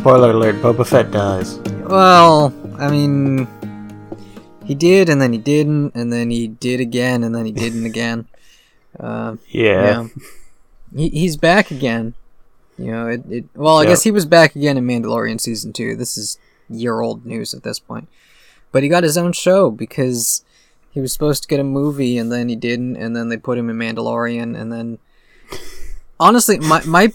[0.00, 1.58] Spoiler alert: Boba Fett dies.
[1.86, 3.46] well, I mean,
[4.64, 7.84] he did, and then he didn't, and then he did again, and then he didn't
[7.86, 8.26] again.
[8.98, 9.80] Uh, Yeah.
[10.02, 10.06] yeah,
[10.96, 12.12] he, he's back again.
[12.76, 13.22] You know, it.
[13.30, 13.90] it well, I Yeah.
[13.90, 15.94] guess he was back again in Mandalorian season two.
[15.94, 18.08] This is year old news at this point,
[18.72, 20.44] but he got his own show because
[20.90, 23.58] he was supposed to get a movie, and then he didn't, and then they put
[23.58, 24.98] him in Mandalorian, and then
[26.18, 27.12] honestly, my my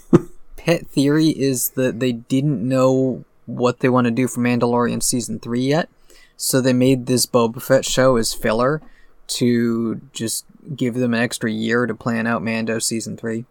[0.66, 5.38] pet theory is that they didn't know what they want to do for Mandalorian season
[5.38, 5.88] three yet,
[6.36, 8.82] so they made this Boba Fett show as filler
[9.28, 10.44] to just
[10.74, 13.44] give them an extra year to plan out Mando season three.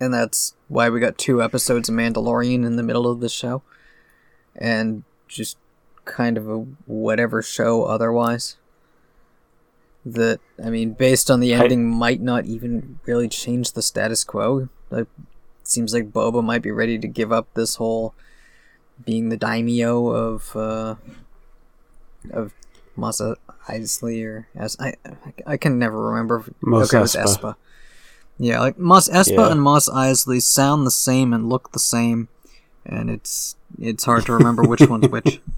[0.00, 3.62] And that's why we got two episodes of Mandalorian in the middle of the show.
[4.56, 5.56] And just
[6.04, 8.56] kind of a whatever show otherwise.
[10.04, 14.24] That, I mean, based on the I- ending, might not even really change the status
[14.24, 14.68] quo.
[14.90, 15.06] Like,
[15.70, 18.14] seems like Boba might be ready to give up this whole
[19.04, 20.96] being the daimyo of, uh,
[22.32, 22.52] of
[22.96, 23.20] Mos
[23.68, 24.94] Eisley or as I
[25.46, 26.44] I can never remember.
[26.60, 27.24] Mos okay, Espa.
[27.24, 27.54] Espa.
[28.38, 29.52] Yeah, like Mos Espa Yeah.
[29.52, 32.28] and Mos Eisley sound the same and look the same,
[32.84, 35.40] and it's it's hard to remember which one's which.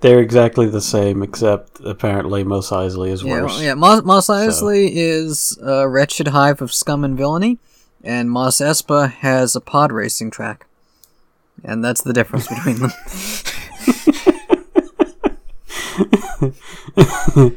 [0.00, 3.52] They're exactly the same, except apparently Mos Eisley is Yeah, worse.
[3.54, 3.74] well, yeah.
[3.74, 7.58] Mos, Mos Eisley is a wretched hive of scum and villainy,
[8.04, 10.66] and Mos Espa has a pod racing track,
[11.64, 12.92] and that's the difference between them.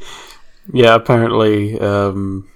[0.70, 2.46] Yeah, apparently, um,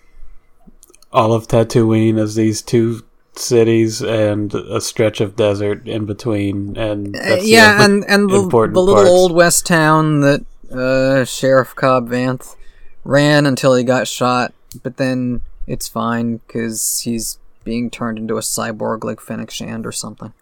[1.12, 3.00] all of Tatooine is these two
[3.34, 8.04] cities and a stretch of desert in between, and Uh, that's the yeah, only and
[8.10, 9.08] and the, the little parts.
[9.08, 12.54] old west town that uh, Sheriff Cobb Vanth
[13.02, 14.52] ran until he got shot,
[14.82, 19.92] but then it's fine because he's being turned into a cyborg like Fennec Shand or
[19.92, 20.32] something.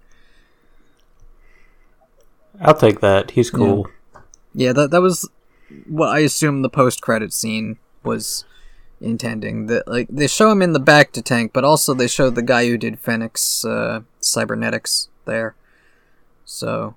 [2.60, 3.32] I'll take that.
[3.32, 3.88] He's cool.
[4.54, 5.28] Yeah, that that was
[5.86, 8.44] what I assume the post credit scene was
[9.00, 9.66] intending.
[9.66, 12.42] That like they show him in the back to tank, but also they show the
[12.42, 15.54] guy who did Fennec's uh, cybernetics there.
[16.44, 16.96] So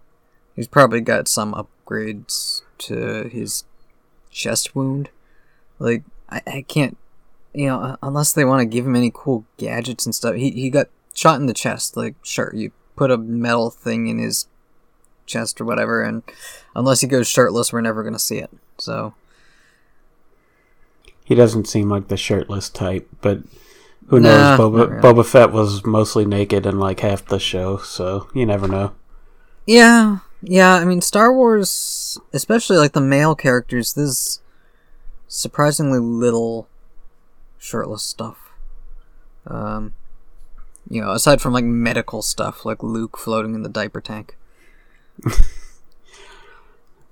[0.56, 3.64] he's probably got some upgrades to his
[4.32, 5.10] chest wound.
[5.80, 6.98] Like I, I can't,
[7.54, 10.36] you know, uh, unless they want to give him any cool gadgets and stuff.
[10.36, 11.96] He he got shot in the chest.
[11.98, 14.48] Like sure, you put a metal thing in his
[15.26, 16.24] chest or whatever, and
[16.76, 18.52] unless he goes shirtless, we're never gonna see it.
[18.78, 19.14] So
[21.26, 23.40] He doesn't seem like the shirtless type, but
[24.08, 24.60] who Nah, knows?
[24.60, 25.02] Boba, really.
[25.02, 28.92] Boba Fett was mostly naked in like half the show, so you never know.
[29.66, 30.74] yeah, yeah.
[30.76, 34.42] I mean, Star Wars, especially like the male characters, there's
[35.30, 36.68] surprisingly little
[37.64, 38.52] shirtless stuff.
[39.48, 39.94] Um,
[40.90, 44.36] you know, aside from like medical stuff, like Luke floating in the diaper tank.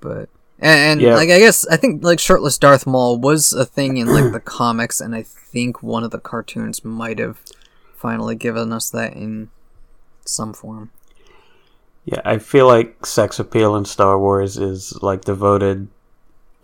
[0.01, 0.29] but
[0.59, 1.15] and, and Yeah.
[1.15, 4.39] like I guess I think like shirtless Darth Maul was a thing in like the
[4.45, 7.39] comics, and I think one of the cartoons might have
[7.95, 9.49] finally given us that in
[10.25, 10.91] some form.
[12.05, 15.87] Yeah, I feel like sex appeal in Star Wars is like devoted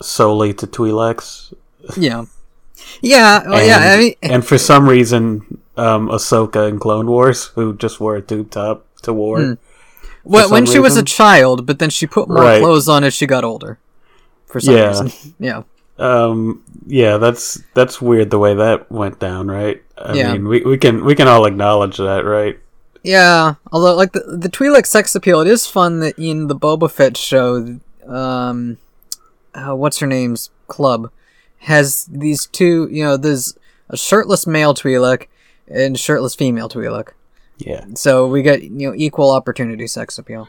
[0.02, 1.54] solely to Twi'leks,
[1.96, 2.26] Yeah,
[3.02, 3.78] yeah, well, yeah.
[3.80, 8.16] I And- mean, and for some reason, um, Ahsoka in Clone Wars, who just wore
[8.16, 9.40] a tube top to war.
[9.42, 9.54] Hmm.
[10.24, 12.62] when, when she was a child, but then she put more Right.
[12.62, 13.78] clothes on as she got older.
[14.46, 14.88] For some Yeah.
[14.90, 15.62] reason, yeah,
[16.00, 19.82] Um, yeah, that's that's weird the way that went down, right?
[19.98, 20.34] I Yeah.
[20.34, 22.60] mean, we, we can we can all acknowledge that, right?
[23.04, 23.56] yeah.
[23.72, 27.16] Although, like the the Twi'lek sex appeal, it is fun that in the Boba Fett
[27.18, 28.78] show, um,
[29.56, 31.10] uh, what's her name's club
[31.60, 32.88] has these two.
[32.92, 33.58] You know, there's
[33.90, 35.28] a shirtless male Twi'lek
[35.68, 37.10] and shirtless female Twi'lek.
[37.60, 40.48] Yeah, So we get you know equal opportunity sex appeal.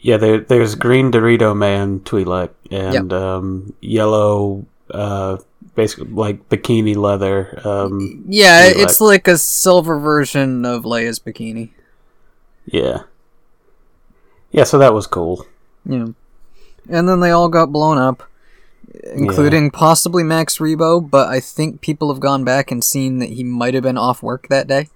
[0.00, 0.16] yeah.
[0.16, 5.36] There there's green Dorito man Twi'lek and um, yellow, uh,
[5.74, 7.60] basically like bikini leather.
[7.62, 8.82] Um, Yeah, Twi'lek.
[8.84, 11.70] it's like a silver version of Leia's bikini.
[12.64, 13.02] yeah,
[14.50, 14.64] yeah.
[14.64, 15.46] So that was cool.
[15.84, 16.06] Yeah.
[16.88, 18.22] And then they all got blown up,
[19.04, 23.44] including possibly Max Rebo, but I think people have gone back and seen that he
[23.44, 24.88] might have been off work that day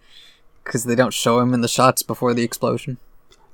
[0.65, 2.99] because they don't show him in the shots before the explosion.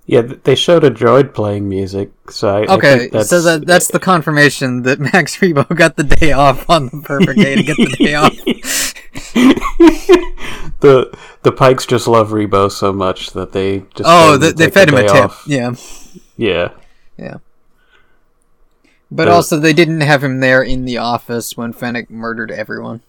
[0.07, 3.89] Yeah, they showed a droid playing music, so I, I Okay, that's so that that's
[3.89, 7.77] the confirmation that Max Rebo got the day off on the perfect day to get
[7.77, 8.33] the day off.
[10.81, 14.89] the the Pikes just love Rebo so much that they just Oh, they, they fed
[14.89, 15.25] the him a tip.
[15.25, 15.45] off.
[15.47, 15.75] Yeah.
[16.37, 16.71] Yeah,
[17.19, 17.39] Yeah.
[19.11, 23.03] But The- also, they didn't have him there in the office when Fennec murdered everyone.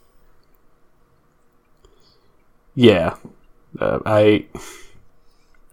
[2.76, 3.16] yeah.
[3.80, 4.46] Uh, I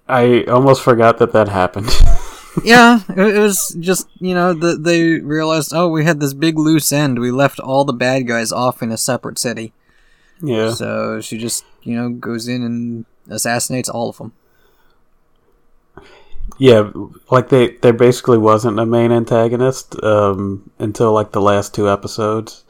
[0.09, 1.89] I almost forgot that that happened.
[2.65, 6.93] yeah, it, was just you know the, they realized oh we had this big loose
[6.93, 7.19] end.
[7.19, 9.73] We left all the bad guys off in a separate city.
[10.43, 10.73] yeah.
[10.73, 14.33] So she just you know goes in and assassinates all of them.
[16.59, 16.91] Yeah,
[17.31, 22.65] like they there basically wasn't a main antagonist um, until like the last two episodes,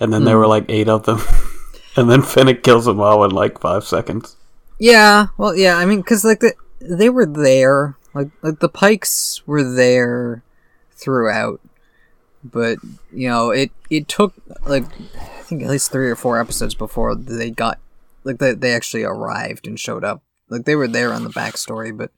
[0.00, 0.40] and then there Hmm.
[0.40, 1.20] were like eight of them,
[1.96, 4.36] and then Fennec kills them all in like five seconds.
[4.78, 5.76] Yeah, well, yeah.
[5.76, 10.42] I mean, because like the, they were there, like like the Pikes were there
[10.92, 11.60] throughout,
[12.42, 12.78] but
[13.12, 14.34] you know it it took
[14.66, 14.84] like
[15.20, 17.78] I think at least three or four episodes before they got
[18.24, 20.22] like they they actually arrived and showed up.
[20.48, 22.10] Like they were there on the backstory, but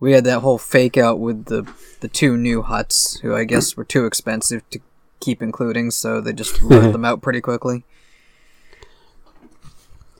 [0.00, 1.70] we had that whole fake out with the
[2.00, 4.80] the two new Hutts, who I guess were too expensive to
[5.20, 7.84] keep including, so they just wrote them out pretty quickly.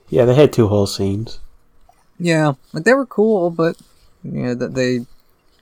[0.09, 1.41] Yeah, they had two whole scenes.
[2.19, 3.77] Yeah, like they were cool, but
[4.23, 5.07] yeah, that they,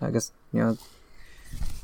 [0.01, 0.79] I guess you know,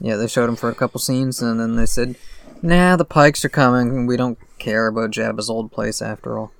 [0.01, 2.17] yeah, they showed them for a couple scenes, and then they said,
[2.63, 6.53] "Nah, the Pikes are coming, and we don't care about Jabba's old place after all."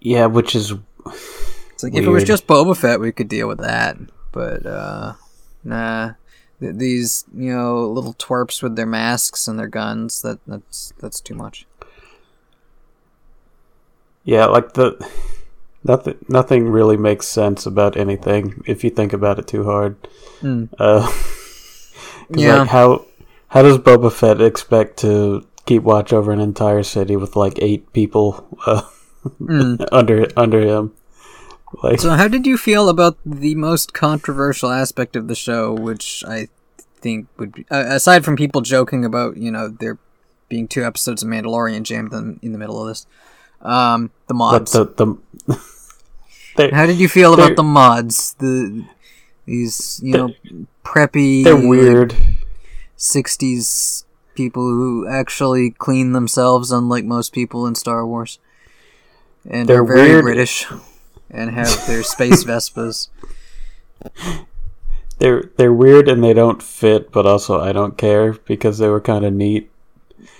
[0.00, 0.74] Yeah, which is
[1.78, 3.96] It's like if it was just Boba Fett, we could deal with that,
[4.32, 5.12] but uh,
[5.62, 6.14] nah,
[6.58, 11.20] Th- these you know little twerps with their masks and their guns that that's that's
[11.20, 11.66] too much.
[14.24, 14.96] yeah, like the
[15.84, 19.96] nothing nothing really makes sense about anything if you think about it too hard.
[20.40, 20.64] Hmm.
[20.78, 21.10] Uh,
[22.30, 22.58] Yeah.
[22.58, 23.06] like how
[23.48, 27.92] how does Boba Fett expect to keep watch over an entire city with like eight
[27.92, 28.82] people uh,
[29.40, 29.86] Mm.
[29.92, 30.92] under under him?
[31.82, 36.24] Like, So, how did you feel about the most controversial aspect of the show, which
[36.26, 36.48] I
[37.00, 39.98] think would be, uh, aside from people joking about, you know, there
[40.48, 43.06] being two episodes of Mandalorian jammed in, in the middle of this,
[43.62, 44.72] um, the mods.
[44.72, 45.58] the the
[46.56, 48.34] they how did you feel about the mods?
[48.34, 48.84] The
[49.44, 50.30] these, you know,
[50.84, 52.14] preppy, they're weird.
[52.96, 54.04] '60s
[54.34, 58.38] people who actually clean themselves, unlike most people in Star Wars,
[59.48, 60.22] and They're are very weird.
[60.24, 60.66] British
[61.30, 63.08] and have their space Vespas.
[65.18, 69.00] They're they're weird and they don't fit, but also I don't care because they were
[69.00, 69.70] kind of neat.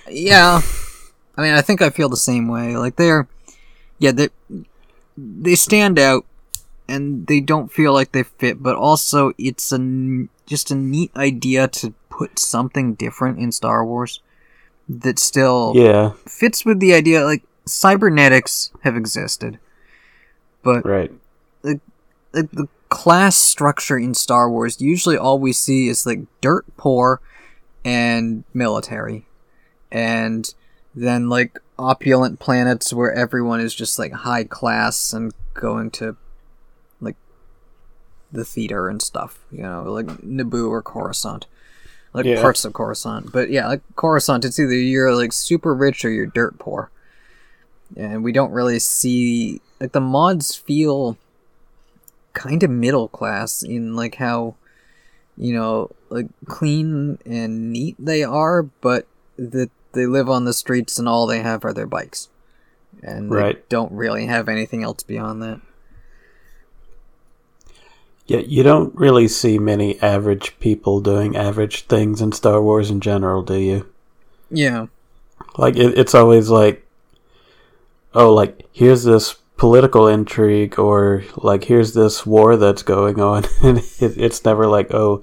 [0.09, 0.61] Yeah,
[1.37, 2.77] I mean, I think I feel the same way.
[2.77, 3.29] Like they're,
[3.99, 4.29] yeah, they
[5.17, 6.27] they stand out,
[6.89, 8.63] and they don't feel like they fit.
[8.63, 9.79] But also, it's a
[10.47, 14.21] just a neat idea to put something different in Star Wars
[14.89, 17.25] that still Yeah, fits with the idea.
[17.25, 19.59] Like cybernetics have existed,
[20.69, 21.13] but right.
[21.63, 21.81] like
[22.33, 27.21] the class structure in Star Wars, usually all we see is like dirt poor
[27.85, 29.27] and military.
[29.91, 30.53] And
[30.95, 36.17] then like opulent planets where everyone is just like high class and going to
[37.01, 37.17] like
[38.31, 41.47] the theater and stuff, you know, like Naboo or Coruscant.
[42.13, 42.43] Like Yeah.
[42.43, 43.33] parts of Coruscant.
[43.33, 46.91] But yeah, like Coruscant, it's either you're like super rich or you're dirt poor.
[47.97, 51.17] And we don't really see like the mods feel
[52.33, 54.55] kind of middle class in like how
[55.37, 59.07] you know like clean and neat they are but
[59.37, 62.29] that they live on the streets and all they have are their bikes.
[63.03, 65.61] And they don't really have anything else beyond that.
[68.27, 73.01] Yeah, you don't really see many average people doing average things in Star Wars in
[73.01, 73.89] general, do you?
[74.51, 74.87] yeah.
[75.57, 76.87] Like it, it's always like,
[78.15, 83.79] oh, like here's this political intrigue, or like here's this war that's going on, and
[83.79, 85.23] it, it's never like, oh,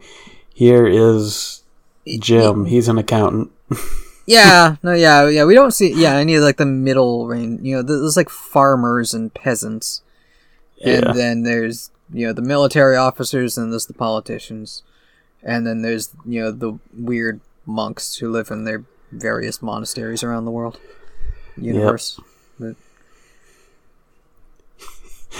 [0.53, 1.63] here is
[2.19, 2.65] Jim.
[2.65, 3.51] He's an accountant.
[4.27, 7.75] yeah no yeah yeah we don't see yeah any of like the middle range you
[7.75, 10.01] know there's like farmers and peasants
[10.83, 11.11] and Yeah.
[11.13, 14.81] then there's you know the military officers and there's the politicians
[15.43, 20.45] and then there's you know the weird monks who live in their various monasteries around
[20.45, 20.79] the world
[21.55, 22.25] universe but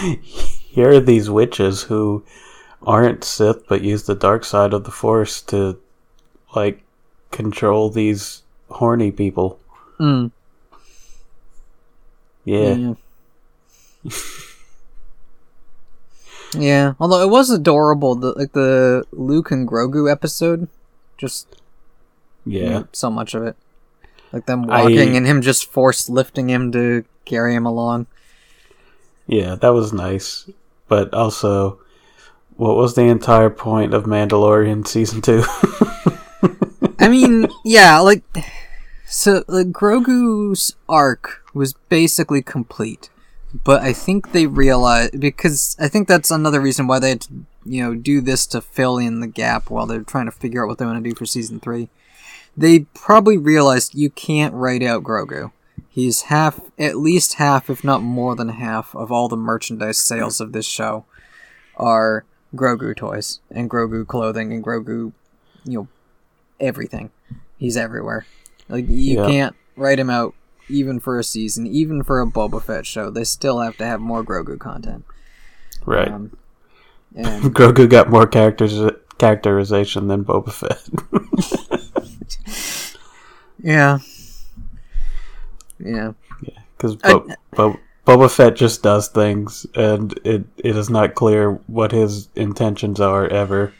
[0.01, 2.23] Here are these witches who
[2.83, 5.77] aren't Sith but use the dark side of the Force to
[6.55, 6.83] like
[7.31, 9.59] control these horny people.
[9.99, 10.31] mm,
[12.43, 12.93] Yeah.
[14.03, 14.11] yeah
[16.57, 20.67] yeah although it was adorable the like the luke and grogu episode
[21.17, 21.47] just
[22.45, 22.69] Yeah.
[22.69, 23.55] yeah, so much of it.
[24.31, 28.05] Like them I- walking and him just force lifting him to carry him along.
[29.27, 30.49] Yeah, that was nice.
[30.87, 31.79] But also
[32.57, 35.43] what was the entire point of Mandalorian season 2?
[36.99, 38.23] I mean, yeah, like
[39.05, 43.09] so like Grogu's arc was basically complete.
[43.63, 47.33] but I think they realized because I think that's another reason why they had to,
[47.65, 50.67] you know, do this to fill in the gap while they're trying to figure out
[50.67, 51.89] what they want to do for season three.
[52.57, 55.51] They probably realized you can't write out Grogu.
[55.95, 60.41] He's half, at least half, if not more than half, of all the merchandise sales
[60.41, 61.05] of this show
[61.77, 65.13] are Grogu toys and Grogu clothing and Grogu,
[65.63, 65.87] you know,
[66.59, 67.11] everything.
[67.57, 68.25] He's everywhere.
[68.67, 69.25] Like you Yeah.
[69.27, 70.33] can't write him out
[70.67, 73.09] even for a season, even for a Boba Fett show.
[73.09, 75.05] They still have to have more Grogu content.
[75.85, 76.11] Right.
[76.11, 76.35] Um,
[77.15, 78.77] and Grogu got more characters
[79.17, 80.89] characterization than Boba Fett.
[83.63, 83.99] yeah,
[85.79, 90.89] yeah, Yeah, Because I- Bo- Bo- Boba Fett just does things, and it it is
[90.89, 93.73] not clear what his intentions are ever.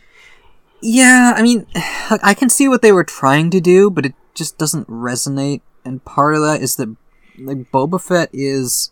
[0.82, 1.34] yeah.
[1.36, 1.66] I mean,
[2.24, 5.62] I can see what they were trying to do, but it just doesn't resonate.
[5.84, 6.96] And part of that is that
[7.38, 8.92] like Boba Fett is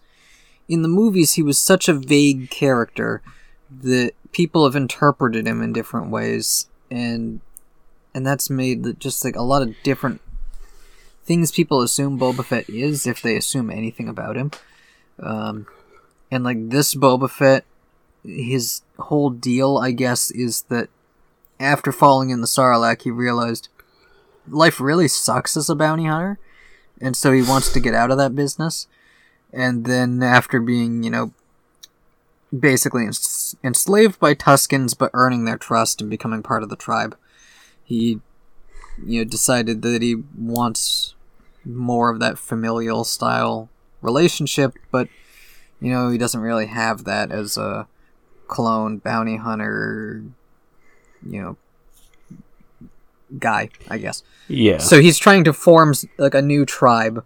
[0.67, 3.22] in the movies he was such a vague character
[3.81, 7.39] that people have interpreted him in different ways and
[8.13, 10.22] and that's made just like a lot of different
[11.24, 14.51] things people assume Boba Fett is if they assume anything about him.
[15.20, 15.68] Um,
[16.32, 17.65] and like this Boba Fett,
[18.24, 20.89] his whole deal, I guess, is that
[21.60, 23.70] after falling in the Sarlacc, he realized
[24.48, 26.39] life really sucks as a bounty hunter,
[27.00, 28.88] and so he wants to get out of that business.
[29.51, 31.32] And then after being, you know,
[32.58, 37.15] basically ens- enslaved by Tuscans, but earning their trust and becoming part of the tribe,
[37.84, 38.20] he,
[39.06, 41.16] you know, decided that he wants
[41.66, 43.70] more of that familial style
[44.02, 45.08] relationship, but
[45.80, 47.88] you know, he doesn't really have that as a
[48.48, 50.24] clone bounty hunter,
[51.28, 51.58] you know,
[53.40, 54.24] guy, I guess.
[54.48, 54.78] Yeah.
[54.78, 57.26] So he's trying to form like a new tribe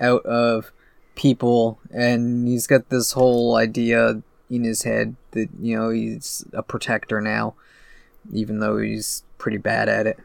[0.00, 0.70] out of
[1.14, 6.62] people, and he's got this whole idea in his head that you know he's a
[6.62, 7.54] protector now,
[8.32, 10.18] even though he's pretty bad at it.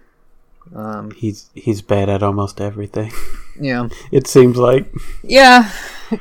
[0.75, 3.11] Um, he's he's bad at almost everything.
[3.59, 4.91] yeah, It seems like.
[5.23, 5.71] yeah,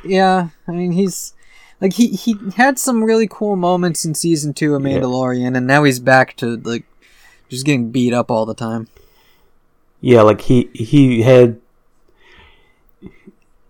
[0.03, 0.49] yeah.
[0.67, 1.33] I mean, he's
[1.81, 4.99] like he he had some really cool moments in season two of Yeah.
[4.99, 6.83] Mandalorian, and now he's back to like
[7.49, 8.87] just getting beat up all the time.
[10.01, 11.59] Yeah, like he he had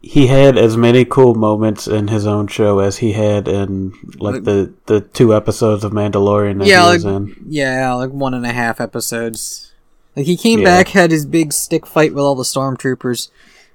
[0.02, 4.36] he had as many cool moments in his own show as he had in like
[4.36, 7.36] Like- the the two episodes of Mandalorian that Yeah, he was like- in.
[7.48, 9.70] Yeah, like one and a half episodes.
[10.16, 10.66] Like he came Yeah.
[10.66, 13.30] back, had his big stick fight with all the stormtroopers,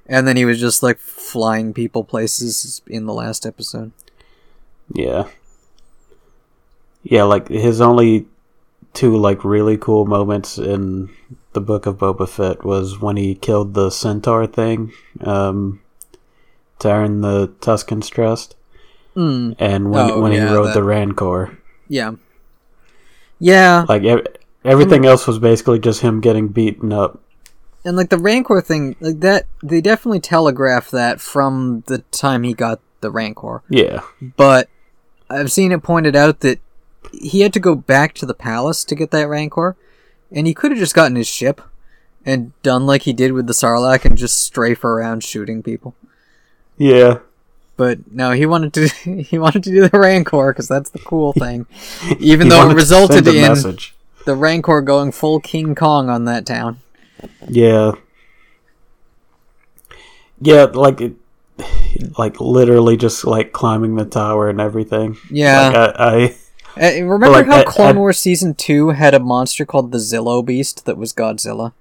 [0.07, 3.93] and then he was just like flying people places in the last episode.
[4.93, 5.29] Yeah.
[7.03, 8.27] Yeah, like his only
[8.95, 11.11] two like really cool moments in
[11.53, 15.81] the book of Boba Fett was when he killed the centaur thing, um,
[16.81, 18.55] to earn the Tuscan's trust,
[19.17, 21.59] Mm, and when Oh, when yeah, he rode that- the Rancor.
[21.89, 22.13] yeah.
[23.41, 24.03] Yeah, Like
[24.65, 27.21] ev- everything else was basically just him getting beaten up.
[27.85, 32.55] and like the Rancor thing, like that, they definitely telegraphed that from the time he
[32.55, 33.63] got the Rancor.
[33.69, 34.03] Yeah.
[34.37, 34.69] But
[35.31, 36.59] I've seen it pointed out that
[37.13, 39.77] he had to go back to the palace to get that Rancor,
[40.31, 41.61] and he could have just gotten his ship
[42.27, 45.95] and done like he did with the Sarlacc and just strafe around shooting people.
[46.77, 47.21] Yeah.
[47.77, 48.89] But no, he wanted to
[49.23, 51.67] he wanted to do the Rancor because that's the cool thing.
[52.19, 53.95] Even though it resulted in message.
[54.29, 56.81] The Rancor going full King Kong on that town.
[57.49, 57.93] Yeah.
[60.39, 61.15] Yeah, like it,
[62.19, 65.17] like literally just like climbing the tower and everything.
[65.31, 65.69] Yeah.
[65.71, 66.35] Like, I,
[67.01, 69.99] Uh, remember like, how I- Clone I- Wars season two had a monster called the
[69.99, 71.73] Zillo Beast that was Godzilla?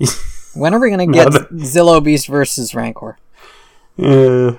[0.52, 3.16] When are we gonna get No, Zillo Beast versus Rancor?
[3.96, 4.56] Yeah.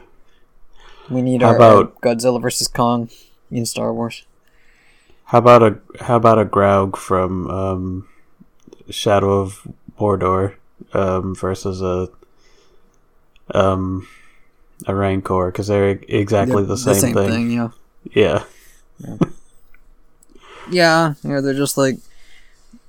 [1.09, 3.09] We need How our, about- our Godzilla versus Kong
[3.51, 4.23] in Star Wars.
[5.31, 8.09] How about a how about a Graug from um,
[8.89, 9.65] Shadow of
[9.97, 10.55] Mordor
[10.91, 12.09] um, versus a
[13.57, 14.09] um,
[14.85, 17.49] a Rancor because they're exactly the, same, thing.
[17.49, 17.69] yeah.
[18.11, 18.43] Yeah.
[20.69, 21.97] Yeah, yeah, they're just like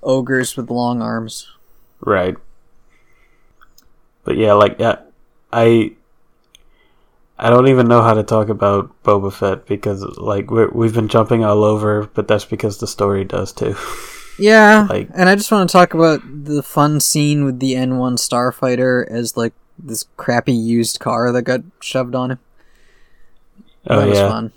[0.05, 1.51] ogres with long arms.
[2.01, 2.37] Right.
[4.23, 5.01] But yeah, like yeah,
[5.53, 5.95] I
[7.43, 11.09] I don't even know how to talk about Boba Fett because like we're, we've been
[11.09, 13.75] jumping all over, but that's because the story does too.
[14.39, 18.15] Yeah, Like- and I just want to talk about the fun scene with the N1
[18.17, 22.39] Starfighter as like this crappy used car that got shoved on him.
[23.89, 24.53] oh that was yeah, fun.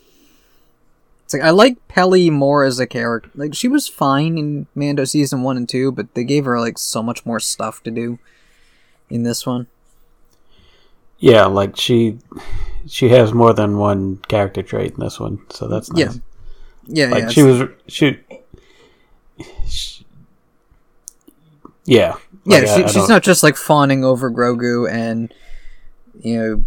[1.25, 3.29] It's like I like Peli more as a character.
[3.35, 6.77] Like she was fine in Mando season one and two, but they gave her like
[6.77, 8.17] so much more stuff to do
[9.09, 9.67] in this one.
[11.19, 11.45] Yeah.
[11.45, 12.17] Like she
[12.87, 15.99] she has more than one character trait in this one, so that's nice.
[15.99, 16.11] Yeah.
[16.87, 17.29] Yeah, like yeah.
[17.29, 18.19] she was she,
[19.67, 20.05] she
[21.85, 25.33] yeah Yeah, Like, she, I she's don't- just like fawning over Grogu and
[26.21, 26.63] you know,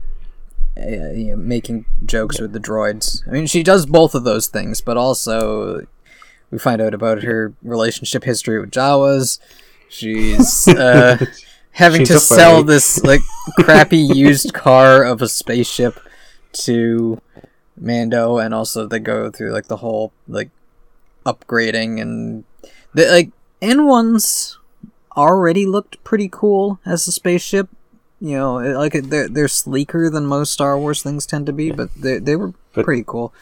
[0.83, 3.26] uh, you know, making jokes with the droids.
[3.26, 5.87] I mean, she does both of those things, but also
[6.50, 9.38] we find out about her relationship history with Jawas.
[9.88, 11.25] She's uh,
[11.78, 13.20] having She's to sell this like
[13.61, 15.99] crappy used car of a spaceship
[16.64, 17.20] to
[17.80, 20.50] Mando, and also they go through like the whole like
[21.25, 22.44] upgrading and
[22.94, 23.30] the like
[23.62, 24.58] N ones
[25.16, 27.68] already looked pretty cool as a spaceship.
[28.20, 31.94] You know, like they're they're sleeker than most Star Wars things tend to be, but
[31.94, 33.32] they they were But- pretty cool.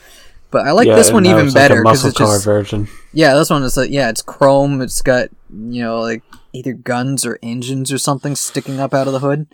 [0.50, 2.88] But I like yeah, this one even like better because muscle it's car just version.
[3.12, 4.80] yeah, this one is like yeah, it's chrome.
[4.80, 6.22] It's got you know like
[6.56, 9.46] either guns or engines or something sticking up out of the hood.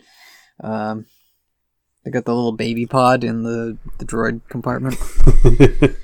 [0.61, 1.05] Um,
[2.03, 4.95] they got the little baby pod in the the droid compartment.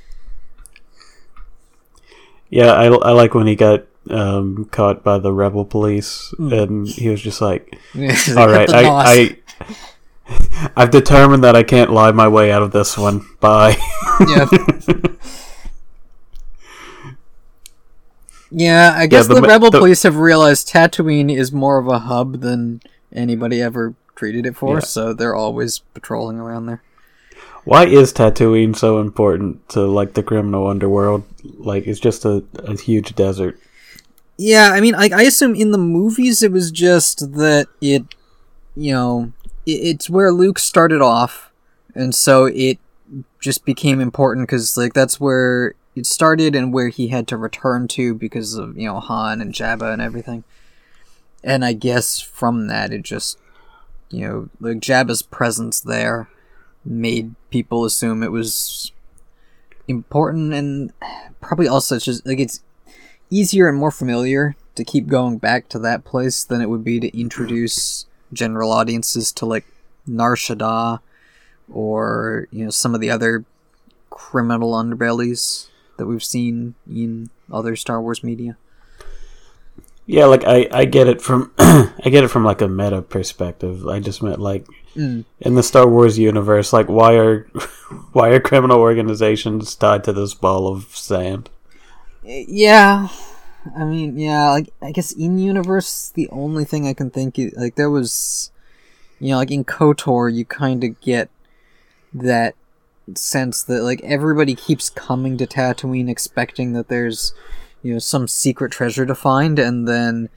[2.50, 6.51] Yeah, I, I like when he got um, caught by the rebel police, Hmm.
[6.53, 9.38] and he was just like, All "All right, I, I,
[10.75, 13.24] I've determined that I can't lie my way out of this one.
[13.39, 13.77] Bye."
[14.27, 14.48] yeah.
[18.51, 22.00] Yeah, I guess the the, rebel the- police have realized Tatooine is more of a
[22.00, 22.82] hub than
[23.13, 24.79] anybody ever treated it for, Yeah.
[24.79, 26.82] so they're always patrolling around there.
[27.65, 31.24] Why is Tatooine so important to like the criminal underworld?
[31.44, 33.59] Like, it's just a, a huge desert.
[34.38, 38.03] Yeah, I mean, I, I assume in the movies it was just that it,
[38.75, 39.33] you know,
[39.66, 41.51] it, it's where Luke started off,
[41.94, 42.79] and so it
[43.40, 47.85] just became important because like that's where it started and where he had to return
[47.90, 50.46] to because of you know Han and Jabba and everything.
[51.44, 53.38] And I guess from that it just,
[54.09, 56.29] you know, like Jabba's presence there
[56.85, 58.94] made people assume it was
[59.90, 60.94] important and
[61.42, 62.62] probably also it's just like it's
[63.29, 67.00] easier and more familiar to keep going back to that place than it would be
[67.01, 69.66] to introduce general audiences to like
[70.07, 71.00] Nar Shaddaa
[71.70, 73.44] or you know some of the other
[74.09, 75.68] criminal underbellies
[76.00, 78.57] that we've seen in other Star Wars media.
[80.07, 83.88] Yeah, like I, I get it from I get it from like a meta perspective.
[83.88, 85.24] I just meant like Mm.
[85.40, 87.44] in the Star Wars universe, like why are
[88.12, 91.51] why are criminal organizations tied to this ball of sand?
[92.24, 93.09] Yeah,
[93.77, 97.53] I mean, yeah, like I guess in universe, the only thing I can think is,
[97.55, 98.51] like there was,
[99.20, 101.29] you know, like in Kotor, you kind of get
[102.12, 102.55] that
[103.15, 107.33] sense that like everybody keeps coming to Tatooine expecting that there's,
[107.81, 110.29] you know, some secret treasure to find, and then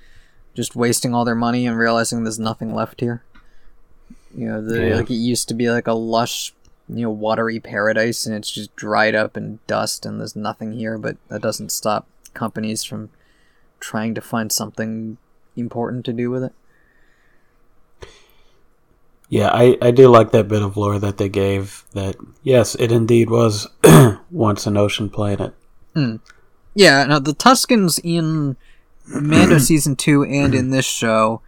[0.54, 3.22] just wasting all their money and realizing there's nothing left here.
[4.34, 4.96] You know, the, Yeah.
[4.96, 6.54] like it used to be like a lush,
[6.88, 10.98] you know, watery paradise, and it's just dried up and dust, and there's nothing here.
[10.98, 13.10] But that doesn't stop companies from
[13.80, 15.18] trying to find something
[15.56, 16.52] important to do with it.
[19.32, 21.84] Yeah, I, I do like that bit of lore that they gave.
[21.94, 23.66] That yes, it indeed was
[24.30, 25.54] once an ocean planet.
[25.94, 26.16] Hmm.
[26.74, 28.58] Yeah, now the Tuscans in
[29.06, 31.40] Mando season two and in this show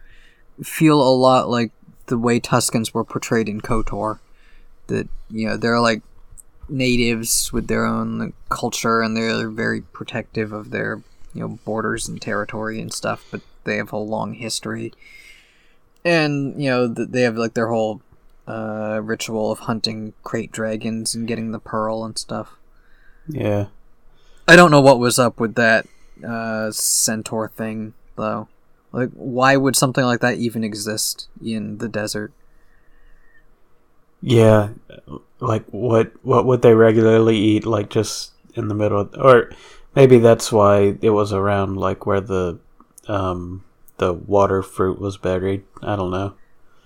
[0.63, 1.73] feel a lot like
[2.07, 4.17] the way Tuscans were portrayed in KOTOR.
[4.87, 6.01] That you know they're like
[6.67, 11.03] natives with their own culture and they're very protective of their
[11.35, 14.91] you know borders and territory and stuff, but they have a long history.
[16.05, 18.01] And you know they have like their whole
[18.47, 22.55] uh, ritual of hunting krayt dragons and getting the pearl and stuff.
[23.27, 23.65] Yeah,
[24.47, 25.87] I don't know what was up with that
[26.25, 28.47] uh, centaur thing, though.
[28.91, 32.31] Like, why would something like that even exist in the desert?
[34.21, 34.69] yeah.
[35.39, 37.65] Like what what would they regularly eat?
[37.65, 39.51] Like just in the middle, of, or
[39.95, 42.59] maybe that's why it was around like where the
[43.07, 43.63] um
[43.97, 45.63] the water fruit was buried.
[45.81, 46.33] I don't know.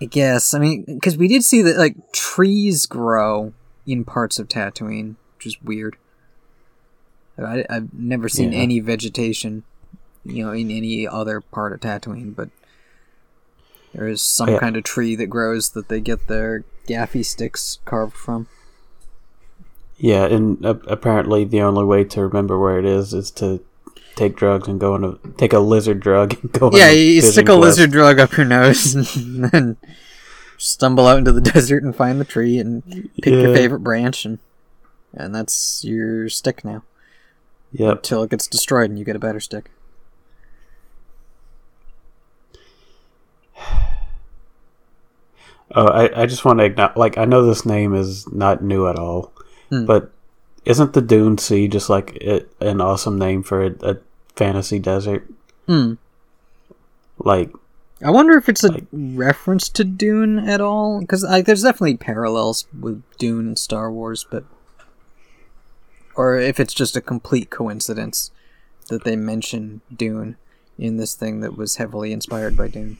[0.01, 0.53] I guess.
[0.53, 3.53] I mean, because we did see that like trees grow
[3.85, 5.97] in parts of Tatooine, which is weird.
[7.37, 8.59] I, I've never seen Yeah.
[8.59, 9.63] any vegetation,
[10.25, 12.49] you know, in any other part of Tatooine, but
[13.93, 14.59] there is some Yeah.
[14.59, 18.47] kind of tree that grows that they get their gaffi sticks carved from.
[19.97, 23.61] Yeah, and uh, apparently the only way to remember where it is is to
[24.15, 26.69] take drugs and go a take a lizard drug and go.
[26.73, 27.61] Yeah, you, stick a quest.
[27.61, 29.77] lizard drug up your nose and then
[30.57, 32.83] stumble out into the desert and find the tree and
[33.21, 34.39] pick your favorite branch and
[35.13, 36.83] and that's your stick now
[37.71, 37.97] Yep.
[37.97, 39.69] until it gets destroyed and you get a better stick.
[45.75, 48.87] Oh, I, I just want to acknowledge, like, I know this name is not new
[48.87, 49.31] at all,
[49.69, 49.85] Hmm.
[49.85, 50.11] but
[50.65, 53.97] isn't the Dune Sea just like it, an awesome name for a, a
[54.35, 55.27] fantasy desert?
[55.67, 55.93] Hmm.
[57.17, 57.51] Like,
[58.03, 61.97] I wonder if it's a Like- reference to Dune at all, because like, there's definitely
[61.97, 64.43] parallels with Dune and Star Wars, but
[66.15, 68.31] or if it's just a complete coincidence
[68.89, 70.35] that they mention Dune
[70.77, 72.97] in this thing that was heavily inspired by Dune.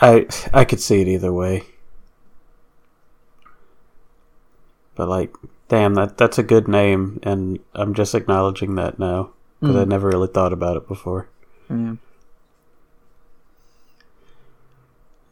[0.00, 1.62] I I could see it either way.
[4.96, 5.34] But like,
[5.68, 9.30] damn, that that's a good name, and I'm just acknowledging that now
[9.60, 9.88] because I Mm.
[9.88, 11.28] never really thought about it before.
[11.70, 11.94] Yeah.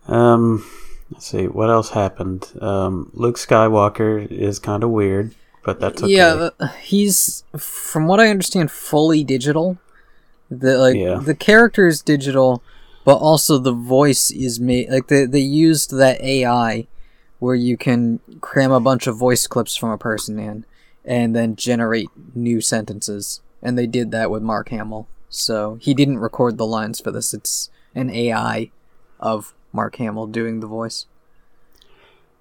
[0.07, 0.64] Um,
[1.11, 2.53] let's see what else happened.
[2.61, 6.12] Um, Luke Skywalker is kind of weird, but that's okay.
[6.12, 6.50] Yeah,
[6.81, 9.79] he's from what I understand fully digital.
[10.50, 11.20] The like Yeah.
[11.24, 12.62] the character is digital,
[13.05, 16.87] but also the voice is made like they they used that AI
[17.38, 20.64] where you can cram a bunch of voice clips from a person in
[21.05, 23.40] and then generate new sentences.
[23.62, 25.07] And they did that with Mark Hamill.
[25.29, 27.35] So he didn't record the lines for this.
[27.35, 28.70] It's an AI
[29.20, 31.07] of Mark Hamill doing the voice.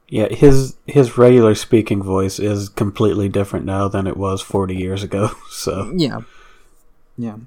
[0.09, 5.01] Yeah, his his regular speaking voice is completely different now than it was 40 years
[5.01, 5.31] ago.
[5.49, 6.21] So, Yeah.
[7.17, 7.37] Yeah.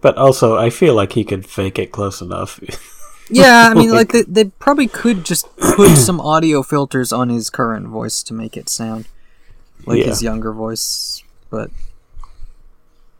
[0.00, 2.58] but also I feel like he could fake it close enough.
[3.30, 7.50] Yeah, I mean, like they, they probably could just put some audio filters on his
[7.50, 9.06] current voice to make it sound
[9.86, 10.06] like Yeah.
[10.06, 11.70] his younger voice, but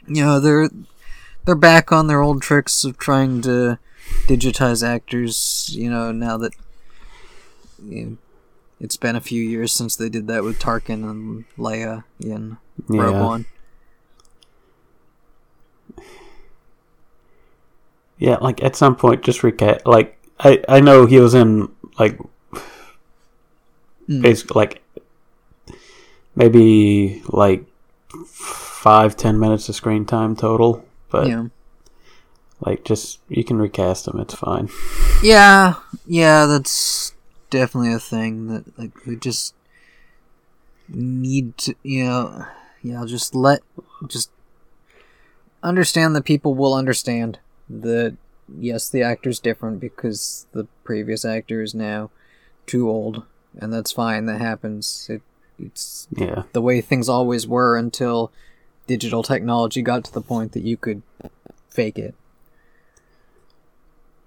[0.07, 0.69] you know they're
[1.45, 3.79] they're back on their old tricks of trying to
[4.27, 5.71] digitize actors.
[5.73, 6.53] You know, now that
[7.85, 8.17] you know,
[8.81, 13.12] it's been a few years since they did that with Tarkin and Leia in Rogue
[13.15, 13.23] Yeah.
[13.23, 13.47] One.
[18.23, 19.85] Yeah, like at some point, just recap.
[19.85, 22.19] Like I, I know he was in like
[24.09, 24.21] Mm.
[24.21, 24.83] basically like
[26.35, 27.65] maybe like
[28.27, 31.47] five ten minutes of screen time total, but yeah.
[32.61, 34.19] like just you can recast him.
[34.19, 34.69] It's fine.
[35.23, 37.13] Yeah, yeah, that's
[37.51, 39.55] definitely a thing that like we just
[40.89, 42.47] need to, you know,
[42.83, 43.63] yeah, just let
[44.09, 44.31] just
[45.63, 48.16] understand that people will understand that
[48.59, 52.11] yes, the actor's different because the previous actor is now
[52.66, 53.25] too old,
[53.59, 54.27] and that's fine.
[54.27, 55.07] That happens.
[55.11, 55.22] It,
[55.59, 58.31] it's Yeah, the way things always were until
[58.87, 61.03] digital technology got to the point that you could
[61.70, 62.14] fake it.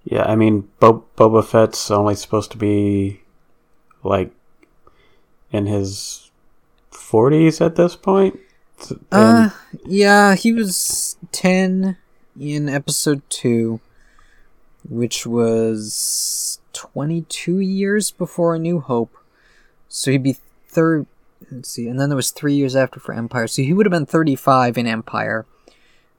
[0.04, 0.24] yeah.
[0.24, 3.20] I mean, Bo- Boba Fett's only supposed to be
[4.02, 4.30] like
[5.52, 6.30] in his
[6.90, 8.38] forties at this point.
[9.10, 9.50] And- Uh,
[9.84, 11.96] yeah, he was 10
[12.40, 13.80] in episode 2,
[14.88, 19.16] which was 22 years before A New Hope.
[19.88, 20.36] So he'd be
[20.68, 21.06] third.
[21.50, 23.46] Let's see, and then there was three years after for Empire.
[23.46, 25.44] So he would have been 35 in Empire,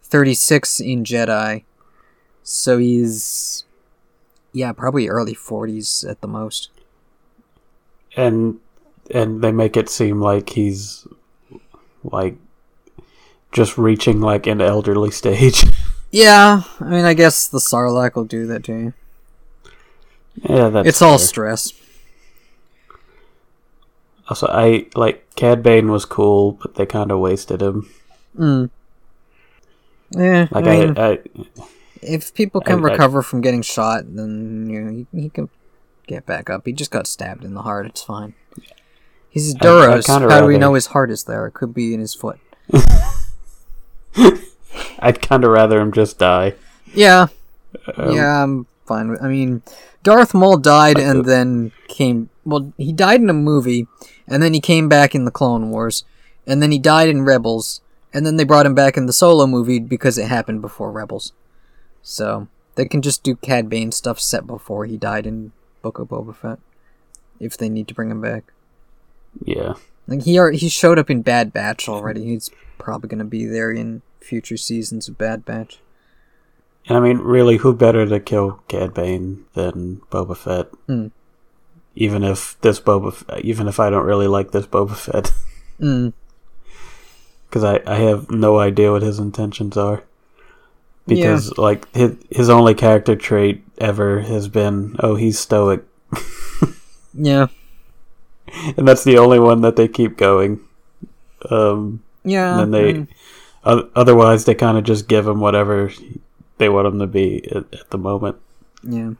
[0.03, 1.63] 36 in Jedi.
[2.43, 3.63] So he's.
[4.53, 6.71] Yeah, probably early 40s at the most.
[8.15, 8.59] and
[9.11, 11.07] and they make it seem like he's
[12.03, 12.35] like
[13.51, 15.65] just reaching like an elderly stage.
[16.11, 18.93] Yeah, I mean, I guess the Sarlacc will do that to you.
[20.43, 21.73] yeah, that's it's all stress.
[24.29, 27.89] Also, I like Cad Bane was cool, but they kind of wasted him.
[28.37, 28.69] Mm.
[30.11, 31.19] Yeah, Like I I, mean, I,
[32.01, 35.49] if people can I- I- recover from getting shot, then you know he, he can
[36.07, 36.65] get back up.
[36.65, 37.85] He just got stabbed in the heart.
[37.85, 38.33] It's fine.
[39.29, 40.07] He's I- Duros.
[40.07, 41.45] How do we know his heart is there?
[41.47, 42.39] It could be in his foot.
[44.99, 46.55] I'd kind of rather him just die.
[46.93, 47.27] Yeah,
[47.95, 49.09] Um, yeah, I'm fine.
[49.09, 49.61] With, I mean,
[50.03, 52.29] Darth Maul died and then came.
[52.45, 53.87] Well, he died in a movie,
[54.27, 56.05] and then he came back in the Clone Wars,
[56.45, 57.81] and then he died in Rebels,
[58.13, 61.33] and then they brought him back in the Solo movie because it happened before Rebels.
[62.01, 66.07] So they can just do Cad Bane stuff set before he died in Book of
[66.07, 66.59] Boba Fett,
[67.39, 68.53] if they need to bring him back.
[69.43, 69.73] Yeah,
[70.07, 72.23] Like he already, he showed up in Bad Batch already.
[72.23, 75.79] He's probably gonna be there in future seasons of Bad Batch.
[76.87, 80.67] and I mean, really, who better to kill Cad Bane than Boba Fett?
[80.85, 81.07] Hmm.
[81.95, 85.31] Even if this Boba, F- even if I don't really like this Boba Fett,
[85.79, 86.11] Mm.
[87.47, 90.03] because I, I have no idea what his intentions are.
[91.05, 95.83] Because like his his only character trait ever has been oh he's stoic,
[97.13, 97.47] Yeah.
[98.75, 100.59] and that's the only one that they keep going.
[101.49, 102.59] Um, Yeah.
[102.59, 103.07] and then they, mm.
[103.63, 105.91] Otherwise they kind of just give him whatever
[106.57, 108.37] they want him to be at, at the moment.
[108.83, 109.13] Yeah.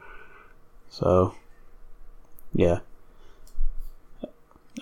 [0.90, 1.36] So
[2.54, 2.80] yeah.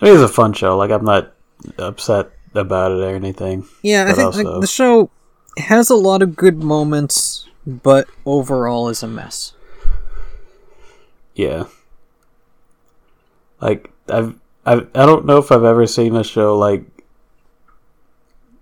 [0.02, 0.76] It is a fun show.
[0.76, 1.32] Like I'm not
[1.78, 3.66] upset about it or anything.
[3.82, 5.10] Yeah, I think like, the show
[5.58, 9.52] has a lot of good moments, but overall is a mess.
[11.34, 11.64] Yeah.
[13.60, 16.84] Like I've I I don't know if I've ever seen a show like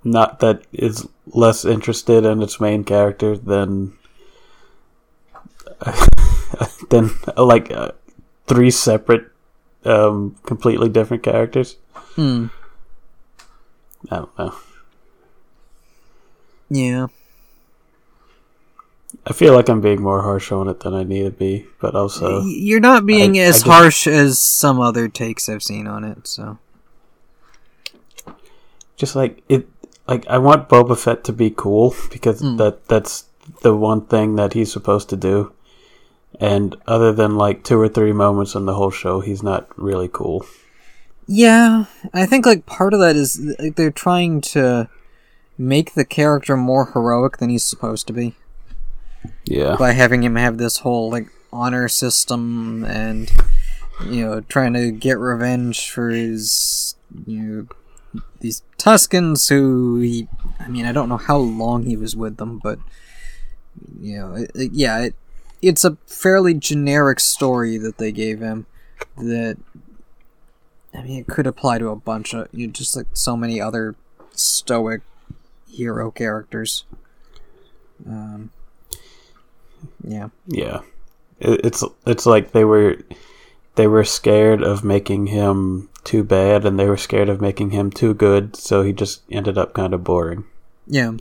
[0.04, 3.92] not that is less interested in its main character than
[6.90, 7.92] than like uh,
[8.46, 9.30] three separate
[9.84, 11.76] um completely different characters.
[12.16, 12.46] Hmm.
[14.10, 14.54] I don't know.
[16.70, 17.06] Yeah.
[19.26, 21.94] I feel like I'm being more harsh on it than I need to be, but
[21.94, 25.86] also You're not being I- I as just- harsh as some other takes I've seen
[25.86, 26.58] on it, so.
[28.96, 29.66] just like it
[30.06, 32.58] like I want Boba Fett to be cool because Mm.
[32.58, 33.24] that that's
[33.62, 35.52] the one thing that he's supposed to do.
[36.40, 40.08] And other than like two or three moments in the whole show, he's not really
[40.12, 40.44] cool.
[41.26, 44.88] Yeah, I think like part of that is like, they're trying to
[45.56, 48.34] make the character more heroic than he's supposed to be
[49.46, 49.76] Yeah.
[49.78, 53.30] by having him have this whole like honor system and
[54.10, 57.66] you know trying to get revenge for his you know
[58.40, 60.29] these Tuscans who he
[60.61, 62.79] I mean I don't know how long he was with them but
[64.00, 65.14] you know it, it- yeah it,
[65.62, 68.66] it's a fairly generic story that they gave him
[69.16, 69.57] that
[70.94, 73.61] I mean it could apply to a bunch of you know, just like so many
[73.61, 73.94] other
[74.33, 75.00] stoic
[75.68, 76.85] hero characters
[78.07, 78.50] um
[80.07, 80.81] yeah Yeah.
[81.40, 82.98] It, it's it's like they were
[83.77, 87.90] they were scared of making him too bad and they were scared of making him
[87.90, 90.44] too good, so he just ended up kind of boring.
[90.86, 91.12] Yeah.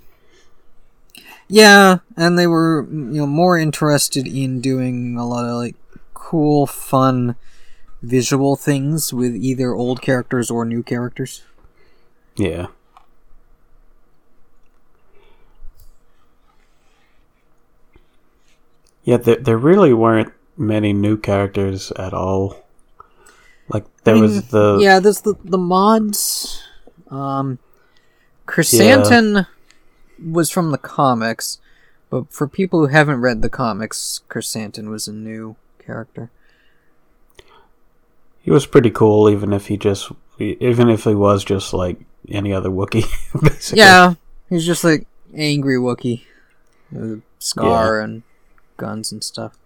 [1.48, 5.76] Yeah, and they were you know more interested in doing a lot of like
[6.13, 7.36] cool, fun
[8.02, 11.43] visual things with either old characters or new characters.
[12.36, 12.67] Yeah.
[19.04, 22.62] Yeah, there, there really weren't many new characters at all.
[23.74, 26.62] Like there I mean, was the yeah, there's the the mods.
[27.10, 27.58] Um,
[28.46, 29.48] Chrysanthemum
[30.24, 31.60] was from the comics,
[32.10, 36.30] but for people who haven't read the comics, Chrysanthemum was a new character.
[38.42, 41.98] he was pretty cool, even if he just even if he was just like
[42.30, 43.10] any other Wookiee.
[43.42, 43.80] basically.
[43.80, 44.16] Yeah,
[44.50, 46.26] he's just like angry Wookie,
[46.92, 48.24] with a scar and
[48.78, 49.58] guns and stuff.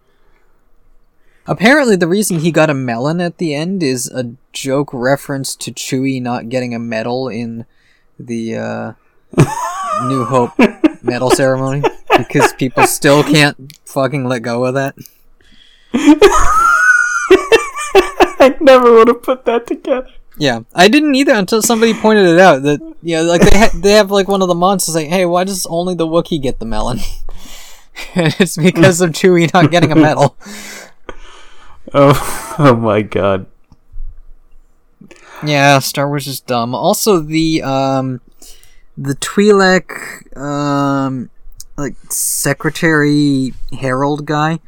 [1.48, 5.72] Apparently, the reason he got a melon at the end is a joke reference to
[5.72, 7.66] Chewie not getting a medal in
[8.20, 8.94] the uh,
[10.08, 10.52] New Hope
[11.02, 11.84] medal ceremony
[12.18, 14.96] because people still can't fucking let go of that.
[18.40, 20.10] I never would have put that together.
[20.38, 23.92] Yeah, I didn't either until somebody pointed it out that yeah, like they ha- they
[23.94, 26.66] have like one of the monsters like, hey, why does only the Wookiee get the
[26.66, 27.00] melon?
[28.16, 30.38] and it's because of Chewie not getting a medal.
[31.94, 33.46] Oh, oh my god.
[35.46, 36.74] Yeah, Star Wars is dumb.
[36.74, 38.22] Also, the um,
[38.98, 41.30] the Twi'lek um,
[41.78, 44.60] like secretary herald guy.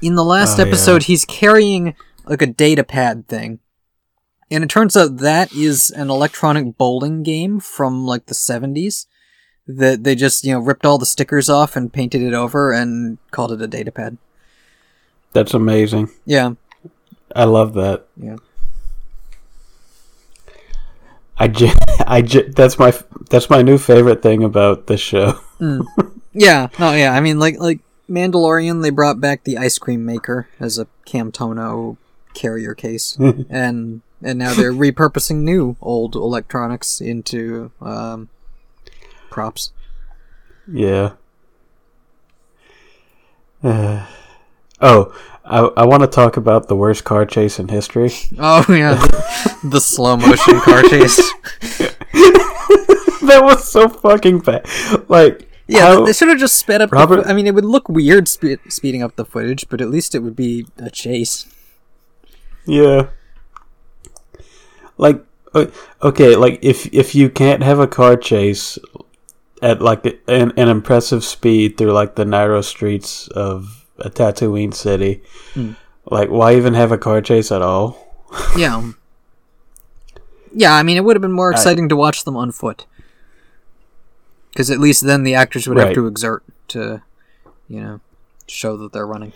[0.00, 0.68] In the last Oh, yeah.
[0.68, 1.94] episode, he's carrying
[2.26, 3.60] like a data pad thing,
[4.50, 9.06] and it turns out that is an electronic bowling game from like the seventies.
[9.68, 13.18] That they just you know ripped all the stickers off and painted it over and
[13.30, 14.18] called it a data pad.
[15.32, 16.10] That's amazing.
[16.26, 16.54] Yeah,
[17.34, 18.06] I love that.
[18.16, 18.36] yeah.
[21.38, 21.72] I j-
[22.06, 22.92] I j- that's my
[23.30, 25.38] that's my new favorite thing about the show.
[26.34, 27.12] Yeah, no, yeah.
[27.12, 31.98] I mean, like like Mandalorian, they brought back the ice cream maker as a Camtono
[32.32, 33.18] carrier case,
[33.50, 38.30] and and now they're repurposing new old electronics into um,
[39.30, 39.72] props.
[40.66, 41.12] Yeah.
[43.62, 44.06] Uh,
[44.82, 45.14] oh,
[45.44, 48.10] I I want to talk about the worst car chase in history.
[48.38, 51.16] Oh yeah, the, the slow motion car chase.
[53.22, 54.66] that was so fucking bad.
[55.08, 56.92] Like, Yeah, how- they should have just sped up.
[56.92, 59.88] Robert- fo- I mean, it would look weird spe- speeding up the footage, but at
[59.90, 61.46] least it would be a chase.
[62.66, 63.08] Yeah.
[64.98, 65.24] Like
[66.02, 68.78] okay, like if if you can't have a car chase
[69.60, 75.22] at like an, an impressive speed through like the narrow streets of a Tatooine city,
[75.54, 75.72] Hmm.
[76.10, 77.96] like why even have a car chase at all?
[78.56, 78.92] Yeah.
[80.54, 82.84] Yeah, I mean, it would have been more exciting to watch them on foot.
[84.50, 87.02] Because at least then the actors would have to exert to,
[87.68, 88.00] you know,
[88.46, 89.32] show that they're running.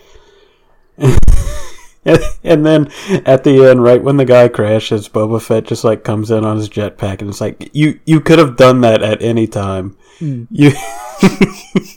[2.44, 2.90] and, then
[3.24, 6.56] at the end, right when the guy crashes, Boba Fett just like comes in on
[6.56, 9.96] his jetpack, and it's like you you could have done that at any time.
[10.20, 10.46] Mm.
[10.50, 10.70] You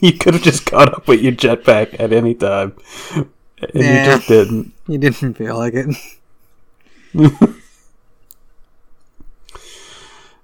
[0.00, 2.74] you could have just caught up with your jetpack at any time,
[3.14, 3.28] and
[3.74, 4.72] you just didn't.
[4.88, 5.96] You didn't feel like it.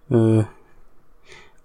[0.08, 0.44] Uh,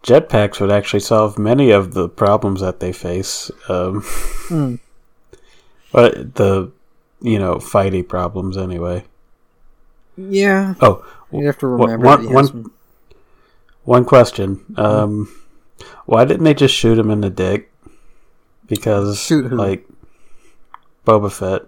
[0.03, 3.51] jetpacks would actually solve many of the problems that they face.
[3.69, 4.01] Um,
[4.47, 4.75] Hmm.
[5.91, 6.71] but the
[7.21, 9.03] you know fighty problems anyway.
[10.17, 10.75] Yeah.
[10.81, 12.71] Oh, You have to remember one- that he has one- one.
[13.83, 14.63] One question.
[14.77, 15.27] Um,
[16.05, 17.71] why didn't they just shoot him in the dick?
[18.67, 19.55] Because Shoot who?
[19.55, 19.87] like
[21.05, 21.63] Boba Fett,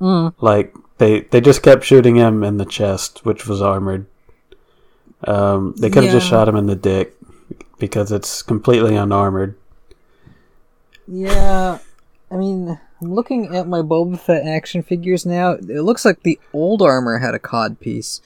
[0.00, 0.34] Mm.
[0.40, 4.04] like they they just kept shooting him in the chest, which was armored.
[5.26, 7.16] Um, they could have just shot him in the dick
[7.78, 9.56] because it's completely unarmored.
[11.08, 11.78] Yeah,
[12.30, 12.78] I mean, I'm
[13.12, 15.52] looking at my Boba Fett action figures now.
[15.52, 18.20] It looks like the old armor had a cod piece.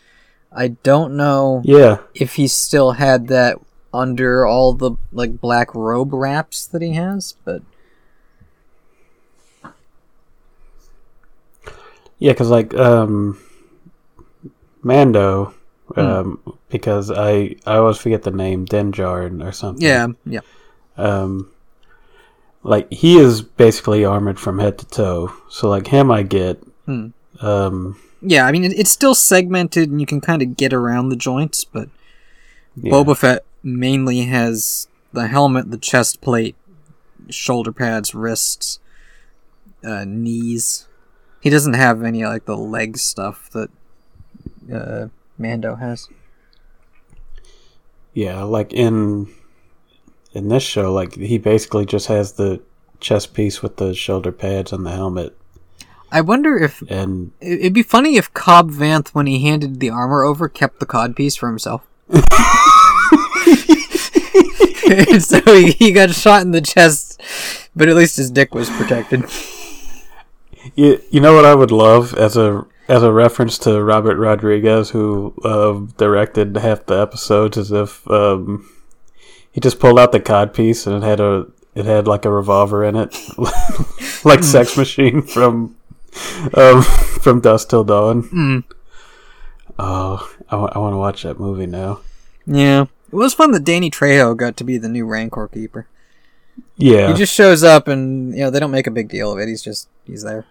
[0.53, 3.59] I don't know Yeah, if he still had that
[3.93, 7.63] under all the like black robe wraps that he has, but
[12.19, 13.39] yeah, because like um,
[14.83, 15.55] Mando,
[15.97, 16.15] Hmm.
[16.19, 19.83] um, because I I always forget the name Denjarn or something.
[19.83, 20.41] yeah, yeah,
[20.97, 21.51] um
[22.63, 27.09] like he is basically armored from head to toe so like him i get Hmm.
[27.41, 28.47] um yeah.
[28.47, 31.63] I mean, it, it's still segmented, and you can kind of get around the joints,
[31.65, 31.89] but
[32.75, 32.91] yeah.
[32.91, 36.57] Boba Fett mainly has the helmet, the chest plate,
[37.31, 38.81] shoulder pads, wrists,
[39.85, 40.89] uh, knees.
[41.41, 43.71] He doesn't have any like the leg stuff that
[44.75, 46.09] uh, Mando has.
[48.15, 49.29] yeah like in
[50.33, 52.61] in this show like he basically just has the
[53.01, 55.37] chest piece with the shoulder pads and the helmet
[56.11, 59.91] I wonder if and it- it'd be funny if Cobb Vanth, when he handed the
[59.91, 61.83] armor over, kept the cod piece for himself.
[65.21, 67.21] So he, he got shot in the chest,
[67.77, 69.25] but at least his dick was protected.
[70.75, 74.89] you, you know what i would love as a as a reference to robert rodriguez
[74.91, 78.67] who uh, directed half the episodes as if um
[79.59, 82.31] he just pulled out the cod piece and it had a it had like a
[82.31, 83.13] revolver in it
[84.25, 85.75] like sex machine from
[86.55, 86.83] um
[87.23, 88.65] from dusk till dawn Mm.
[89.81, 92.01] oh i, want to watch that movie now
[92.47, 92.83] Yeah.
[93.11, 95.87] It was fun that Danny Trejo got to be the new Rancor keeper.
[96.77, 99.39] yeah He just shows up and, you know, they don't make a big deal of
[99.41, 99.49] it.
[99.49, 100.45] He's just, he's there.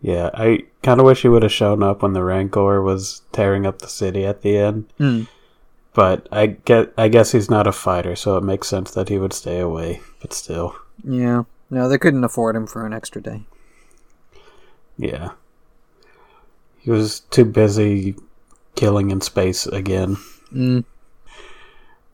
[0.00, 3.66] yeah i kind of wish he would have shown up when the rancor was tearing
[3.66, 5.22] up the city at the end Hmm.
[5.94, 9.18] But i get i guess he's not a fighter so it makes sense that he
[9.18, 10.74] would stay away but still
[11.04, 11.44] Yeah.
[11.70, 13.44] No, they couldn't afford him for an extra day.
[14.98, 15.30] Yeah.
[16.78, 18.14] He was too busy
[18.74, 20.18] killing in space again.
[20.52, 20.84] Mm.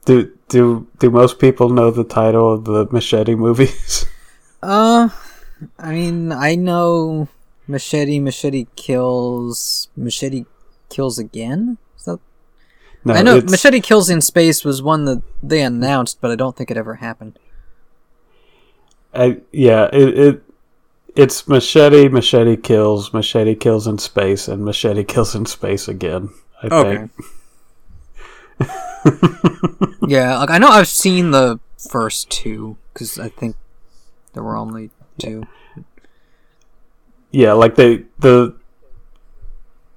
[0.05, 4.07] Do do do most people know the title of the machete movies?
[4.61, 5.09] Uh,
[5.79, 7.29] I mean, I know
[7.69, 10.47] Machete, Machete kills, Machete
[10.89, 11.79] kills again?
[13.05, 16.37] No, I know it's, Machete Kills in Space was one that they announced, but I
[16.37, 17.39] don't think it ever happened.
[19.15, 20.43] I, yeah, it, it
[21.17, 26.31] it's machete, machete kills, machete kills in space, and machete kills in space again.
[26.63, 26.97] I Okay.
[26.99, 27.11] think.
[30.09, 33.57] yeah, like I know I've seen the first two because I think
[34.33, 35.45] there were only two.
[37.31, 38.55] Yeah, like they the.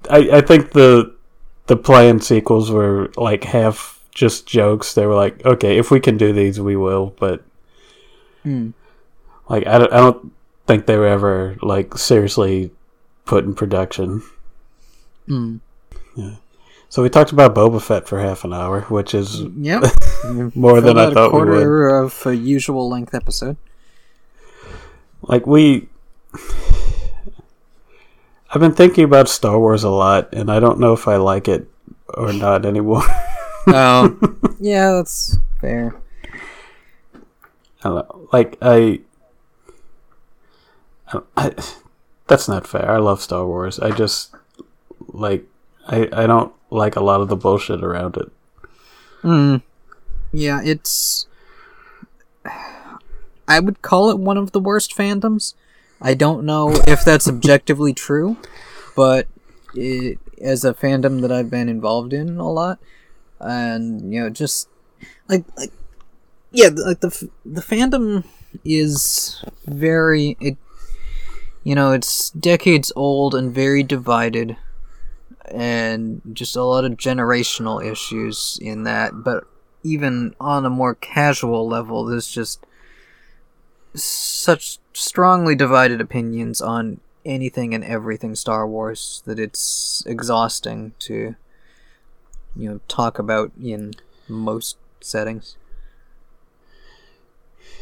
[0.10, 1.16] I I think the
[1.68, 4.94] the planned sequels were like half just jokes.
[4.94, 7.14] They were like, okay, if we can do these, we will.
[7.20, 7.44] But
[8.44, 8.72] Hmm.
[9.50, 10.32] like, I don't, I don't
[10.68, 12.72] think they were ever like seriously
[13.26, 14.24] put in production.
[15.28, 15.58] Hmm.
[16.90, 19.84] So we talked about Boba Fett for half an hour, which is Yep.
[20.56, 21.48] more than I About a thought we would.
[21.48, 23.56] quarter of a usual length episode.
[25.22, 25.88] Like we,
[28.54, 31.48] I've been thinking about Star Wars a lot, and I don't know if I like
[31.48, 31.68] it
[32.14, 33.04] or not anymore.
[33.68, 34.18] Oh,
[34.60, 35.96] yeah, that's fair.
[37.14, 37.20] I
[37.84, 38.28] don't know.
[38.34, 39.02] Like I,
[41.14, 41.54] I, I,
[42.26, 42.90] that's not fair.
[42.90, 43.80] I love Star Wars.
[43.80, 44.34] I just
[45.10, 45.46] like
[45.86, 48.32] I I don't like a lot of the bullshit around it.
[49.22, 49.58] Hmm.
[50.34, 51.28] Yeah, it's.
[53.48, 55.54] I would call it one of the worst fandoms.
[56.02, 58.38] I don't know if that's objectively true,
[58.96, 59.28] but
[59.76, 62.80] it, as a fandom that I've been involved in a lot,
[63.40, 64.68] and you know, just
[65.30, 65.72] like like
[66.52, 68.24] yeah, like the the fandom
[68.66, 70.58] is very it.
[71.64, 74.58] you know, it's decades old and very divided,
[75.46, 79.24] and just a lot of generational issues in that.
[79.24, 79.46] But
[79.84, 82.66] even on a more casual level, there's just
[83.94, 91.36] such strongly divided opinions on anything and everything Star Wars that it's exhausting to
[92.56, 93.94] you know talk about in
[94.28, 95.56] most settings.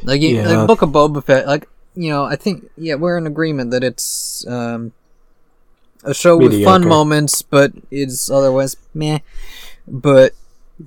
[0.03, 0.47] Like, yeah.
[0.47, 3.83] like Book of Boba Fett, like you know, I think yeah, we're in agreement that
[3.83, 4.93] it's um,
[6.03, 6.57] a show Mediocre.
[6.57, 9.19] with fun moments, but it's otherwise meh.
[9.87, 10.33] But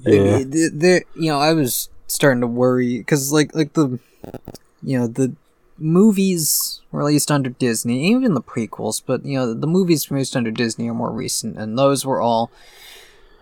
[0.00, 0.42] yeah.
[0.46, 3.98] there, you know, I was starting to worry because like like the
[4.82, 5.34] you know the
[5.78, 10.88] movies released under Disney, even the prequels, but you know the movies released under Disney
[10.88, 12.50] are more recent, and those were all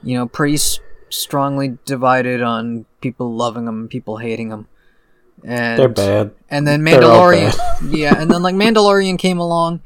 [0.02, 4.66] you know pretty s- strongly divided on people loving them, and people hating them.
[5.44, 6.32] And they're bad.
[6.50, 7.56] And then Mandalorian,
[7.90, 9.80] yeah, and then like Mandalorian came along,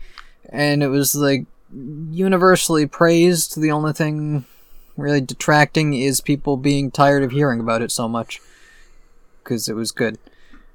[0.49, 3.61] and it was like universally praised.
[3.61, 4.45] The only thing
[4.97, 8.41] really detracting is people being tired of hearing about it so much
[9.43, 10.19] because it was good.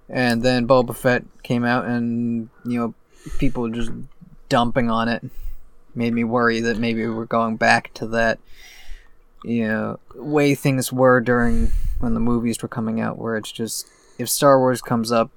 [0.09, 2.93] And then Boba Fett came out, and you know,
[3.37, 3.91] people just
[4.49, 5.23] dumping on it
[5.95, 8.39] made me worry that maybe we're going back to that,
[9.43, 13.87] you know, way things were during when the movies were coming out, where it's just
[14.17, 15.29] if Star Wars comes up,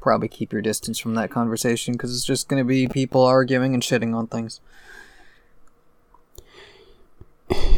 [0.00, 3.74] probably keep your distance from that conversation because it's just going to be people arguing
[3.74, 4.60] and shitting on things.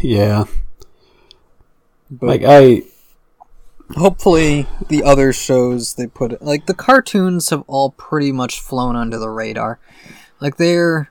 [0.03, 0.45] Yeah.
[2.11, 2.83] But like I
[3.97, 9.19] hopefully the other shows they put like the cartoons have all pretty much flown under
[9.19, 9.79] the radar.
[10.41, 11.11] Like they're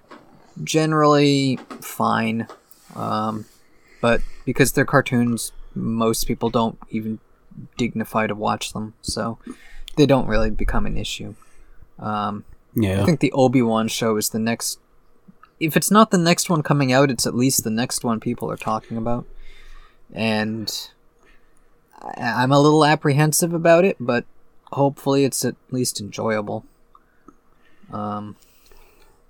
[0.63, 2.47] generally fine.
[2.95, 3.45] Um,
[4.01, 7.19] but because they're cartoons, most people don't even
[7.77, 9.37] dignify to watch them, so
[9.95, 11.35] they don't really become an issue.
[11.99, 14.79] Um, yeah, I think the Obi Wan show is the next.
[15.59, 18.51] If it's not the next one coming out, it's at least the next one people
[18.51, 19.25] are talking about,
[20.13, 20.71] and
[22.01, 24.25] I'm a little apprehensive about it, but
[24.71, 26.65] hopefully it's at least enjoyable.
[27.91, 28.35] Um,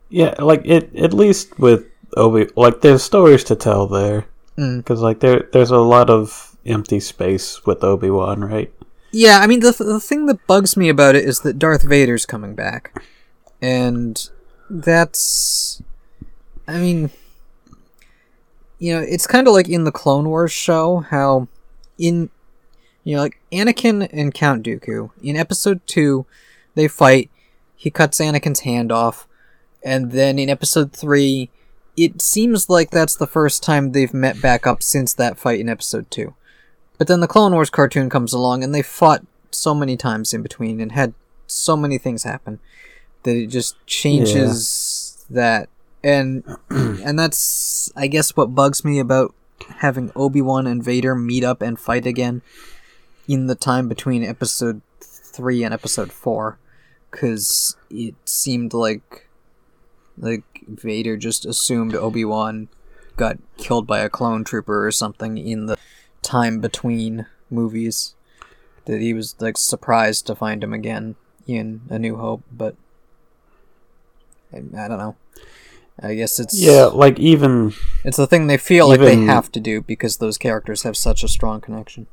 [0.10, 0.96] yeah, like it.
[0.96, 5.04] At least with Obi, like there's stories to tell there, because mm.
[5.04, 8.74] like there there's a lot of empty space with Obi Wan, right?
[9.12, 12.26] Yeah, I mean the the thing that bugs me about it is that Darth Vader's
[12.26, 13.02] coming back,
[13.62, 14.30] and
[14.70, 15.82] that's,
[16.68, 17.10] I mean,
[18.80, 21.48] you know, it's kind of like in the Clone Wars show how
[21.98, 22.30] in
[23.08, 26.26] you know like Anakin and Count Dooku in Episode two,
[26.76, 27.32] they fight.
[27.74, 29.26] He cuts Anakin's hand off,
[29.82, 31.50] and then in Episode three,
[31.96, 35.70] it seems like that's the first time they've met back up since that fight in
[35.70, 36.36] Episode two.
[36.98, 40.42] But then the Clone Wars cartoon comes along and they fought so many times in
[40.42, 41.14] between and had
[41.46, 42.60] so many things happen
[43.24, 45.36] that it just changes yeah.
[45.36, 45.70] that
[46.04, 49.34] and and that's I guess what bugs me about
[49.78, 52.42] having Obi-Wan and Vader meet up and fight again
[53.28, 56.58] in the time between episode 3 and episode 4
[57.12, 59.28] cuz it seemed like
[60.18, 62.68] like Vader just assumed Obi-Wan
[63.16, 65.78] got killed by a clone trooper or something in the
[66.22, 68.16] time between movies
[68.86, 71.16] that he was like surprised to find him again
[71.46, 72.76] in A New Hope, but
[74.54, 75.16] I, I don't know.
[76.00, 77.74] I guess it's yeah, like even
[78.04, 80.96] it's the thing they feel even, like they have to do because those characters have
[80.96, 82.08] such a strong connection.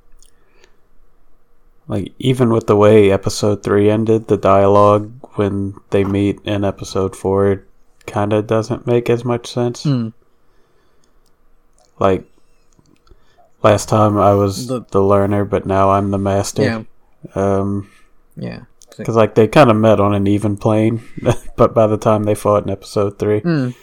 [1.87, 7.14] Like even with the way Episode Three ended, the dialogue when they meet in Episode
[7.14, 7.64] Four
[8.07, 9.85] kind of doesn't make as much sense.
[9.85, 10.12] Mm.
[11.99, 12.24] Like
[13.64, 16.62] Last time I was the, the learner, but now I'm the master.
[16.62, 16.82] Yeah.
[17.35, 17.91] Um,
[18.37, 18.64] yeah.
[18.95, 21.03] Because like they kind of met on an even plane,
[21.57, 23.41] but by the time they fought in episode three.
[23.41, 23.74] Mm.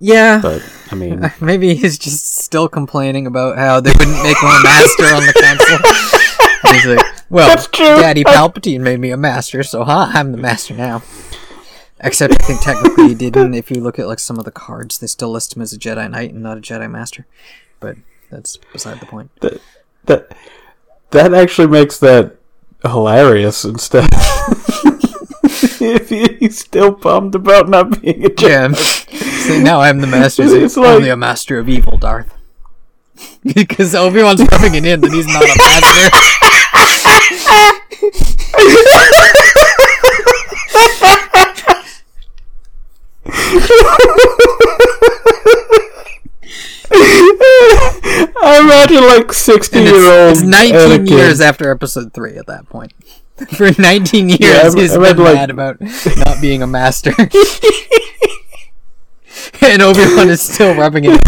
[0.00, 0.40] Yeah.
[0.40, 5.04] But I mean, maybe he's just still complaining about how they couldn't make one master
[5.04, 6.18] on the council.
[6.70, 7.86] he's like, well, That's true.
[7.86, 11.02] Daddy Palpatine made me a master, so huh, I'm the master now.
[12.00, 13.54] Except I think technically he didn't.
[13.54, 15.78] If you look at like some of the cards, they still list him as a
[15.78, 17.26] Jedi Knight and not a Jedi Master.
[17.78, 17.96] But
[18.28, 19.30] that's beside the point.
[19.40, 19.60] That
[20.06, 20.36] that
[21.10, 22.36] that actually makes that
[22.82, 24.08] hilarious instead.
[25.80, 29.08] if he's still bummed about not being a Jedi.
[29.12, 29.18] Yeah.
[29.42, 30.42] See, now I'm the master.
[30.44, 32.34] It's like, only a master of evil, Darth.
[33.54, 36.18] because Obi Wan's rubbing it in that he's not a master.
[48.44, 50.32] I imagine like sixty year old.
[50.32, 51.10] It's nineteen Anakin.
[51.10, 52.92] years after episode three at that point.
[53.56, 57.12] For 19 years, Yeah, he's been like- mad about not being a master.
[59.60, 61.20] and Obi Wan is still rubbing it.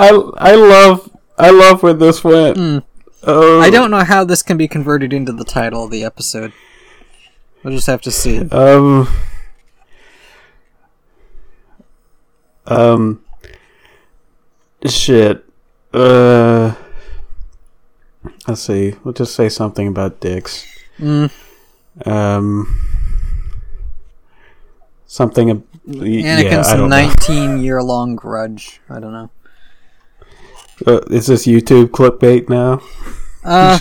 [0.00, 2.84] I I love I love where this went.
[3.24, 6.52] Oh, I don't know how this can be converted into the title of the episode.
[7.62, 8.48] We'll just have to see.
[8.50, 9.08] Um.
[12.66, 13.24] Um.
[14.86, 15.44] Shit.
[15.92, 16.74] Uh.
[18.46, 18.94] Let's see.
[19.04, 20.66] We'll just say something about dicks.
[20.98, 21.30] Mm.
[22.06, 22.80] Um.
[25.06, 25.50] Something.
[25.50, 28.80] ab- yeah, Anakin's 19 year long grudge.
[28.90, 29.30] I don't know.
[30.86, 32.80] Uh, is this YouTube clickbait now?
[33.42, 33.78] Uh,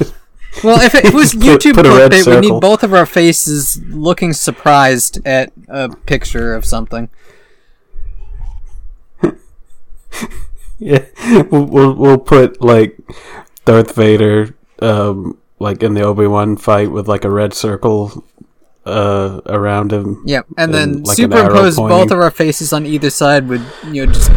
[0.63, 4.33] well, if it was YouTube put red clickbait, we need both of our faces looking
[4.33, 7.09] surprised at a picture of something.
[10.79, 11.05] Yeah,
[11.51, 12.97] we'll, we'll we'll put like
[13.65, 18.23] Darth Vader, um, like in the Obi Wan fight with like a red circle,
[18.87, 20.23] uh, around him.
[20.25, 24.05] Yeah, and then like, superimpose arrow both of our faces on either side with you
[24.05, 24.31] know just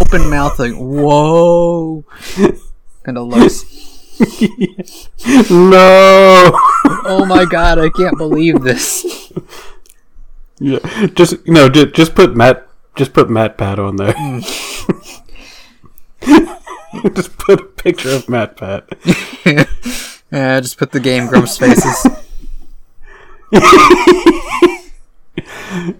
[0.00, 2.04] open mouth like whoa
[3.02, 3.64] kind of looks.
[5.50, 6.50] no.
[7.08, 9.32] Oh my god, I can't believe this.
[10.58, 10.78] yeah,
[11.14, 14.14] just no, just just put Matt, just put MatPat on there.
[17.14, 18.84] just put a picture of MatPat.
[20.32, 22.06] yeah, just put the Game Grumps faces.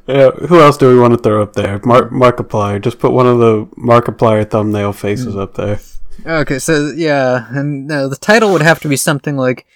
[0.07, 1.81] Yeah, who else do we want to throw up there?
[1.85, 2.81] Mark Markiplier.
[2.81, 5.81] Just put one of the Markiplier thumbnail faces up there.
[6.25, 9.67] Okay, so yeah, and no, the title would have to be something like,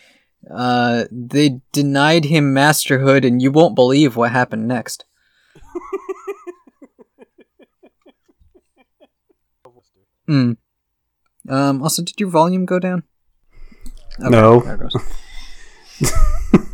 [0.50, 5.04] uh, "They denied him masterhood, and you won't believe what happened next."
[10.30, 10.52] Hmm.
[11.48, 11.82] Um.
[11.82, 13.02] Also, did your volume go down?
[14.20, 14.60] Okay, No.
[14.60, 14.94] There it goes.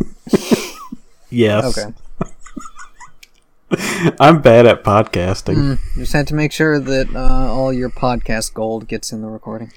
[1.31, 1.77] Yes.
[1.77, 1.93] Okay.
[4.21, 5.57] I'm bad at podcasting.
[5.57, 9.29] Mm, just had to make sure that uh, all your podcast gold gets in the
[9.29, 9.73] recording.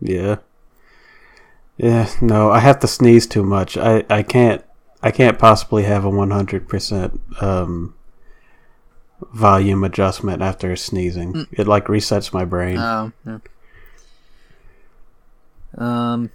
[0.00, 0.36] Yeah.
[1.76, 3.76] Yeah, no, I have to sneeze too much.
[3.76, 4.64] I, I can't
[5.02, 7.94] I can't possibly have a 100% um
[9.34, 11.46] volume adjustment after sneezing.
[11.52, 12.78] It like resets my brain.
[12.78, 13.12] Oh.
[13.26, 13.38] Yeah.
[15.78, 16.30] Um.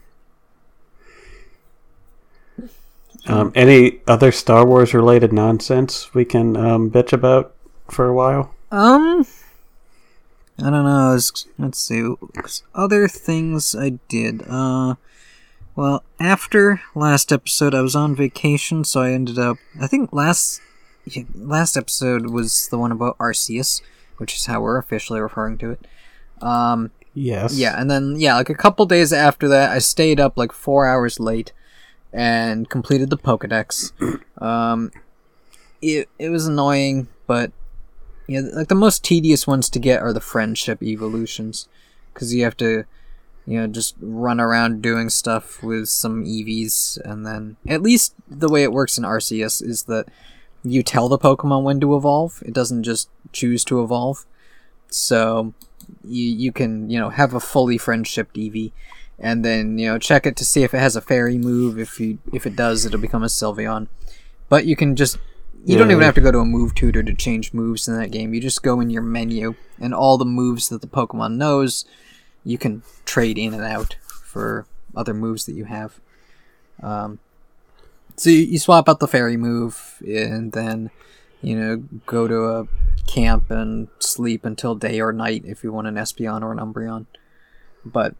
[3.27, 7.55] um any other Star Wars related nonsense we can um bitch about
[7.89, 8.53] for a while?
[8.71, 9.25] Um,
[10.59, 11.11] I don't know.
[11.13, 12.13] Let's, let's see.
[12.73, 14.43] Other things I did.
[14.47, 14.95] Uh,
[15.75, 19.57] well, after last episode, I was on vacation, so I ended up.
[19.79, 20.61] I think last
[21.35, 23.81] last episode was the one about Arceus,
[24.17, 25.87] which is how we're officially referring to it.
[26.41, 27.57] Um, Yes.
[27.57, 30.87] yeah, and then yeah, like a couple days after that, I stayed up like four
[30.87, 31.51] hours late
[32.13, 33.91] and completed the Pokedex.
[34.41, 34.91] Um,
[35.83, 37.51] it it was annoying, but
[38.27, 41.67] yeah, like the most tedious ones to get are the friendship evolutions,
[42.11, 42.85] because you have to,
[43.45, 48.49] you know, just run around doing stuff with some EVs, and then at least the
[48.49, 50.07] way it works in Arceus is that
[50.63, 52.41] you tell the Pokemon when to evolve.
[52.45, 54.25] It doesn't just choose to evolve.
[54.89, 55.53] So
[56.03, 58.71] you you can you know have a fully friendship Eevee,
[59.19, 61.79] and then you know check it to see if it has a fairy move.
[61.79, 63.87] If you if it does, it'll become a Sylveon.
[64.49, 65.17] But you can just
[65.65, 68.11] you don't even have to go to a move tutor to change moves in that
[68.11, 68.33] game.
[68.33, 71.85] You just go in your menu and all the moves that the Pokemon knows,
[72.43, 75.99] you can trade in and out for other moves that you have.
[76.81, 77.19] Um,
[78.21, 80.91] so you, swap out the fairy move and then
[81.41, 82.67] you know go to a
[83.07, 87.07] camp and sleep until day or night if you want an Espeon or an Umbreon.
[87.83, 88.13] But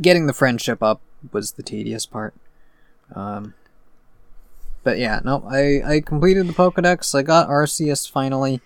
[0.00, 1.00] getting the friendship up
[1.32, 2.34] was the tedious part.
[3.16, 3.54] Um,
[4.84, 7.12] but yeah, no, I, I completed the Pokedex.
[7.18, 8.60] I got Arceus finally.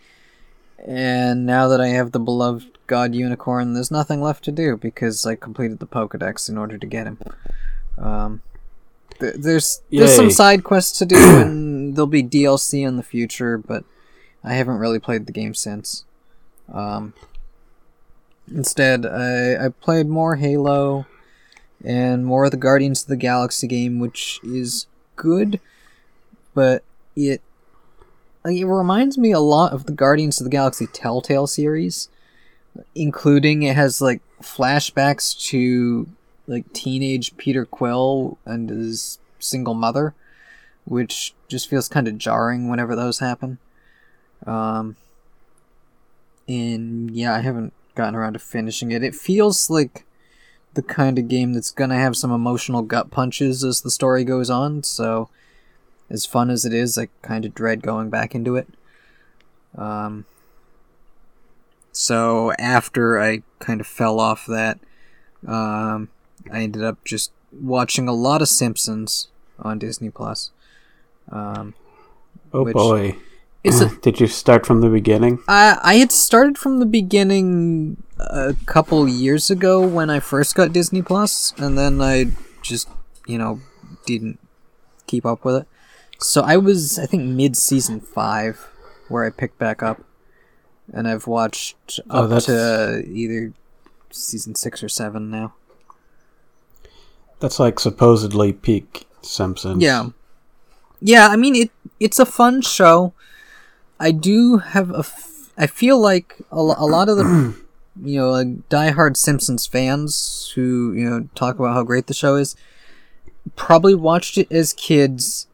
[0.86, 5.24] And now that I have the beloved God Unicorn, there's nothing left to do because
[5.24, 7.18] I completed the Pokedex in order to get him.
[7.97, 8.43] Um,
[9.18, 13.58] th- there's there's some side quests to do, and there'll be DLC in the future,
[13.58, 13.84] but
[14.44, 16.04] I haven't really played the game since.
[16.72, 17.14] Um,
[18.48, 21.06] instead, I, I played more Halo
[21.84, 24.86] and more of the Guardians of the Galaxy game, which is
[25.16, 25.60] good,
[26.54, 26.82] but
[27.16, 27.42] it
[28.44, 32.08] it reminds me a lot of the Guardians of the Galaxy Telltale series,
[32.94, 36.08] including it has like flashbacks to
[36.47, 40.14] like teenage Peter Quill and his single mother,
[40.84, 43.59] which just feels kind of jarring whenever those happen.
[44.47, 44.97] Um,
[46.49, 49.05] and yeah, I haven't gotten around to finishing it.
[49.05, 50.05] It feels like
[50.74, 54.51] the kind of game that's gonna have some emotional gut punches as the story goes
[54.51, 54.82] on.
[54.82, 55.28] So,
[56.11, 58.68] as fun as it is, I kind of dread going back into it.
[59.76, 60.26] Um,
[61.93, 64.78] so after I kind of fell off that,
[65.47, 66.09] um,
[66.51, 69.28] I ended up just watching a lot of Simpsons
[69.59, 70.51] on Disney Plus.
[71.30, 71.74] Um,
[72.55, 73.16] Oh boy.
[73.64, 75.38] a, Did you start from the beginning?
[75.49, 80.72] I I had started from the beginning a couple years ago when I first got
[80.72, 82.26] Disney Plus, and then I
[82.62, 82.88] just
[83.26, 83.61] you know
[84.07, 84.38] didn't
[85.07, 85.66] keep up with it.
[86.18, 88.68] So I was I think mid season five
[89.09, 90.03] where I picked back up,
[90.93, 93.53] and I've watched Oh, up that's- to either
[94.11, 95.55] season six or seven now.
[97.43, 99.82] That's like supposedly peak Simpsons.
[99.82, 100.11] Yeah.
[101.01, 103.14] Yeah, I mean it it's a fun show.
[103.99, 107.57] I do have a f- I feel like a, a lot of the
[108.03, 112.36] you know, like diehard Simpsons fans who, you know, talk about how great the show
[112.36, 112.55] is
[113.57, 115.49] probably watched it as kids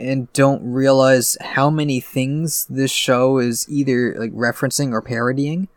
[0.00, 5.68] and don't realize how many things this show is either like referencing or parodying.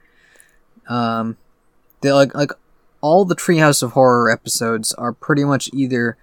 [0.89, 1.37] Um
[2.01, 2.53] they like like
[3.03, 6.17] all the Treehouse of Horror episodes are pretty much either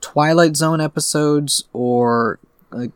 [0.00, 2.38] Twilight Zone episodes or
[2.70, 2.92] like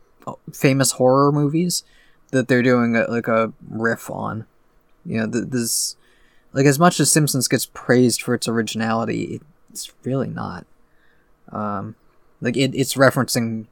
[0.53, 1.83] famous horror movies
[2.31, 4.47] that they're doing a, like a riff on.
[5.05, 5.97] You know, th- this
[6.53, 10.65] like as much as Simpsons gets praised for its originality, it's really not.
[11.51, 11.95] Um,
[12.39, 13.65] like it, it's referencing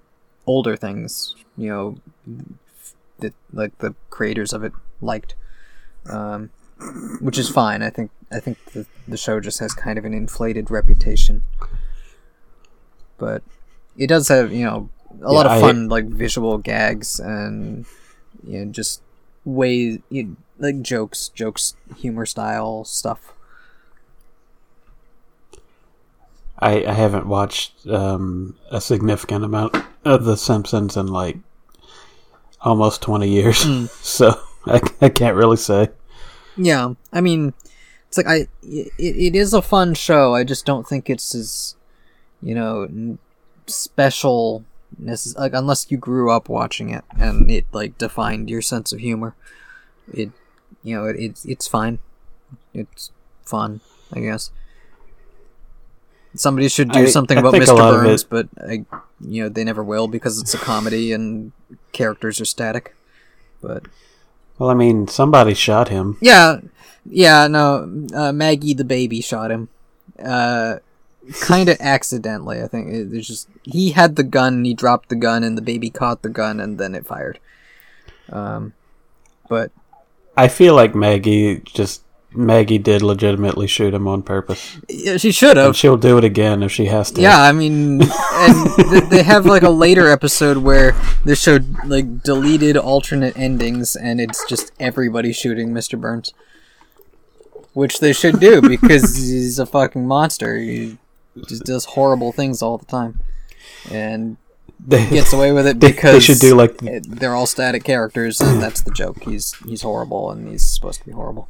[0.46, 1.34] older things.
[1.58, 1.98] You know,
[3.20, 5.36] that like the creators of it liked.
[6.10, 6.50] Um,
[7.22, 7.82] which is fine.
[7.82, 11.44] I think I think the, the show just has kind of an inflated reputation
[13.18, 13.42] but
[13.98, 14.90] it does have you know
[15.22, 17.86] a lot Yeah, of I- fun like visual gags and
[18.46, 19.02] you know just
[19.46, 23.32] ways you, like jokes jokes humor style stuff
[26.60, 29.76] I, I haven't watched um, a significant amount
[30.06, 31.38] of The Simpsons in like
[32.62, 33.64] almost 20 years.
[33.64, 33.86] Hmm.
[34.02, 35.90] So I, I can't really say.
[36.58, 37.54] Yeah i mean
[38.08, 41.76] it's like i it, it is a fun show i just don't think it's as
[42.42, 43.18] you know
[43.68, 44.64] special
[45.02, 49.00] necess- like unless you grew up watching it and it like defined your sense of
[49.00, 49.36] humor.
[50.14, 50.30] It
[50.84, 51.98] you know it, it's it's fine.
[52.74, 53.12] It's
[53.44, 53.82] fun
[54.14, 54.52] i guess.
[56.36, 58.86] Somebody should do I- something I about mr burns but I,
[59.22, 61.52] you know they never will because it's a comedy and
[61.92, 62.96] characters are static.
[63.62, 63.86] But
[64.58, 66.18] Well, I mean, somebody shot him.
[66.22, 66.60] yeah,
[67.06, 67.48] yeah.
[67.48, 69.68] No, uh, Maggie the baby shot him.
[70.24, 70.78] Uh,
[71.42, 72.88] kind of accidentally, I think.
[72.88, 75.90] It, it's just he had the gun, and he dropped the gun, and the baby
[75.90, 77.40] caught the gun, and then it fired.
[78.32, 78.74] Um,
[79.50, 79.72] but
[80.38, 82.02] I feel like Maggie just
[82.36, 85.76] Maggie did legitimately shoot him on purpose, yeah, she should have.
[85.76, 87.22] she'll do it again if she has to.
[87.22, 92.24] Yeah, I mean, and th- they have like a later episode where they showed like
[92.24, 96.00] deleted alternate endings, and it's just everybody shooting Mr.
[96.00, 96.34] Burns,
[97.74, 100.58] which they should do because he's a fucking monster.
[100.58, 100.98] He
[101.48, 103.20] just does horrible things all the time,
[103.92, 104.38] and
[104.86, 108.42] they, gets away with it because they should do like it, they're all static characters,
[108.42, 109.24] and that's the joke.
[109.24, 111.50] He's he's horrible, and he's supposed to be horrible.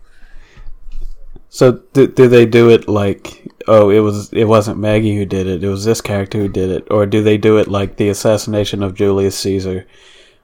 [1.56, 5.48] So do, do they do it like oh it was it wasn't Maggie who did
[5.48, 8.10] it it was this character who did it or do they do it like the
[8.10, 9.88] assassination of Julius Caesar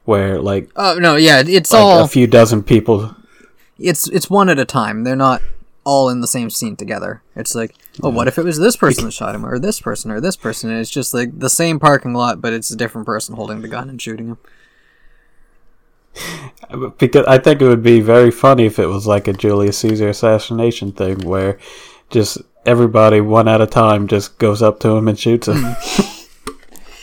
[0.05, 3.13] where like, Oh no, yeah, it's like all a few dozen people
[3.77, 5.03] it's it's one at a time.
[5.03, 5.41] They're not
[5.83, 7.21] all in the same scene together.
[7.35, 10.11] It's like, oh, what if it was this person that shot him, or this person,
[10.11, 10.69] or this person?
[10.69, 13.67] And it's just like the same parking lot, but it's a different person holding the
[13.67, 14.37] gun and shooting him.
[16.97, 20.09] Because I think it would be very funny if it was like a Julius Caesar
[20.09, 21.57] assassination thing where
[22.09, 25.63] just everybody one at a time just goes up to him and shoots him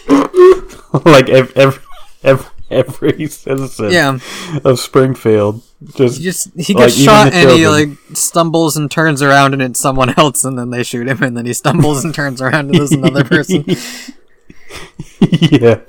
[0.06, 0.98] hmm.
[1.08, 1.82] like every every,
[2.22, 4.18] every, every citizen Yeah,
[4.64, 5.62] of Springfield
[5.94, 9.62] just he just he gets even shot and he like stumbles and turns around and
[9.62, 12.70] it's someone else, and then they shoot him, and then he stumbles and turns around
[12.70, 13.64] and there's another person.
[15.20, 15.80] yeah.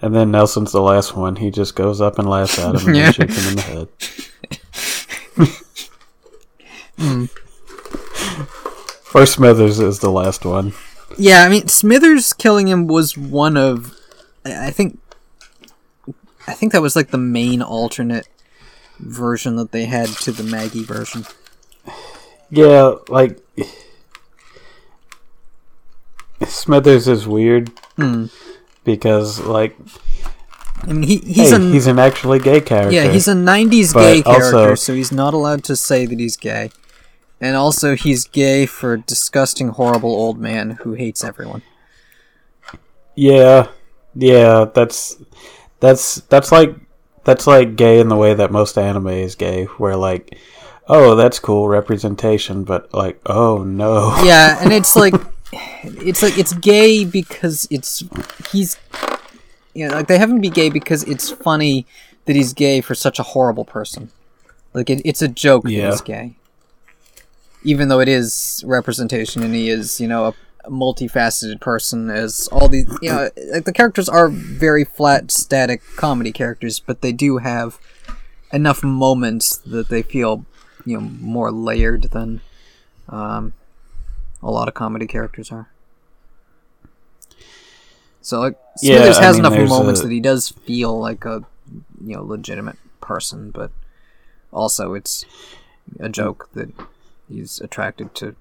[0.00, 1.36] And then Nelson's the last one.
[1.36, 3.10] He just goes up and laughs at him and Yeah.
[3.10, 3.88] shoots him in the head.
[9.14, 10.74] Or Smithers is the last one.
[11.16, 13.94] Yeah, I mean Smithers killing him was one of
[14.44, 15.00] I think
[16.46, 18.28] I think that was like the main alternate
[18.98, 21.24] version that they had to the Maggie version.
[22.50, 23.38] Yeah, like
[26.46, 28.26] Smithers is weird Hmm.
[28.96, 29.76] Because like
[30.82, 32.94] I mean, he, he's hey, a he's an actually gay character.
[32.94, 36.18] yeah, he's a '90s But gay character, also- so he's not allowed to say that
[36.18, 36.70] he's gay.
[37.40, 41.62] And also, he's gay for a disgusting, horrible old man who hates everyone.
[43.14, 43.68] Yeah,
[44.14, 45.16] yeah, that's
[45.80, 46.74] that's that's like
[47.24, 50.36] that's like gay in the way that most anime is gay, where like,
[50.88, 55.14] oh, that's cool representation, but like, oh no, Yeah, and it's like,
[55.52, 58.04] it's like it's gay because it's
[58.50, 58.78] he's,
[59.74, 61.86] you know, like they have him be gay because it's funny
[62.26, 64.10] that he's gay for such a horrible person.
[64.74, 66.34] Like it, it's a joke that he's gay,
[67.62, 70.34] even though it is representation and he is, you know, a,
[70.64, 72.10] a multifaceted person.
[72.10, 77.00] As all these, you know, like the characters are very flat, static comedy characters, but
[77.00, 77.78] they do have
[78.52, 80.44] enough moments that they feel,
[80.84, 82.40] you know, more layered than
[83.08, 83.54] um,
[84.42, 85.70] a lot of comedy characters are.
[88.20, 91.24] So like Yeah, Smithers I has mean, enough moments a- that he does feel like
[91.24, 91.44] a
[92.04, 93.70] you know legitimate person, but
[94.52, 95.24] also it's
[96.00, 96.70] a joke that
[97.28, 98.36] he's attracted to.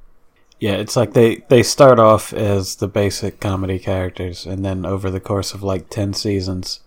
[0.60, 5.12] yeah, it's like they they start off as the basic comedy characters, and then over
[5.12, 6.80] the course of like ten seasons,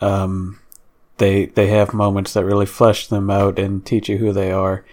[0.00, 0.58] um,
[1.18, 4.84] they they have moments that really flesh them out and teach you who they are,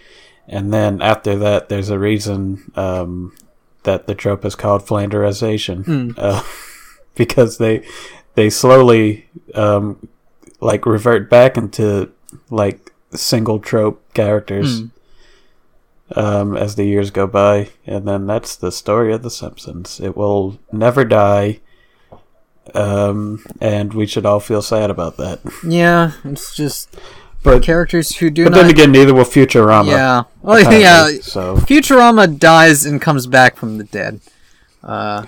[0.48, 3.36] and then after that, there's a reason um,
[3.84, 6.10] that the trope is called Flanderization, Hmm.
[6.16, 6.42] uh,
[7.14, 7.84] because they
[8.34, 10.08] they slowly um,
[10.60, 12.10] like revert back into
[12.50, 16.18] like single trope characters Hmm.
[16.18, 20.00] um, as the years go by, and then that's the story of The Simpsons.
[20.00, 21.60] It will never die,
[22.74, 25.40] um, and we should all feel sad about that.
[25.64, 26.96] Yeah, it's just
[27.42, 28.62] But characters who do but not.
[28.62, 29.86] then again, neither will Futurama.
[29.88, 31.20] yeah, oh apparently, yeah.
[31.22, 34.20] So Futurama dies and comes back from the dead.
[34.82, 35.26] Uh,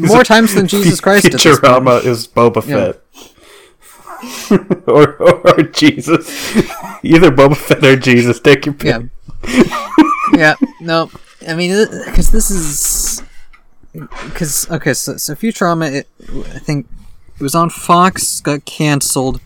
[0.00, 1.26] more times than Jesus Christ.
[1.26, 2.92] Futurama is Boba Yeah.
[2.92, 2.98] Fett.
[4.88, 6.28] or, or, or Jesus.
[7.02, 8.38] Either Boba Fett or Jesus.
[8.40, 9.02] Take your pick.
[9.46, 9.94] Yeah.
[10.34, 10.54] yeah.
[10.80, 11.10] No.
[11.48, 13.22] I mean, because this is
[13.92, 14.94] because okay.
[14.94, 16.08] So, so Futurama, it,
[16.54, 16.86] I think
[17.34, 19.40] it was on Fox, got canceled,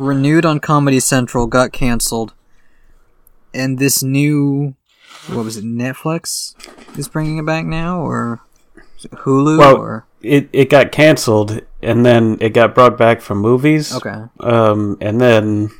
[0.00, 2.32] renewed on Comedy Central, got canceled,
[3.54, 4.74] and this new
[5.28, 5.64] what was it?
[5.64, 6.54] Netflix
[6.98, 8.40] is bringing it back now, or
[9.02, 13.94] Hulu, Well, or It it got canceled, and then it got brought back from movies.
[13.94, 14.24] okay.
[14.40, 15.70] um, and then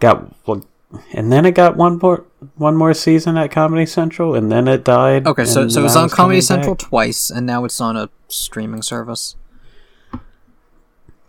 [0.00, 0.64] got well,
[1.12, 2.24] and then it got one more
[2.56, 5.26] one more season at Comedy Central, and then it died.
[5.26, 6.88] Okay, so so it was on Comedy Central back.
[6.88, 9.36] twice, and now it's on a streaming service.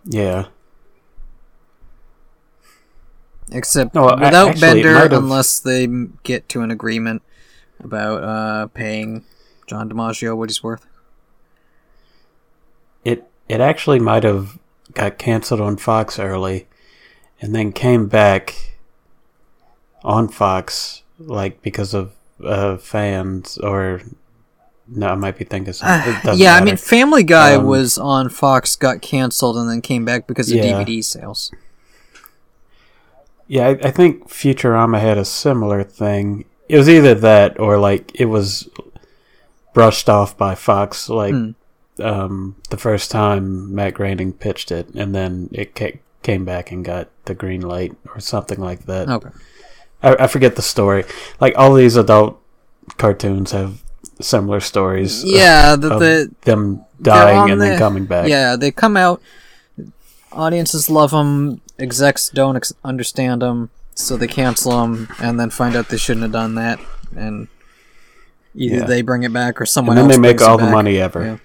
[0.04, 0.46] Yeah,
[3.52, 5.86] Except No, without actually, Bender, unless they
[6.24, 7.22] get to an agreement
[7.82, 9.24] about uh, paying
[9.66, 10.86] John DiMaggio what he's worth.
[13.04, 14.58] it it actually might have
[14.94, 16.66] got canceled on Fox early,
[17.40, 18.76] and then came back
[20.02, 22.12] on Fox like because of
[22.44, 24.00] uh, fans or
[24.88, 26.14] no, I might be thinking something.
[26.36, 30.26] Yeah, I mean, Family Guy Um, was on Fox, got canceled, and then came back
[30.26, 30.82] because of Yeah.
[30.84, 31.50] DVD sales.
[33.48, 36.44] Yeah, I, I think Futurama had a similar thing.
[36.68, 38.68] It was either that or like it was
[39.74, 41.50] brushed off by Fox, like Hmm.
[42.00, 46.84] um, the first time Matt Groening pitched it, and then it ca- came back and
[46.84, 49.08] got the green light or something like that.
[49.08, 49.28] Okay.
[50.02, 51.04] I, I forget the story.
[51.40, 52.40] Like all these adult
[52.98, 53.82] cartoons have
[54.20, 55.22] similar stories.
[55.22, 58.28] of- Yeah, the, of the them dying and then coming back.
[58.28, 59.20] yeah they come out.
[60.32, 61.60] Audiences love them.
[61.78, 66.22] Execs don't ex- understand them, so they cancel them, and then find out they shouldn't
[66.22, 66.78] have done that,
[67.16, 67.48] and
[68.54, 68.84] either Yeah.
[68.84, 70.14] they bring it back or and someone then else.
[70.14, 71.40] they make all the money ever.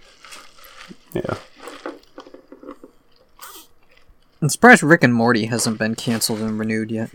[1.14, 1.36] yeah.
[4.42, 7.12] I'm surprised Rick and Morty hasn't been canceled and renewed yet.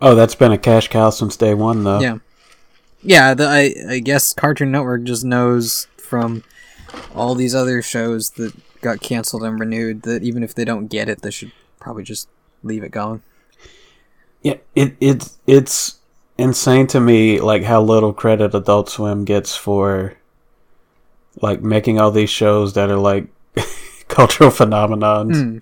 [0.00, 2.00] Oh, that's been a cash cow since day one, though.
[2.00, 2.18] Yeah.
[3.02, 6.44] Yeah, the, I I guess Cartoon Network just knows from
[7.14, 11.08] all these other shows that got canceled and renewed that even if they don't get
[11.08, 12.28] it, they should probably just
[12.62, 13.22] leave it going.
[14.42, 15.98] Yeah, it it's it's
[16.38, 20.14] insane to me like how little credit Adult Swim gets for
[21.42, 23.26] like making all these shows that are like
[24.08, 25.58] cultural phenomenons, Hmm.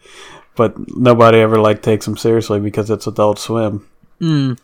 [0.57, 3.87] but nobody ever like takes them seriously because it's Adult Swim.
[4.21, 4.59] Mm.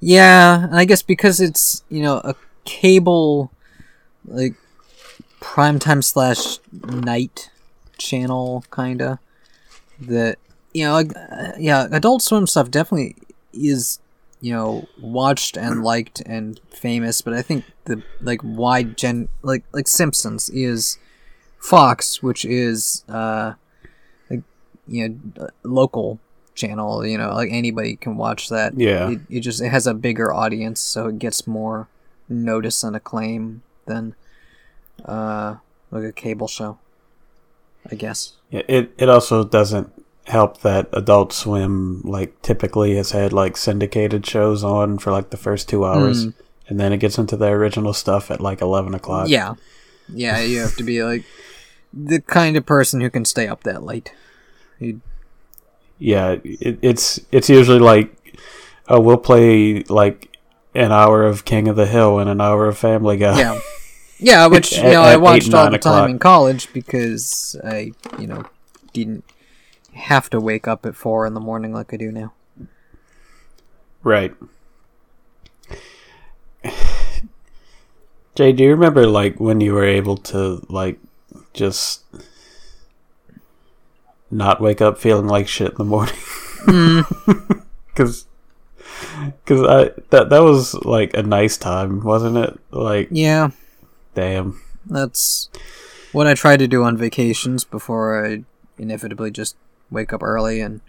[0.00, 2.34] Yeah, I guess because it's you know a
[2.64, 3.50] cable
[4.26, 4.54] like
[5.40, 7.50] primetime slash night
[8.00, 9.20] channel kinda
[10.00, 10.38] that
[10.72, 13.16] you know like, uh, yeah Adult Swim stuff definitely
[13.52, 14.00] is
[14.40, 19.64] you know watched and liked and famous, but I think the like wide gen like
[19.72, 20.98] like Simpsons is
[21.58, 23.54] Fox, which is uh
[24.30, 24.42] like
[24.88, 26.18] you know local
[26.54, 27.04] channel.
[27.04, 28.78] You know, like anybody can watch that.
[28.78, 29.10] Yeah.
[29.10, 31.88] it, it just it has a bigger audience, so it gets more
[32.28, 34.14] notice and acclaim than
[35.04, 35.56] uh
[35.90, 36.78] like a cable show.
[37.90, 38.32] I guess.
[38.50, 39.92] Yeah, it it also doesn't
[40.26, 45.36] help that Adult Swim like typically has had like syndicated shows on for like the
[45.36, 46.34] first two hours, Mm.
[46.68, 49.28] and then it gets into the original stuff at like eleven o'clock.
[49.28, 49.54] Yeah.
[50.12, 51.24] Yeah, you have to be like
[51.92, 54.12] the kind of person who can stay up that late.
[54.80, 55.00] You-
[55.98, 56.36] yeah.
[56.44, 58.12] It, it's it's usually like,
[58.88, 60.36] oh, we'll play like
[60.74, 63.38] an hour of King of the Hill and an hour of Family Guy.
[63.38, 63.60] Yeah.
[64.20, 66.10] Yeah, which you know I eight, watched all the time o'clock.
[66.10, 68.44] in college because I, you know,
[68.92, 69.24] didn't
[69.94, 72.32] have to wake up at four in the morning like I do now.
[74.02, 74.34] Right.
[78.34, 80.98] Jay, do you remember like when you were able to like
[81.52, 82.04] just
[84.30, 86.14] not wake up feeling like shit in the morning?
[86.66, 87.64] Mm.
[87.92, 88.26] Because
[89.44, 92.58] because I that that was like a nice time, wasn't it?
[92.70, 93.50] Like, Yeah,
[94.14, 94.60] damn.
[94.86, 95.48] that's
[96.12, 98.44] what I try to do on vacations before I
[98.78, 99.56] inevitably just
[99.90, 100.80] wake up early and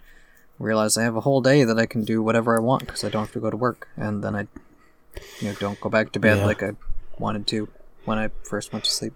[0.58, 3.08] realize I have a whole day that I can do whatever I want because I
[3.08, 4.46] don't have to go to work, and then I,
[5.40, 6.46] you know, don't go back to bed Yeah.
[6.46, 6.72] like I
[7.18, 7.68] wanted to
[8.04, 9.12] when I first went to sleep.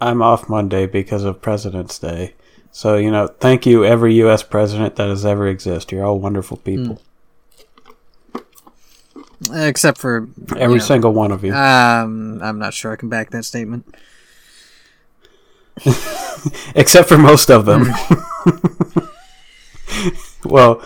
[0.00, 2.34] I'm off Monday because of President's Day.
[2.70, 5.96] So, you know, thank you every US president that has ever existed.
[5.96, 6.96] You're all wonderful people.
[6.96, 7.02] Hmm.
[9.52, 11.54] Except for Every you know, single one of you.
[11.54, 13.86] Um, I'm not sure I can back that statement.
[16.74, 17.84] except for most of them.
[20.44, 20.82] well,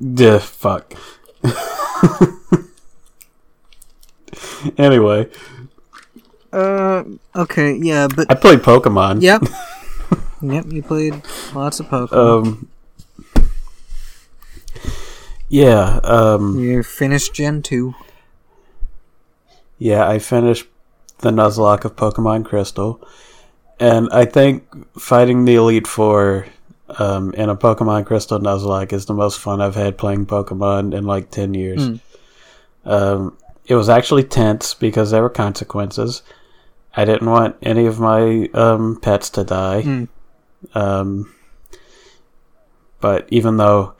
[0.00, 0.94] the fuck.
[4.78, 5.28] anyway,
[6.52, 7.04] Uh,
[7.36, 9.22] okay, yeah, but I played Pokemon.
[9.22, 9.42] yep,
[10.40, 10.64] yep.
[10.70, 11.22] You played
[11.54, 12.46] lots of Pokemon.
[12.46, 12.68] Um.
[15.52, 16.00] Yeah.
[16.02, 16.58] Um.
[16.58, 17.94] you finished Gen two.
[19.78, 20.08] Yeah.
[20.08, 20.66] I finished
[21.18, 23.06] the Nuzlocke of Pokemon Crystal,
[23.78, 24.64] and I think
[24.98, 26.46] fighting the Elite Four.
[26.98, 31.04] Um, in a Pokemon Crystal Nuzlocke is the most fun I've had playing Pokemon in
[31.06, 31.88] like 10 years.
[31.88, 32.00] Mm.
[32.84, 36.22] Um, it was actually tense because there were consequences.
[36.94, 39.82] I didn't want any of my um, pets to die.
[39.86, 40.08] Mm.
[40.74, 41.34] Um,
[43.00, 43.94] but even though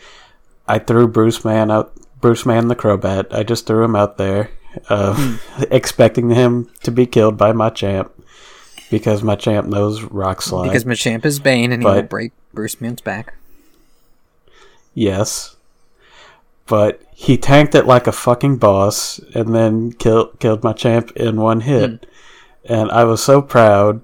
[0.66, 4.50] I threw Bruce Man out, Bruce Man the Crobat, I just threw him out there,
[4.88, 5.38] uh,
[5.70, 8.10] expecting him to be killed by Machamp
[8.90, 10.68] because Machamp knows Rock Slide.
[10.68, 13.34] Because Machamp is Bane and he will break Bruce Man's back.
[14.94, 15.56] Yes.
[16.66, 21.60] But he tanked it like a fucking boss and then killed killed Machamp in one
[21.60, 22.06] hit.
[22.64, 24.02] And I was so proud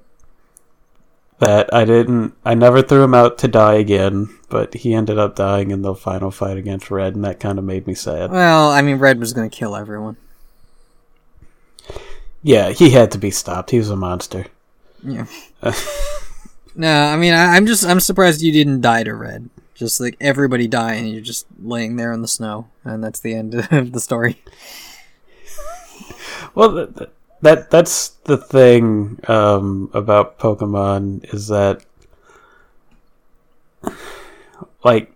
[1.39, 5.37] that I didn't I never threw him out to die again, but he ended up
[5.37, 8.31] dying in the final fight against Red and that kind of made me sad.
[8.31, 10.17] Well, I mean, Red was gonna kill everyone.
[12.43, 13.71] Yeah, he had to be stopped.
[13.71, 14.47] He was a monster.
[15.03, 15.27] Yeah.
[16.75, 19.51] no, I mean, I, I'm just I'm surprised you didn't die to Red.
[19.75, 23.35] Just like everybody die and you're just laying there in the snow, and that's the
[23.35, 24.43] end of the story.
[26.55, 26.89] Well,
[27.43, 31.85] that that's the thing um, about Pokemon is that,
[34.85, 35.13] like,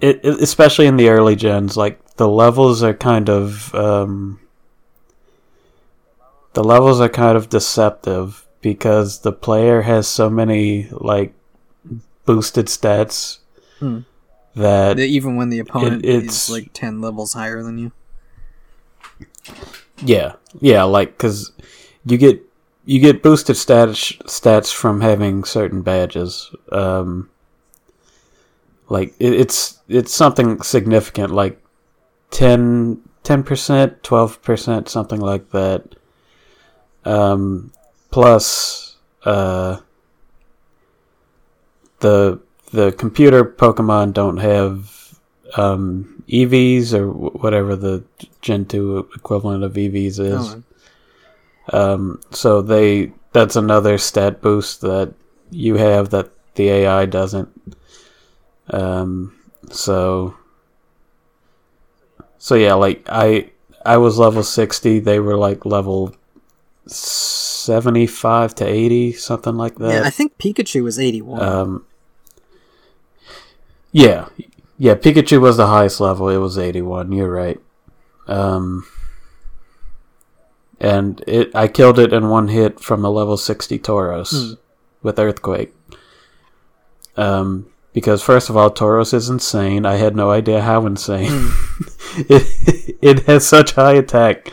[0.00, 4.40] it, it- especially in the early gens, like the levels are kind of um,
[6.54, 11.34] the levels are kind of deceptive because the player has so many like
[12.24, 13.38] boosted stats
[13.78, 14.00] Hmm.
[14.54, 17.92] that even when the opponent it's- is like ten levels higher than you.
[20.02, 21.52] Yeah, yeah, like because
[22.04, 22.42] you get
[22.84, 26.54] you get boosted stats stats from having certain badges.
[26.70, 27.30] Um,
[28.88, 31.60] like it, it's it's something significant, like
[32.30, 35.94] 10 percent, twelve percent, something like that.
[37.04, 37.72] Um,
[38.10, 39.78] plus, uh,
[42.00, 42.40] the
[42.72, 45.18] the computer Pokemon don't have
[45.56, 48.04] um, EVs or whatever the
[48.40, 50.56] Gen two equivalent of EVs is.
[50.56, 50.62] Oh,
[51.72, 55.14] Um, so they that's another stat boost that
[55.50, 57.48] you have that the AI doesn't.
[58.70, 59.36] Um,
[59.70, 60.34] so
[62.38, 63.50] so yeah, like I
[63.84, 64.98] I was level sixty.
[65.00, 66.14] They were like level
[66.86, 69.92] seventy five to eighty, something like that.
[69.92, 71.42] yeah, I think Pikachu was eighty one.
[71.42, 71.86] Um,
[73.92, 74.28] yeah,
[74.78, 76.28] Yeah, Pikachu was the highest level.
[76.28, 77.12] It was 81.
[77.12, 77.60] You're right.
[78.26, 78.84] Um,
[80.80, 84.58] and it I killed it in one hit from a level 60 Tauros Mm.
[85.02, 85.74] with Earthquake.
[87.16, 89.86] Um, because first of all, Tauros is insane.
[89.86, 91.30] I had no idea how insane.
[92.16, 94.52] it, it has such high attack.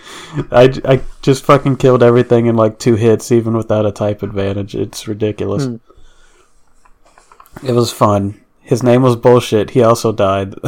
[0.50, 4.76] I, I just fucking killed everything in like two hits, even without a type advantage.
[4.76, 5.66] It's ridiculous.
[5.66, 5.76] Hmm.
[7.68, 8.40] It was fun.
[8.64, 9.72] His name was bullshit.
[9.72, 10.56] He also died.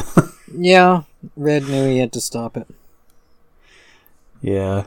[0.58, 1.02] Yeah,
[1.36, 2.66] Red knew he had to stop it.
[4.41, 4.86] yeah.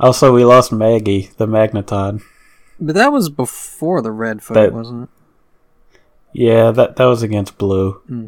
[0.00, 2.20] Also, we lost Maggie, the Magneton.
[2.80, 5.98] But that was before the red fight, That- wasn't it?
[6.32, 7.92] Yeah, that that was against Blue.
[8.08, 8.26] Hmm.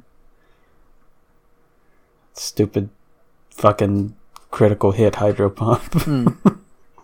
[2.35, 2.91] Stupid,
[3.51, 4.15] fucking
[4.53, 5.83] critical hit Hydro Pump.
[6.05, 6.29] Hmm.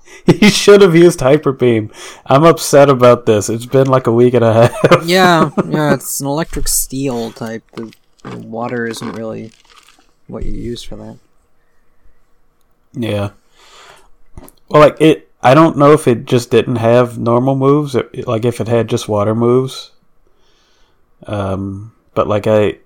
[0.26, 1.90] he should have used Hyper Beam.
[2.26, 3.48] I'm upset about this.
[3.48, 5.06] It's been like a week and a half.
[5.06, 7.64] yeah, yeah, it's an electric steel type.
[7.72, 7.92] The,
[8.22, 9.52] the water isn't really
[10.26, 11.18] what you use for that.
[12.92, 13.30] Yeah.
[14.68, 15.28] Well, like it.
[15.42, 18.88] I don't know if it just didn't have normal moves, or, like if it had
[18.88, 19.90] just water moves.
[21.26, 22.78] Um, but like I,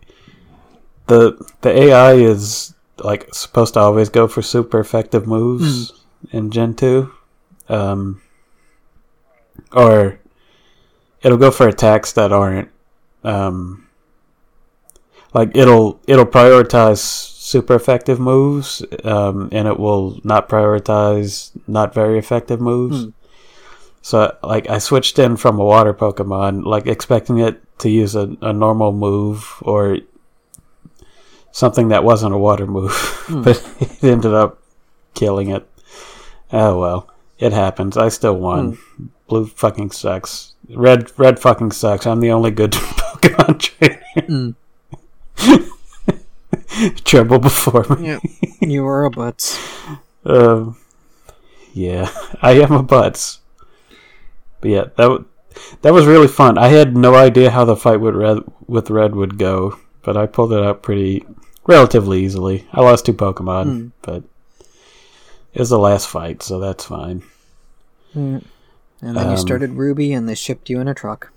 [1.07, 6.75] the the AI is like supposed to always go for super effective moves in Gen
[6.75, 7.13] two,
[7.69, 8.23] um,
[9.73, 10.21] or
[11.23, 12.71] it'll go for attacks that aren't,
[13.23, 13.87] um,
[15.33, 16.99] like it'll it'll prioritize
[17.45, 23.05] super effective moves, um, and it will not prioritize not very effective moves.
[23.05, 23.11] Hmm.
[24.01, 28.37] So, like, I switched in from a water Pokemon, like expecting it to use a,
[28.43, 29.99] a normal move or
[31.53, 32.93] something that wasn't a water move,
[33.31, 34.59] but it ended up
[35.15, 35.67] killing it.
[36.55, 37.97] Oh well, it happens.
[37.97, 38.79] I still won.
[39.29, 40.55] Blue fucking sucks.
[40.71, 42.07] Red, red fucking sucks.
[42.07, 44.55] I'm the only good Pokemon trainer.
[47.05, 48.07] Trouble before me.
[48.07, 48.23] Yep.
[48.61, 49.59] you were a butts.
[50.25, 50.77] Um,
[51.73, 52.11] yeah,
[52.43, 53.41] I am a butts.
[54.61, 55.25] But yeah, that w-
[55.83, 56.59] that was really fun.
[56.59, 60.27] I had no idea how the fight with red with red would go, but I
[60.27, 61.25] pulled it out pretty
[61.67, 62.67] relatively easily.
[62.73, 63.87] I lost two Pokemon, Hmm.
[64.03, 64.23] but
[65.55, 67.23] it was the last fight, so that's fine.
[68.15, 68.45] Mm.
[69.01, 71.31] And then you Um, started Ruby, and they shipped you in a truck.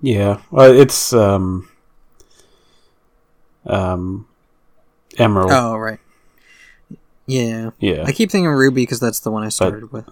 [0.00, 1.68] Yeah, well, it's um
[3.66, 4.26] um
[5.16, 5.50] Emerald.
[5.52, 6.00] Oh, right.
[7.26, 7.70] Yeah.
[7.78, 10.06] Yeah, I keep thinking Ruby because that's the one I started with.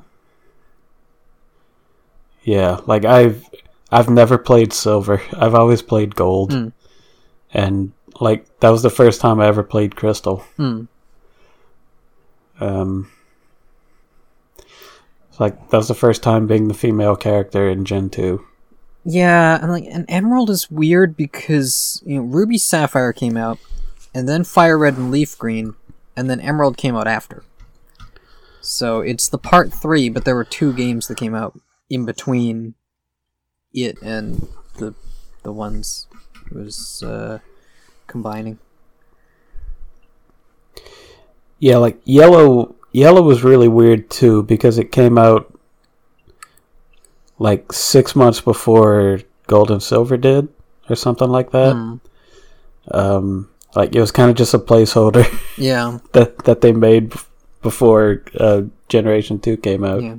[2.43, 3.49] Yeah, like I've
[3.91, 5.21] I've never played silver.
[5.37, 6.53] I've always played gold.
[6.53, 6.69] Hmm.
[7.53, 10.39] And like that was the first time I ever played crystal.
[10.57, 10.85] Hmm.
[12.63, 13.11] Um
[15.43, 18.45] like that was the first time being the female character in Gen 2.
[19.05, 23.59] Yeah, and like and Emerald is weird because you know Ruby Sapphire came out,
[24.15, 25.75] and then Fire Red and Leaf Green,
[26.17, 27.43] and then Emerald came out after.
[28.61, 31.59] So it's the part three, but there were two games that came out
[31.91, 32.75] in between
[33.75, 34.47] it and
[34.79, 34.95] the
[35.43, 36.07] the ones
[36.47, 37.41] it was uh,
[38.07, 38.61] combining.
[41.63, 45.47] Yeah, like yellow yellow was really weird too because it came out
[47.39, 50.49] like 6 months before gold and silver did
[50.91, 51.73] or something like that.
[51.75, 51.97] Hmm.
[52.91, 55.23] Um like it was kind of just a placeholder.
[55.57, 57.13] Yeah, that that they made
[57.63, 60.17] before uh, Generation Two came out, yeah,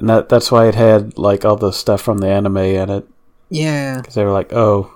[0.00, 3.06] and that that's why it had like all the stuff from the anime in it.
[3.50, 4.93] yeah, Because they were like, "Oh,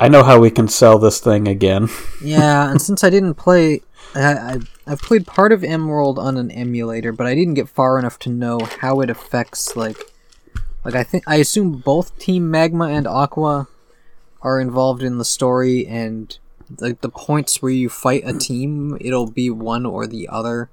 [0.00, 1.88] I know how we can sell this thing again."
[2.22, 2.70] yeah.
[2.70, 3.82] And since I didn't play,
[4.14, 7.98] I, I I've played part of Emerald on an emulator, but I didn't get far
[7.98, 9.98] enough to know how it affects like,
[10.84, 13.68] like I think I assume both Team Magma and Aqua
[14.40, 16.36] are involved in the story, and
[16.78, 20.70] like the points where you fight a team, it'll be one or the other.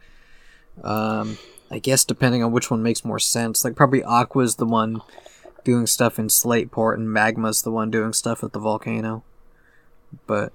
[0.84, 1.38] Um,
[1.72, 3.64] I guess depending on which one makes more sense.
[3.64, 5.02] Like probably Aqua's the one
[5.66, 9.24] doing stuff in Slateport, and Magma's the one doing stuff at the volcano.
[10.28, 10.54] But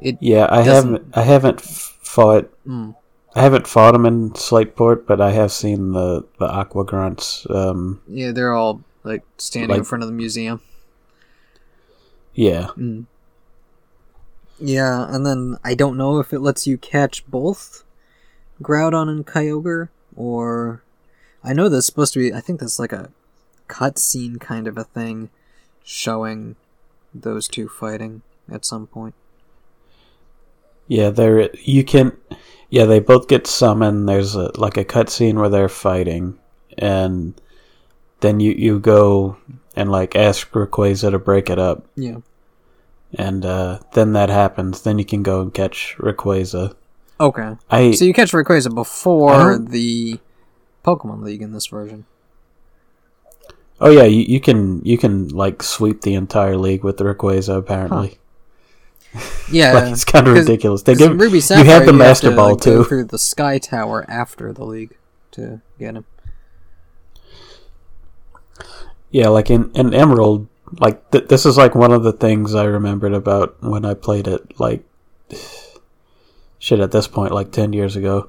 [0.00, 2.94] it yeah, I Doesn't- haven't I haven't fought Mm.
[3.34, 7.46] I haven't fought them in Slateport, but I have seen the the Aqua Grunts.
[7.50, 10.60] Um, Yeah, they're all like standing in front of the museum.
[12.34, 13.04] yeah, Mm.
[14.58, 17.84] Yeah, and then I don't know if it lets you catch both
[18.62, 20.82] Groudon and Kyogre, or
[21.42, 22.32] I know there's supposed to be.
[22.32, 23.10] I think that's like a
[23.72, 25.30] cutscene kind of a thing,
[25.84, 26.56] showing
[27.14, 29.14] those two fighting at some point.
[30.88, 31.10] yeah.
[31.10, 32.16] There you can,
[32.70, 32.84] yeah.
[32.84, 34.08] They both get summoned.
[34.08, 36.38] There's a, like a cutscene where they're fighting,
[36.78, 37.40] and
[38.20, 39.36] then you you go
[39.76, 42.18] and like ask Rayquaza to break it up, Yeah.
[43.14, 44.82] and uh, then that happens.
[44.82, 46.74] Then you can go and catch Rayquaza.
[47.20, 47.56] Okay.
[47.70, 50.18] I So you catch Rayquaza before the
[50.84, 52.04] Pokemon League in this version.
[53.82, 57.58] Oh yeah, you, you can you can like sweep the entire league with the Rayquaza.
[57.58, 58.18] Apparently,
[59.50, 59.72] Yeah.
[59.74, 60.82] like it's kind of ridiculous.
[60.84, 62.84] They give Ruby you have the you Master to, Ball like, go too.
[62.84, 64.96] through the Sky Tower after the league
[65.32, 66.06] to get him.
[69.10, 70.48] Yeah, like in, in Emerald,
[70.80, 74.26] like th- this is like one of the things I remembered about when I played
[74.26, 74.58] it.
[74.58, 74.84] Like,
[76.58, 78.28] shit, at this point, like ten years ago,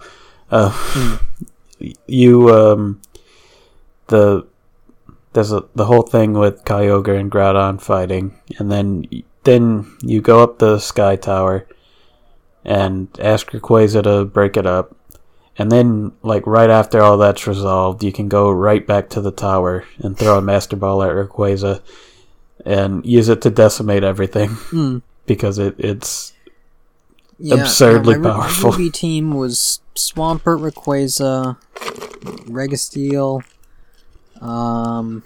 [0.52, 1.18] uh,
[2.08, 3.02] you um,
[4.08, 4.46] the
[5.34, 9.06] there's a the whole thing with Kyogre and Groudon fighting, and then
[9.44, 11.68] then you go up the Sky Tower
[12.66, 14.96] and ask Rayquaza to break it up.
[15.58, 19.32] And then, like right after all that's resolved, you can go right back to the
[19.32, 21.82] tower and throw a Master Ball at Rayquaza
[22.66, 24.98] and use it to decimate everything Hmm.
[25.28, 26.34] because it it's
[27.38, 28.72] Yeah, Absurdly yeah, my Ru- powerful.
[28.72, 31.58] Ruby team was Swampert, Rayquaza,
[32.48, 33.44] Registeel,
[34.44, 35.24] um,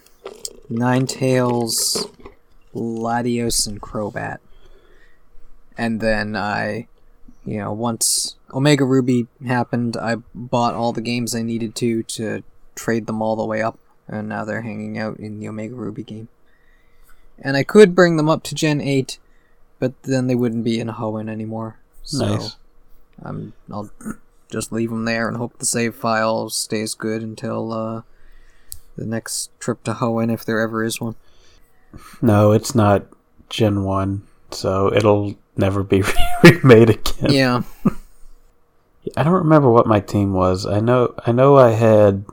[0.72, 2.10] Ninetales,
[2.74, 4.38] Latios, and Crobat.
[5.78, 6.88] And then I,
[7.46, 12.44] you know, once Omega Ruby happened, I bought all the games I needed to to
[12.76, 16.04] trade them all the way up, and now they're hanging out in the Omega Ruby
[16.04, 16.30] game.
[17.40, 19.20] And I could bring them up to Gen 8,
[19.80, 21.78] but then they wouldn't be in Hoenn anymore.
[22.02, 22.56] So nice.
[23.22, 23.92] I'm, I'll
[24.52, 28.02] just leave them there and hope the save file stays good until uh,
[28.98, 31.16] the next trip to Hoenn, if there ever is one.
[32.22, 33.06] No, it's not
[33.50, 36.04] Gen One, so it'll never be
[36.44, 37.32] remade again.
[37.32, 37.62] Yeah.
[39.16, 40.66] I don't remember what my team was.
[40.66, 42.26] I know I know I had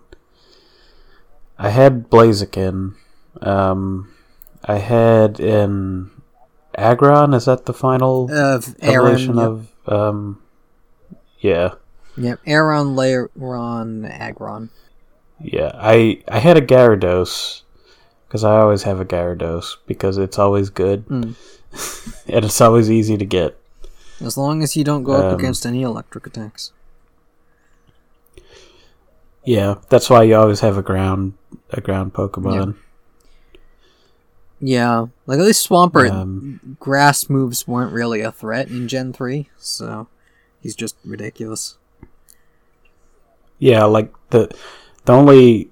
[1.58, 2.94] I had Blaziken.
[3.40, 4.12] Um
[4.64, 6.10] I had in
[6.76, 9.06] Aggron, is that the final Of Aron.
[9.16, 9.46] evolution Yep.
[9.46, 10.42] of um
[11.38, 11.74] yeah.
[12.16, 12.40] yep.
[12.46, 14.70] Aron, Lairon, Aggron.
[15.40, 15.72] Yeah.
[15.74, 17.62] I I had a Gyarados
[18.28, 21.34] because I always have a Gyarados because it's always good Mm.
[22.28, 23.58] and it's always easy to get.
[24.20, 26.72] As long as you don't go up Um, against any electric attacks.
[29.44, 31.34] Yeah, that's why you always have a ground
[31.70, 32.76] a ground Pokemon.
[34.60, 35.06] Yeah.
[35.26, 40.06] Like, at least Swampert, Um, grass moves weren't really a threat in Gen 3, so
[40.62, 41.76] he's just ridiculous.
[43.58, 44.50] Yeah, like the
[45.04, 45.70] the only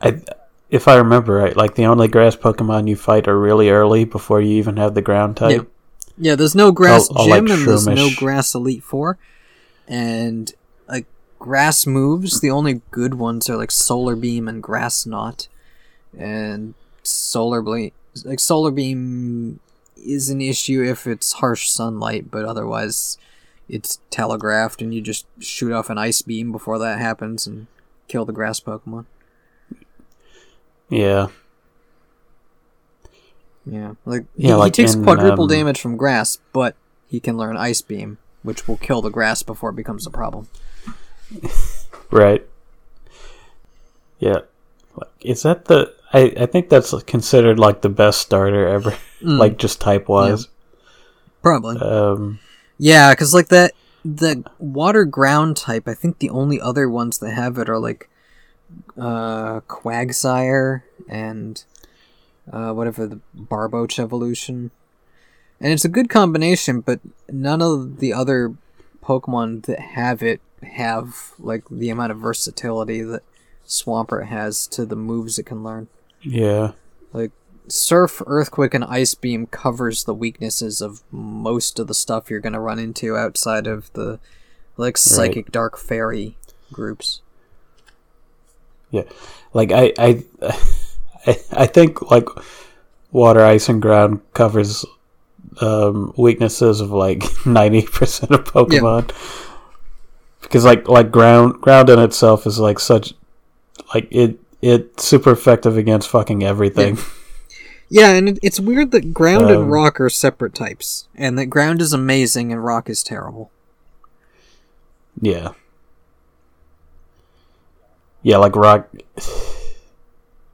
[0.00, 0.20] I
[0.70, 4.40] if I remember right, like the only grass Pokemon you fight are really early before
[4.40, 5.70] you even have the ground type.
[6.16, 9.18] Yeah, there's no grass oh, oh, all gym like and there's no grass elite four,
[9.88, 10.52] and
[10.88, 11.06] like
[11.38, 12.40] grass moves.
[12.40, 15.48] The only good ones are like solar beam and grass knot,
[16.16, 17.92] and solar beam.
[18.24, 19.60] Like solar beam
[19.96, 23.18] is an issue if it's harsh sunlight, but otherwise
[23.68, 27.66] it's telegraphed, and you just shoot off an ice beam before that happens and
[28.10, 29.06] kill the grass Pokemon.
[30.88, 31.28] Yeah.
[33.64, 36.74] Yeah, like Yeah, he, like he takes in, quadruple um, damage from grass, but
[37.08, 40.48] he can learn ice beam, which will kill the grass before it becomes a problem.
[42.12, 42.44] Right.
[44.18, 44.40] Yeah.
[44.96, 48.96] Like, Is that the I, I think that's considered like the best starter ever.
[49.22, 49.36] Mm.
[49.36, 50.48] like just type wise.
[51.42, 51.76] Probably.
[51.78, 52.40] Um
[52.78, 53.72] Yeah, because like that,
[54.04, 55.86] the water ground type.
[55.86, 58.08] I think the only other ones that have it are like
[58.96, 61.62] uh, Quagsire and
[62.52, 64.70] uh, whatever the Barboach evolution.
[65.60, 68.54] And it's a good combination, but none of the other
[69.02, 73.22] Pokemon that have it have like the amount of versatility that
[73.66, 75.88] Swampert has to the moves it can learn.
[76.22, 76.72] yeah.
[77.12, 77.32] Like
[77.70, 82.60] Surf, Earthquake, and Ice Beam covers the weaknesses of most of the stuff you're gonna
[82.60, 84.18] run into outside of the
[84.76, 86.36] like Psychic Dark Fairy
[86.72, 87.20] groups.
[88.90, 89.04] Yeah.
[89.52, 90.24] Like I I
[91.52, 92.26] I, think like
[93.12, 94.84] water, ice and ground covers
[95.60, 99.10] um weaknesses of like 90% of Pokemon.
[100.40, 103.14] Because like like ground ground in itself is like such
[103.94, 106.96] like it it's super effective against fucking everything.
[106.96, 107.02] Yeah,
[107.92, 111.80] and it, it's weird that Ground Um, and Rock are separate types, and that Ground
[111.80, 113.50] is amazing and Rock is terrible.
[115.20, 115.52] Yeah.
[118.22, 118.88] Yeah, like rock.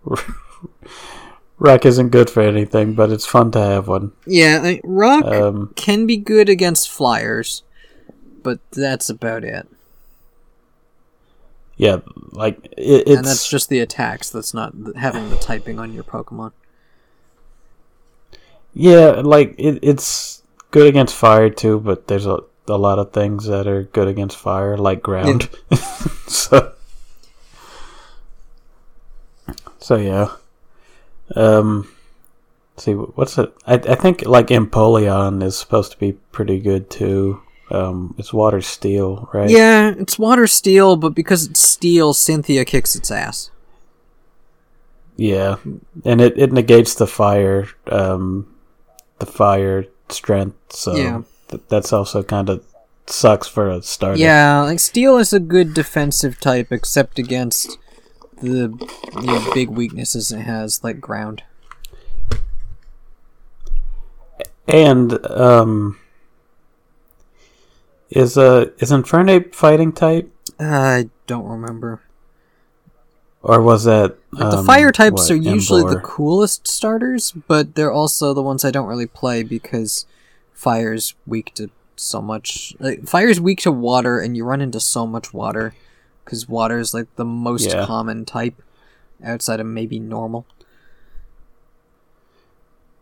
[1.59, 4.13] rock isn't good for anything, but it's fun to have one.
[4.27, 7.63] Yeah, I, Rock Um, can be good against flyers,
[8.43, 9.67] but that's about it.
[11.77, 11.99] yeah,
[12.33, 14.31] like it, it's and that's just the attacks.
[14.31, 16.53] That's not having the typing on your Pokemon.
[18.79, 23.47] Yeah, like it, it's good against fire too, but there's a a lot of things
[23.47, 25.49] that are good against fire, like ground.
[26.27, 26.73] so,
[29.79, 30.33] so yeah.
[31.35, 31.91] Um,
[32.77, 33.55] see what's it?
[33.67, 37.41] I I think like Empoleon is supposed to be pretty good too.
[37.71, 39.49] Um, it's water steel, right?
[39.49, 43.51] Yeah, it's water steel, but because it's steel, Cynthia kicks its ass.
[45.17, 45.57] Yeah,
[46.05, 48.47] and it, it negates the fire, um,
[49.19, 50.57] the fire strength.
[50.73, 51.23] So Yeah.
[51.49, 52.65] th- that's also kind of
[53.07, 54.19] sucks for a starter.
[54.19, 57.79] Yeah, like steel is a good defensive type, except against
[58.43, 58.69] the
[59.23, 61.43] know, big weaknesses it has, like ground.
[64.69, 65.97] and um,
[68.11, 72.01] is uh is Infernape fighting type, I don't remember.
[73.47, 77.75] Or was that Like, the um, fire types what, are usually the coolest starters, but
[77.75, 80.05] they're also the ones I don't really play because
[80.53, 82.75] fire's weak to so much.
[82.79, 85.75] Like, fire's weak to water, and you run into so much water
[86.25, 87.87] because water is like the most Yeah.
[87.87, 88.61] common type
[89.25, 90.45] outside of maybe normal.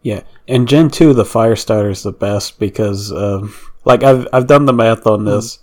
[0.03, 3.55] Yeah, in Gen two, the fire starter is the best because, um,
[3.87, 5.59] like, I've I've done the math on this.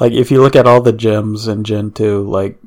[0.00, 2.58] Like, if you look at all the gems in Gen two, like,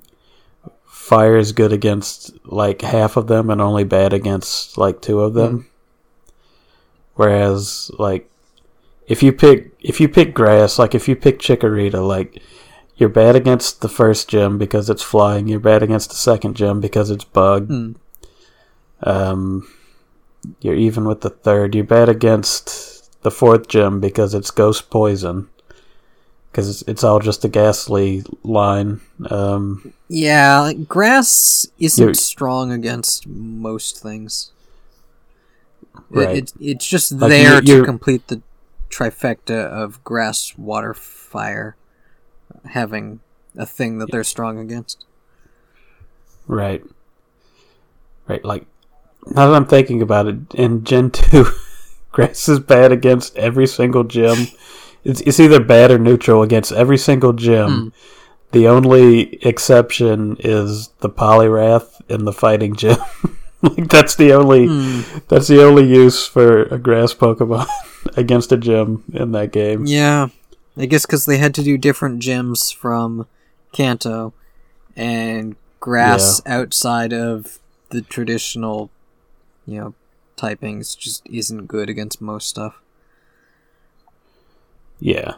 [1.12, 5.34] fire is good against like half of them and only bad against like two of
[5.34, 5.68] them.
[7.16, 8.32] Whereas, like,
[9.08, 12.42] if you pick if you pick grass, like if you pick Chikorita, like.
[12.98, 15.48] You're bad against the first gem because it's flying.
[15.48, 17.66] You're bad against the second gem because it's bug.
[17.66, 17.92] Hmm.
[19.02, 19.68] Um,
[20.60, 21.74] you're even with the third.
[21.74, 25.50] You're bad against the fourth gem because it's ghost poison.
[26.52, 29.00] Because it's, it's all just a Gastly line.
[29.30, 34.52] Um, Yeah, like, grass isn't strong against most things.
[36.10, 36.38] Right.
[36.38, 38.42] it, it's just Like, there you- to complete the
[38.90, 41.78] trifecta of grass, water, fire,
[42.66, 43.22] having
[43.58, 45.06] a thing that they're strong against.
[46.48, 46.84] right.
[48.28, 48.44] Right.
[48.46, 48.66] Like,
[49.28, 51.46] now that I'm thinking about it, in Gen 2,
[52.12, 54.48] grass is bad against every single gem.
[55.04, 57.94] It's, it's either bad or neutral against every single gem.
[58.52, 62.98] The only exception is the Poliwrath and the Fighting Gym.
[63.62, 65.02] like that's the only Hmm.
[65.28, 67.68] that's the only use for a grass Pokemon
[68.18, 69.86] against a gym in that game.
[69.86, 70.30] Yeah,
[70.76, 73.28] I guess because they had to do different gyms from
[73.72, 74.34] Kanto,
[74.96, 77.60] and grass outside of
[77.90, 78.90] the traditional,
[79.66, 79.94] you know,
[80.38, 82.82] typings just isn't good against most stuff.
[85.02, 85.34] Yeah.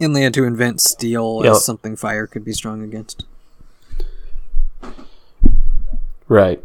[0.00, 1.52] And they had to invent steel Yeah.
[1.52, 3.24] as something fire could be strong against.
[6.28, 6.62] Right.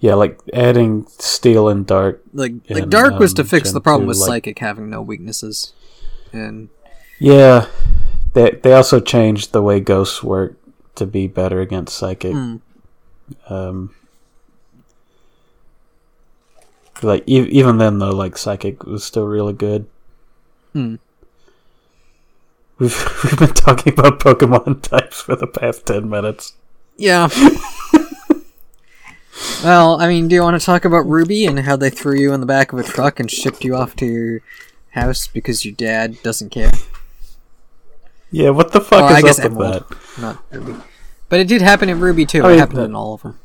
[0.00, 2.22] Yeah, like adding steel and dark.
[2.32, 5.02] Like, like dark was to um, fix the problem 2, with like- psychic having no
[5.02, 5.72] weaknesses,
[6.32, 6.68] and
[7.18, 7.66] Yeah.
[8.34, 10.56] They they also changed the way ghosts work
[10.96, 12.34] to be better against psychic.
[13.48, 13.94] Um
[17.02, 19.86] like e- even then though like psychic was still really good.
[20.72, 20.96] hmm.
[22.78, 26.54] We've we've been talking about Pokemon types for the past 10 minutes.
[26.96, 27.28] yeah.
[29.64, 32.32] well, I mean, do you want to talk about Ruby and how they threw you
[32.32, 34.40] in the back of a truck and shipped you off to your
[34.90, 36.70] house because your dad doesn't care?
[38.30, 40.20] Yeah, what the fuck I is guess up with that?
[40.20, 40.74] Not Ruby.
[41.28, 42.42] But it did happen in Ruby too.
[42.42, 43.38] I it mean, happened that- in all of them.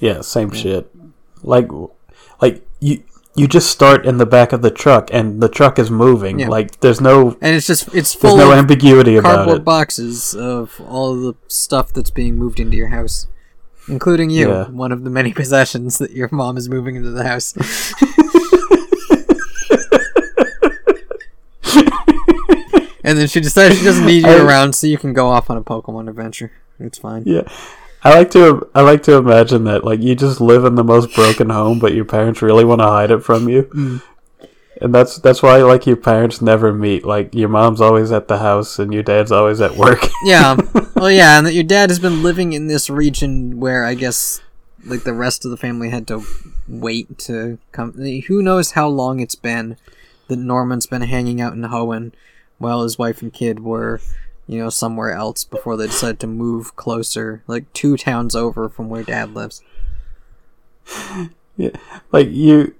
[0.00, 0.90] Yeah, same shit.
[1.42, 1.68] Like,
[2.40, 3.02] like you
[3.36, 6.38] you just start in the back of the truck and the truck is moving.
[6.38, 6.48] Yeah.
[6.48, 9.64] Like there's no And it's just it's there's full no of ambiguity about cardboard it.
[9.64, 13.26] boxes of all the stuff that's being moved into your house,
[13.88, 14.68] including you, Yeah.
[14.68, 17.54] one of the many possessions that your mom is moving into the house.
[23.04, 25.50] and then she decides she doesn't need you I- around, so you can go off
[25.50, 26.52] on a Pokemon adventure.
[26.78, 27.22] It's fine.
[27.26, 27.42] Yeah.
[28.04, 31.14] I like to I like to imagine that like you just live in the most
[31.14, 34.02] broken home, but your parents really want to hide it from you, Mm.
[34.82, 37.04] and that's that's why like your parents never meet.
[37.06, 40.06] Like your mom's always at the house and your dad's always at work.
[40.24, 40.56] Yeah.
[40.96, 44.40] well, yeah, and that your dad has been living in this region where I guess
[44.86, 46.22] like the rest of the family had to
[46.68, 47.92] wait to come.
[47.92, 49.76] Who knows how long it's been
[50.28, 52.12] that Norman's been hanging out in Hoenn
[52.58, 54.00] while his wife and kid were,
[54.46, 58.88] you know, somewhere else before they decided to move closer, like two towns over from
[58.88, 59.62] where dad lives.
[61.56, 61.70] yeah,
[62.12, 62.74] like you,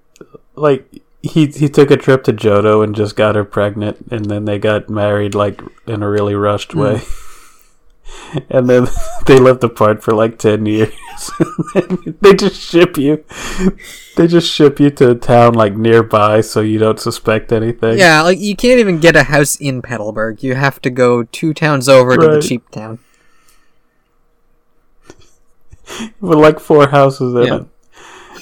[0.55, 0.87] like
[1.23, 4.59] he he took a trip to Johto and just got her pregnant, and then they
[4.59, 6.81] got married like in a really rushed Hmm.
[6.81, 7.03] way.
[8.51, 8.87] and then
[9.27, 10.93] they lived apart for like ten years.
[12.21, 13.25] they just ship you.
[14.17, 17.99] They just ship you to a town like nearby, so you don't suspect anything.
[17.99, 20.43] Yeah, like you can't even get a house in Petalburg.
[20.43, 22.99] You have to go two towns over to the cheap town.
[26.21, 27.57] with like four houses in Yeah.
[27.57, 27.67] it,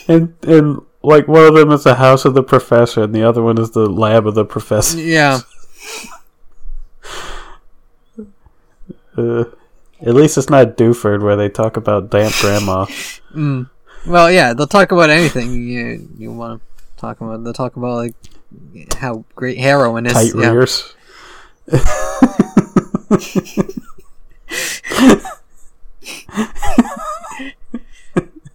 [0.09, 3.43] and and like one of them is the house of the professor, and the other
[3.43, 4.99] one is the lab of the professor.
[4.99, 5.41] Yeah.
[9.17, 9.45] Uh,
[10.01, 12.87] at least it's not Dewford where they talk about damp grandma.
[13.33, 13.71] Mm.
[14.07, 17.43] Well, yeah, they'll talk about anything you you want to talk about.
[17.43, 18.15] They'll talk about like
[18.99, 20.13] how great heroin is.
[20.13, 20.51] tight yeah.
[20.51, 20.95] rears.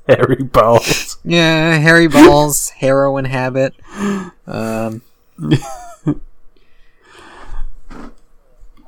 [0.07, 1.17] Hairy balls.
[1.25, 3.73] Yeah, hairy balls, heroin habit.
[4.45, 5.01] Um,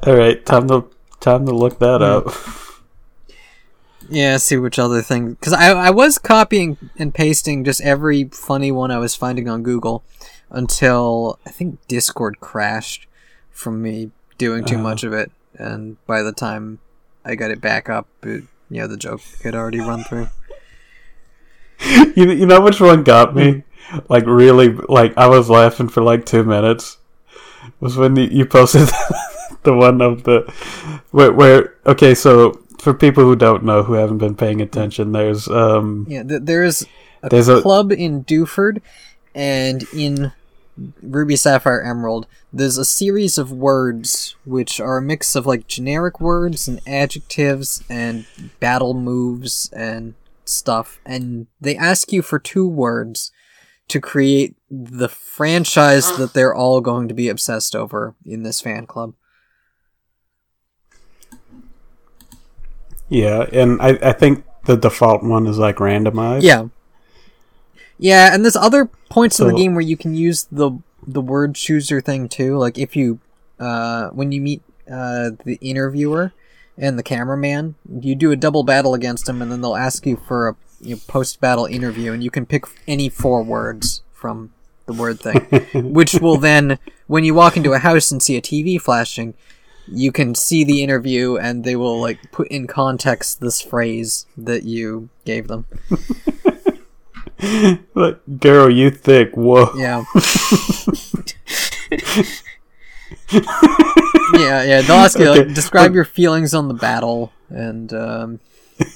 [0.03, 0.85] All right, time to
[1.19, 2.27] time to look that up.
[4.09, 5.31] yeah, see which other thing.
[5.33, 9.63] Because I, I was copying and pasting just every funny one I was finding on
[9.63, 10.03] Google
[10.49, 13.07] until I think Discord crashed
[13.51, 14.83] from me doing too Uh-huh.
[14.83, 15.31] much of it.
[15.55, 16.79] And by the time
[17.25, 20.29] I got it back up, it, you know, the joke had already run through.
[22.15, 23.63] you you know which one got me?
[24.09, 26.97] Like really, like I was laughing for like two minutes.
[27.79, 28.89] Was when you, you posted
[29.63, 30.41] the one of the
[31.11, 32.15] where, where okay.
[32.15, 36.41] So for people who don't know, who haven't been paying attention, there's um Yeah, th-
[36.43, 36.85] there's
[37.23, 38.81] a There's a- club in Dewford,
[39.35, 40.31] and in
[41.01, 46.21] Ruby Sapphire Emerald, there's a series of words which are a mix of like generic
[46.21, 48.25] words and adjectives and
[48.61, 50.13] battle moves and
[50.45, 53.31] stuff, and they ask you for two words
[53.89, 58.85] to create the franchise that they're all going to be obsessed over in this fan
[58.85, 59.13] club.
[63.09, 66.43] Yeah, and I I think the default one is like randomized.
[66.43, 66.67] Yeah.
[67.97, 70.71] Yeah, and there's other points in the game where you can use the
[71.05, 72.57] the word chooser thing too.
[72.57, 73.19] Like if you
[73.59, 76.31] uh when you meet uh the interviewer
[76.77, 80.15] and the cameraman, you do a double battle against them and then they'll ask you
[80.15, 84.53] for a you know, post battle interview and you can pick any four words from
[84.85, 85.41] the word thing.
[85.93, 89.33] which will then when you walk into a house and see a TV flashing,
[89.91, 94.63] you can see the interview and they will like put in context this phrase that
[94.63, 95.65] you gave them.
[97.95, 99.35] Look, girl, you thick.
[99.35, 99.71] Whoa.
[99.75, 100.03] Yeah.
[104.33, 104.81] yeah, yeah.
[104.81, 108.39] They'll ask you like describe your feelings on the battle and um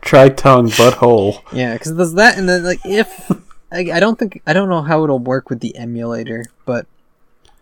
[0.00, 1.42] Try tongue butthole.
[1.52, 3.30] yeah, because there's that and then like if
[3.70, 6.86] I, I don't think I don't know how it'll work with the emulator, but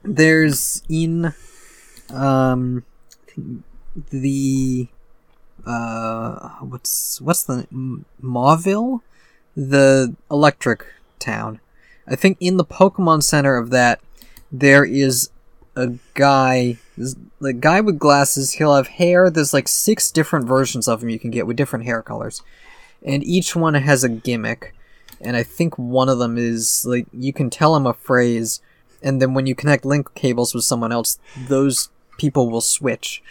[0.03, 1.33] there's in
[2.11, 2.85] um
[4.11, 4.89] the
[5.67, 7.67] uh what's what's the
[8.23, 9.01] Mauville
[9.57, 10.85] the electric
[11.19, 11.61] town.
[12.07, 14.01] I think in the pokemon center of that
[14.53, 15.31] there is
[15.75, 16.77] a guy
[17.41, 21.19] the guy with glasses he'll have hair there's like six different versions of him you
[21.19, 22.43] can get with different hair colors.
[23.03, 24.74] And each one has a gimmick
[25.25, 28.61] and i think one of them is like you can tell him a phrase
[29.03, 31.19] and then when you connect link cables with someone else
[31.49, 33.23] those people will switch.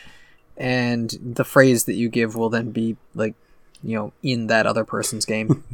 [0.58, 3.34] And the phrase that you give will then be like
[3.82, 5.64] you know in that other person's game.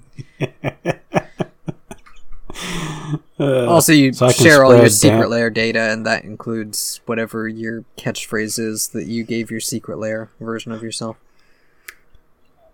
[3.39, 7.47] Uh, also you so share all your secret damp- layer data and that includes whatever
[7.47, 11.15] your catchphrase is that you gave your secret layer version of yourself.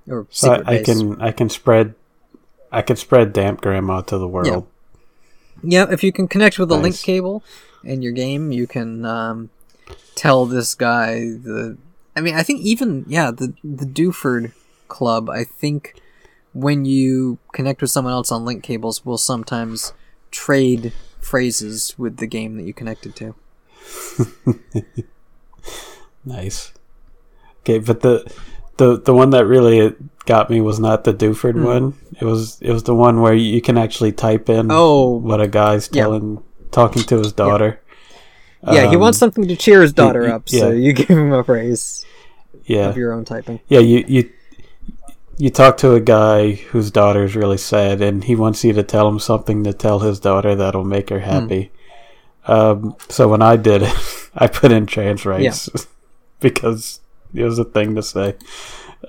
[0.09, 1.93] Or so I, I can I can spread
[2.75, 4.67] I could spread damp grandma to the world.
[5.63, 7.43] Yeah, if you can connect with a link cable
[7.83, 9.49] in your game, you can um,
[10.15, 11.77] tell this guy the.
[12.15, 14.51] I mean, I think even yeah, the the Dewford
[14.87, 15.29] Club.
[15.29, 16.01] I think
[16.53, 19.93] when you connect with someone else on link cables, will sometimes
[20.31, 23.35] trade phrases with the game that you connected to.
[26.25, 26.73] Nice.
[27.61, 28.29] Okay, but the
[28.77, 29.93] the the one that really
[30.25, 31.63] got me was not the Dewford Hmm.
[31.63, 31.93] one.
[32.19, 35.17] It was it was the one where you can actually type in Oh.
[35.17, 36.03] what a guy's Yeah.
[36.03, 36.39] telling
[36.71, 37.79] talking to his daughter.
[38.67, 41.31] Yeah, he Um, wants something to cheer his daughter y- up, so you give him
[41.31, 42.03] a phrase
[42.65, 42.89] Yeah.
[42.89, 43.59] of your own typing.
[43.67, 44.29] Yeah, you you
[45.37, 49.07] you talk to a guy whose daughter's really sad, and he wants you to tell
[49.07, 51.71] him something to tell his daughter that'll make her happy.
[52.47, 53.93] Um, so when I did it,
[54.35, 55.69] I put in trans rights
[56.39, 56.99] because
[57.33, 58.35] it was a thing to say.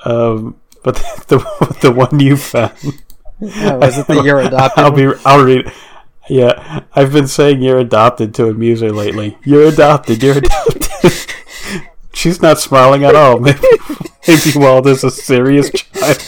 [0.05, 0.95] Um, but
[1.29, 1.39] the
[1.83, 2.73] the one you found.
[3.43, 4.85] Oh, was it the you're adopted?
[4.85, 5.13] I'll be.
[5.25, 5.71] I'll read.
[6.29, 9.39] Yeah, I've been saying you're adopted to amuse her lately.
[9.45, 10.23] You're adopted.
[10.23, 10.87] You're adopted.
[12.13, 13.39] She's not smiling at all.
[13.41, 13.59] Maybe,
[14.27, 16.19] maybe Walt is a serious child.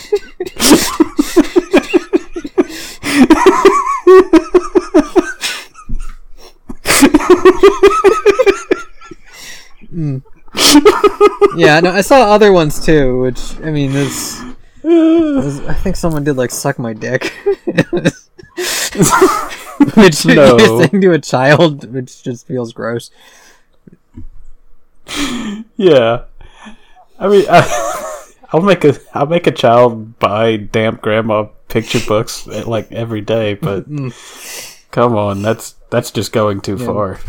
[11.57, 14.41] yeah, no, I saw other ones too, which I mean, this.
[14.85, 17.33] I think someone did like suck my dick,
[19.95, 20.57] which No.
[20.59, 23.11] you're saying to a child, which just feels gross.
[25.77, 26.25] Yeah,
[27.19, 32.47] I mean, I, I'll make a I'll make a child buy damp grandma picture books
[32.49, 33.87] eh, like every day, but
[34.91, 36.87] come on, that's that's just going too Yeah.
[36.87, 37.21] far.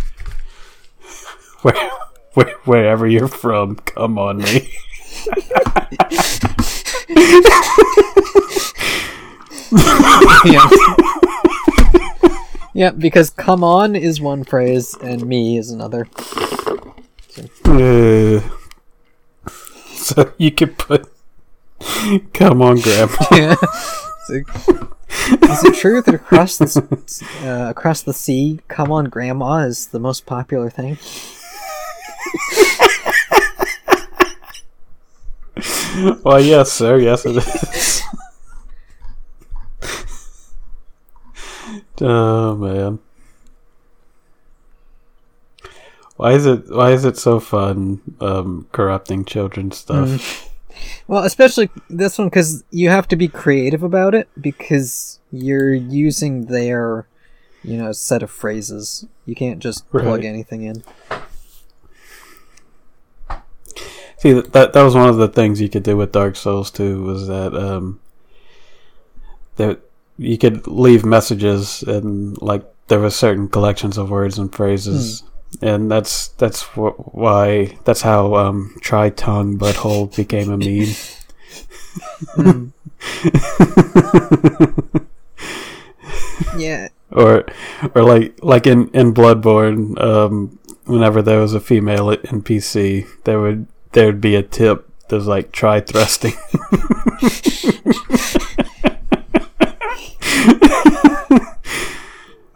[1.62, 1.90] Where,
[2.34, 4.70] where, wherever you're from, come on me.
[10.46, 10.70] yeah.
[12.74, 16.08] yeah, because "come on" is one phrase and "me" is another.
[17.66, 18.42] Uh,
[19.94, 21.12] so you could put,
[22.34, 23.16] come on, grandma.
[23.32, 23.56] Yeah.
[24.32, 26.68] Is it true that across the
[27.44, 31.00] uh, across the sea, "come on, grandma" is the most popular thing?
[36.24, 36.98] Well, yes, sir.
[36.98, 38.02] Yes, it is.
[42.02, 43.00] oh man,
[46.16, 46.70] why is it?
[46.70, 50.50] Why is it so fun um, corrupting children's stuff?
[51.08, 56.46] Well, especially this one because you have to be creative about it because you're using
[56.46, 57.08] their,
[57.64, 59.06] you know, set of phrases.
[59.26, 60.84] You can't just plug anything in.
[64.20, 67.04] See, that that was one of the things you could do with Dark Souls too.
[67.04, 68.00] Was that um,
[69.56, 69.80] that
[70.18, 75.24] you could leave messages and like there were certain collections of words and phrases,
[75.62, 80.94] and that's that's wh- why that's how um, try tongue butthole became a meme.
[86.58, 87.46] Yeah, or
[87.96, 93.68] or like like in in Bloodborne, um, whenever there was a female NPC, there would
[93.92, 96.34] there would be a tip that's like try thrusting.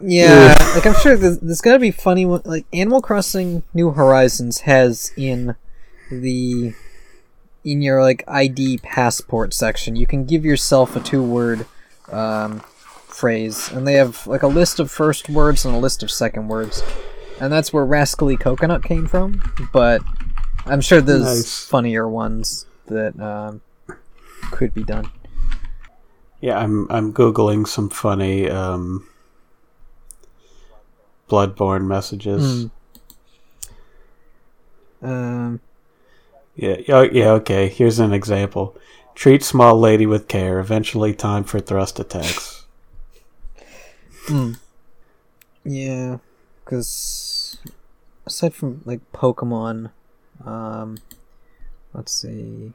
[0.00, 0.54] yeah.
[0.74, 2.42] like I'm sure there's, there's got to be funny one.
[2.44, 5.56] Like Animal Crossing New Horizons has in
[6.10, 6.74] the
[7.64, 11.66] in your like ID passport section, you can give yourself a two word
[12.12, 12.60] um,
[13.08, 16.48] phrase, and they have like a list of first words and a list of second
[16.48, 16.82] words,
[17.40, 19.42] and that's where Rascally Coconut came from.
[19.72, 20.02] But
[20.66, 21.64] I'm sure there's Nice.
[21.66, 23.60] funnier ones that um,
[24.50, 25.10] could be done.
[26.40, 29.06] yeah, I'm I'm googling some funny um,
[31.28, 32.66] Bloodborne messages.
[35.02, 35.06] Hmm.
[35.06, 35.60] Um,
[36.56, 37.30] Yeah, yeah, yeah.
[37.32, 38.76] Okay, here's an example.
[39.14, 40.58] Treat small lady with care.
[40.60, 42.64] Eventually, time for thrust attacks.
[45.64, 46.18] Yeah,
[46.64, 47.58] because
[48.26, 49.90] aside from like Pokemon,
[50.44, 50.98] um,
[51.92, 52.72] let's see,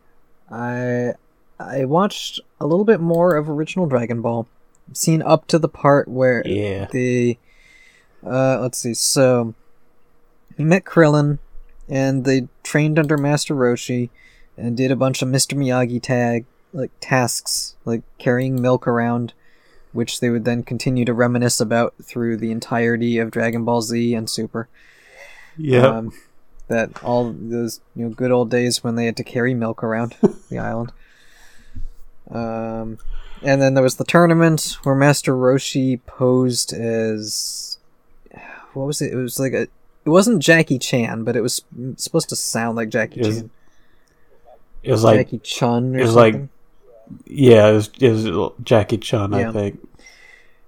[0.52, 1.14] I
[1.60, 4.48] I watched a little bit more of original Dragon Ball.
[4.90, 6.88] I've seen up to the part where Yeah.
[6.92, 7.38] the
[8.26, 9.54] uh, let's see, so
[10.58, 11.40] he met Krillin,
[11.88, 14.10] and they trained under Master Roshi,
[14.58, 15.58] and did a bunch of Mr.
[15.58, 19.34] Miyagi tag like tasks, like carrying milk around
[19.92, 24.14] which they would then continue to reminisce about through the entirety of Dragon Ball Z
[24.14, 24.68] and Super.
[25.58, 25.88] Yeah.
[25.88, 26.12] Um,
[26.70, 30.16] that all those you know good old days when they had to carry milk around
[30.50, 30.92] the island.
[32.32, 32.98] Um,
[33.42, 37.78] and then there was the tournament where Master Roshi posed as
[38.74, 39.12] what was it?
[39.12, 39.62] It was like a.
[40.06, 41.62] It wasn't Jackie Chan, but it was
[41.98, 43.50] supposed to sound like Jackie It was Chan.
[44.84, 46.42] it was like Jackie Chun or it was like-
[47.26, 49.50] yeah, it was, it was Jackie Chun, Yeah.
[49.50, 49.88] I think.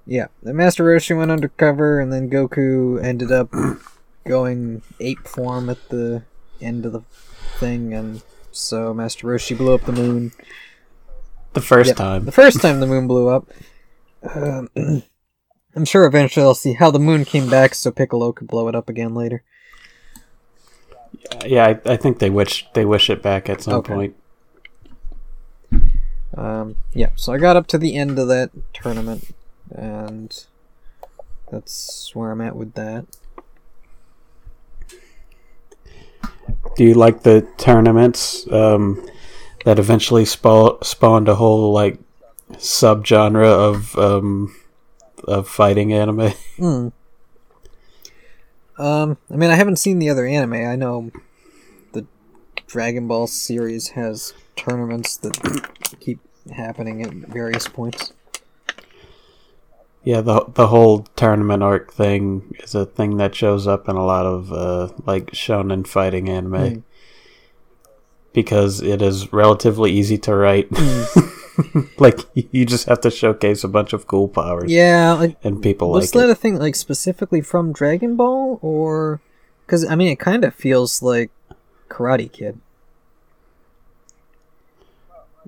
[0.08, 3.50] Yeah, the Master Roshi went undercover, and then Goku ended up
[4.26, 6.24] going ape form at the
[6.62, 7.02] end of the
[7.58, 8.22] thing, and
[8.52, 10.32] so Master Roshi blew up the moon.
[11.54, 12.26] The first Yep, time.
[12.26, 13.48] The first time the moon blew up.
[14.34, 14.70] Um,
[15.76, 18.76] I'm sure eventually I'll see how the moon came back so Piccolo could blow it
[18.76, 19.44] up again later.
[21.46, 23.94] Yeah, I, I think they wish they wish it back at some Okay.
[23.94, 24.16] point.
[26.36, 29.34] Um, yeah, so I got up to the end of that tournament,
[29.74, 30.46] and
[31.52, 33.06] that's where I'm at with that.
[36.76, 38.50] Do you like the tournaments?
[38.52, 39.06] Um,
[39.66, 42.00] that eventually spa- spawned a whole like
[42.54, 44.56] subgenre of um
[45.26, 46.34] of fighting anime.
[46.58, 46.90] Hmm.
[48.78, 50.54] Um, I mean, I haven't seen the other anime.
[50.54, 51.12] I know
[51.94, 52.06] the
[52.68, 55.38] Dragon Ball series has tournaments that
[56.00, 56.20] keep
[56.52, 58.14] happening at various points.
[60.04, 64.04] Yeah, the the whole tournament arc thing is a thing that shows up in a
[64.06, 66.84] lot of uh, like shonen fighting anime Mm.
[68.34, 70.68] because it is relatively easy to write.
[72.00, 75.92] like you just have to showcase a bunch of cool powers, Yeah, like and people
[75.92, 76.32] was like that it.
[76.32, 79.22] a thing like specifically from Dragon Ball, or
[79.68, 81.30] because I mean, it kind of feels like
[81.90, 82.58] Karate Kid,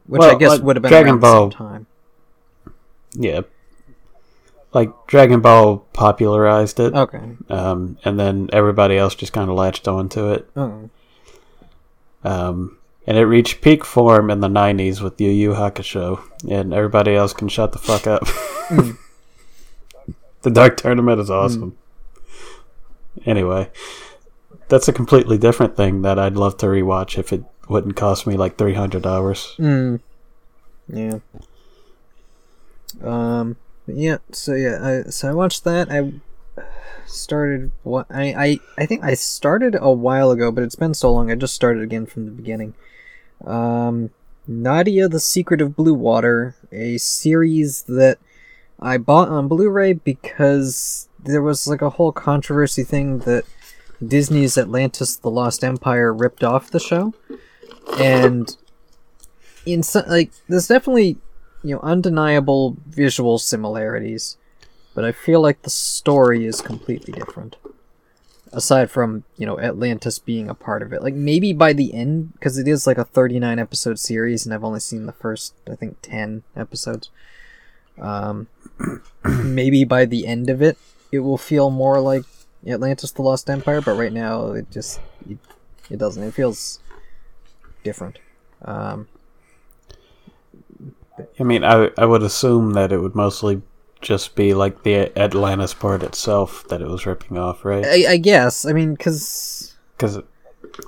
[0.05, 1.87] which I guess like, would have been Dragon Ball- time.
[3.15, 3.41] Yeah,
[4.73, 7.21] like Dragon Ball popularized it, Okay.
[7.49, 10.49] um, and then everybody else just kind of latched onto it.
[10.55, 10.89] Oh.
[12.23, 17.15] Um, and it reached peak form in the 90s with Yu Yu Hakusho, and everybody
[17.15, 18.23] else can shut the fuck up.
[18.69, 18.97] Mm.
[20.41, 21.77] the Dark Tournament is awesome.
[23.25, 23.69] Anyway,
[24.69, 28.35] that's a completely different thing that I'd love to rewatch if it wouldn't cost me
[28.37, 29.55] like 300 hours.
[29.59, 29.99] Mm.
[30.87, 31.19] Yeah.
[33.01, 33.57] Um.
[33.87, 34.17] Yeah.
[34.31, 35.03] So yeah.
[35.05, 35.91] I, so I watched that.
[35.91, 36.13] I
[37.05, 37.71] started.
[37.83, 41.31] What I I I think I started a while ago, but it's been so long.
[41.31, 42.73] I just started again from the beginning.
[43.45, 44.11] Um.
[44.45, 48.17] Nadia: The Secret of Blue Water, a series that
[48.79, 53.45] I bought on Blu-ray because there was like a whole controversy thing that
[54.05, 57.13] Disney's Atlantis: The Lost Empire ripped off the show,
[57.97, 58.55] and
[59.65, 61.17] in like there's definitely
[61.63, 64.37] you know undeniable visual similarities,
[64.93, 67.55] but I feel like the story is completely different.
[68.51, 72.33] Aside from you know Atlantis being a part of it, like maybe by the end
[72.33, 75.75] because it is like a 39 episode series, and I've only seen the first I
[75.75, 77.09] think 10 episodes.
[77.99, 78.47] Um,
[79.23, 80.77] maybe by the end of it,
[81.11, 82.25] it will feel more like
[82.67, 85.37] Atlantis: The Lost Empire, but right now it just it,
[85.89, 86.21] it doesn't.
[86.21, 86.79] It feels
[87.83, 88.19] different.
[88.63, 89.07] Um,
[91.39, 93.61] I mean, I, I would assume that it would mostly
[94.01, 97.85] just be like the Atlantis part itself that it was ripping off, right?
[97.85, 98.65] I, I guess.
[98.65, 100.19] I mean, because Because.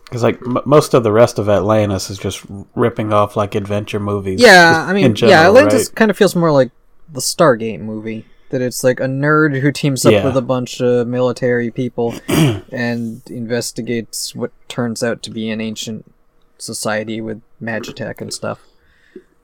[0.03, 2.43] Because like m- most of the rest of Atlantis is just
[2.73, 4.41] ripping off like adventure movies.
[4.41, 5.95] yeah, I mean, general, yeah, Atlantis right?
[5.95, 6.71] kind of feels more like
[7.11, 8.25] the Stargate movie.
[8.49, 10.23] That it's like a nerd who teams up Yeah.
[10.25, 16.11] with a bunch of military people and investigates what turns out to be an ancient
[16.57, 18.59] society with magitech and stuff.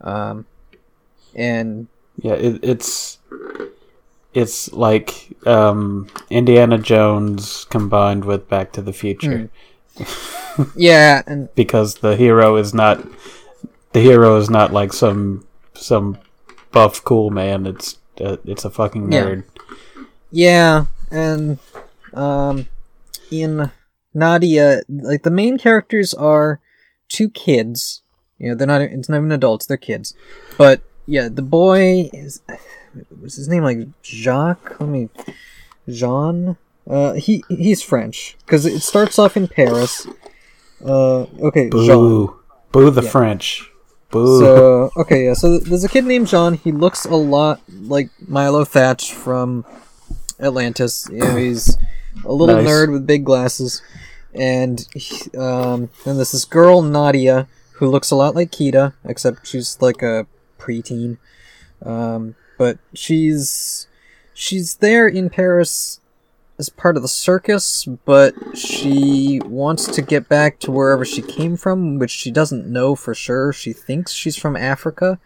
[0.02, 0.46] Um,
[1.36, 1.88] and
[2.18, 3.18] Yeah, it, it's
[4.34, 9.50] it's like um, Indiana Jones combined with Back to the Future
[10.76, 13.06] yeah, and because the hero is not
[13.94, 16.18] the hero is not like some some
[16.72, 17.66] buff cool man.
[17.66, 19.24] It's uh, it's a fucking Yeah.
[19.26, 19.44] nerd.
[20.32, 21.60] Yeah, and
[22.14, 22.68] um,
[23.30, 23.70] in
[24.14, 26.62] Nadia, like the main characters are
[27.10, 28.02] two kids.
[28.38, 28.82] You know, they're not.
[28.82, 30.14] It's not even adults; they're kids.
[30.58, 32.42] But yeah, the boy is.
[33.22, 34.80] Was his name like Jacques?
[34.80, 35.10] Let me.
[35.90, 36.58] Jean.
[36.90, 40.08] Uh, he he's French because it starts off in Paris.
[40.84, 41.88] Uh, okay, Jean.
[41.88, 42.40] Boo,
[42.72, 43.10] boo the Yeah.
[43.10, 43.70] French.
[44.10, 44.40] Boo.
[44.40, 45.34] So okay, yeah.
[45.34, 46.56] So there's a kid named John.
[46.56, 49.64] He looks a lot like Milo Thatch from
[50.40, 51.08] Atlantis.
[51.12, 51.78] You know, he's
[52.26, 52.68] a little Nice.
[52.68, 53.82] nerd with big glasses,
[54.34, 59.48] and he- um, then there's this girl Nadia who looks a lot like Kida, except
[59.48, 60.26] she's like a
[60.62, 61.18] preteen.
[61.84, 63.88] Um, but she's
[64.34, 66.00] she's there in Paris
[66.60, 71.58] as part of the circus, but she wants to get back to wherever she came
[71.58, 73.52] from, which she doesn't know for sure.
[73.52, 75.20] She thinks she's from Africa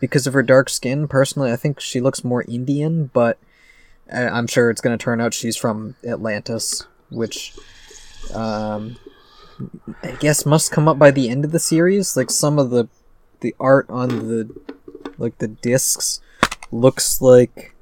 [0.00, 1.08] because of her dark skin.
[1.08, 3.38] Personally, I think she looks more Indian, but
[4.12, 7.52] I'm sure it's going to turn out she's from Atlantis, which
[8.32, 8.96] um,
[10.02, 12.16] I guess must come up by the end of the series.
[12.16, 12.88] Like some of the
[13.40, 14.54] the art on the
[15.18, 16.20] like the discs
[16.70, 17.74] looks like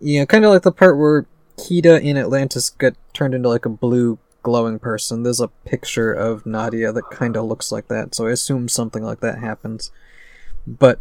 [0.00, 1.26] you know, kind of like the part where
[1.58, 5.22] Kida in Atlantis got turned into like a blue glowing person.
[5.22, 9.02] There's a picture of Nadia that kind of looks like that, so I assume something
[9.02, 9.90] like that happens.
[10.66, 11.00] But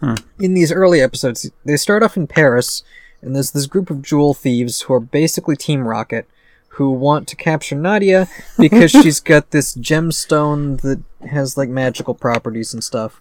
[0.00, 0.14] Hmm.
[0.38, 2.82] in these early episodes, they start off in Paris,
[3.22, 6.28] and there's this group of jewel thieves who are basically Team Rocket,
[6.74, 8.28] who want to capture Nadia
[8.58, 13.20] because she's got this gemstone that has like magical properties and stuff.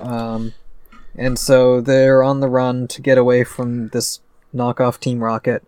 [0.00, 0.54] Um,
[1.16, 4.20] and so they're on the run to get away from this
[4.54, 5.64] knockoff Team Rocket,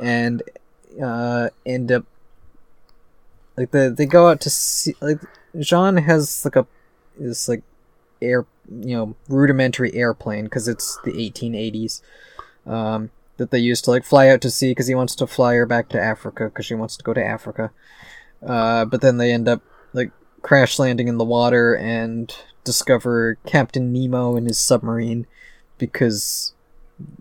[0.00, 0.42] and
[1.02, 2.04] uh, end up
[3.56, 5.20] like the they go out to see like
[5.58, 6.66] Jean has like a
[7.18, 7.62] this like
[8.22, 12.00] air you know rudimentary airplane because it's the 1880s
[12.66, 15.54] um, that they used to like fly out to sea because he wants to fly
[15.54, 17.70] her back to Africa because she wants to go to Africa.
[18.46, 19.62] Uh, but then they end up
[19.92, 20.10] like
[20.42, 25.26] crash landing in the water and discover Captain Nemo and his submarine
[25.78, 26.52] because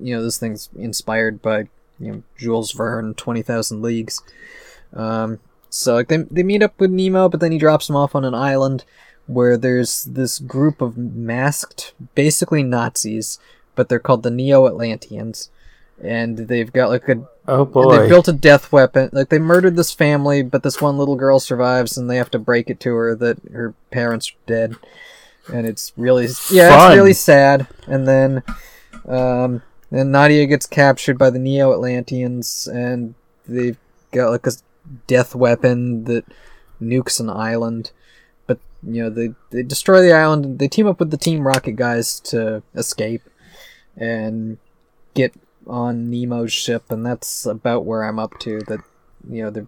[0.02, 1.68] you know this thing's inspired by
[2.00, 4.22] you know Jules Verne, Twenty Thousand Leagues.
[4.94, 5.40] Um,
[5.70, 8.26] so like they they meet up with Nemo, but then he drops him off on
[8.26, 8.86] an island
[9.28, 13.40] where there's this group of masked, basically Nazis,
[13.76, 15.50] but they're called the Neo Atlanteans,
[16.04, 17.98] and they've got like a Oh boy.
[17.98, 19.10] they built a death weapon.
[19.14, 22.40] Like they murdered this family, but this one little girl survives, and they have to
[22.40, 24.76] break it to her that her parents are dead.
[25.54, 26.92] And it's really yeah, Fun.
[26.92, 27.68] it's really sad.
[27.88, 28.44] And then,
[29.08, 33.16] um, then Nadia gets captured by the Neo Atlanteans, and
[33.48, 33.78] they've
[34.12, 34.52] got like a
[35.08, 36.26] death weapon that
[36.82, 37.92] nukes an island.
[38.46, 40.44] But you know they they destroy the island.
[40.44, 43.22] and They team up with the Team Rocket guys to escape,
[43.96, 44.58] and
[45.14, 45.34] get
[45.68, 48.60] on Nemo's ship, and that's about where I'm up to.
[48.62, 48.80] That
[49.30, 49.68] you know they're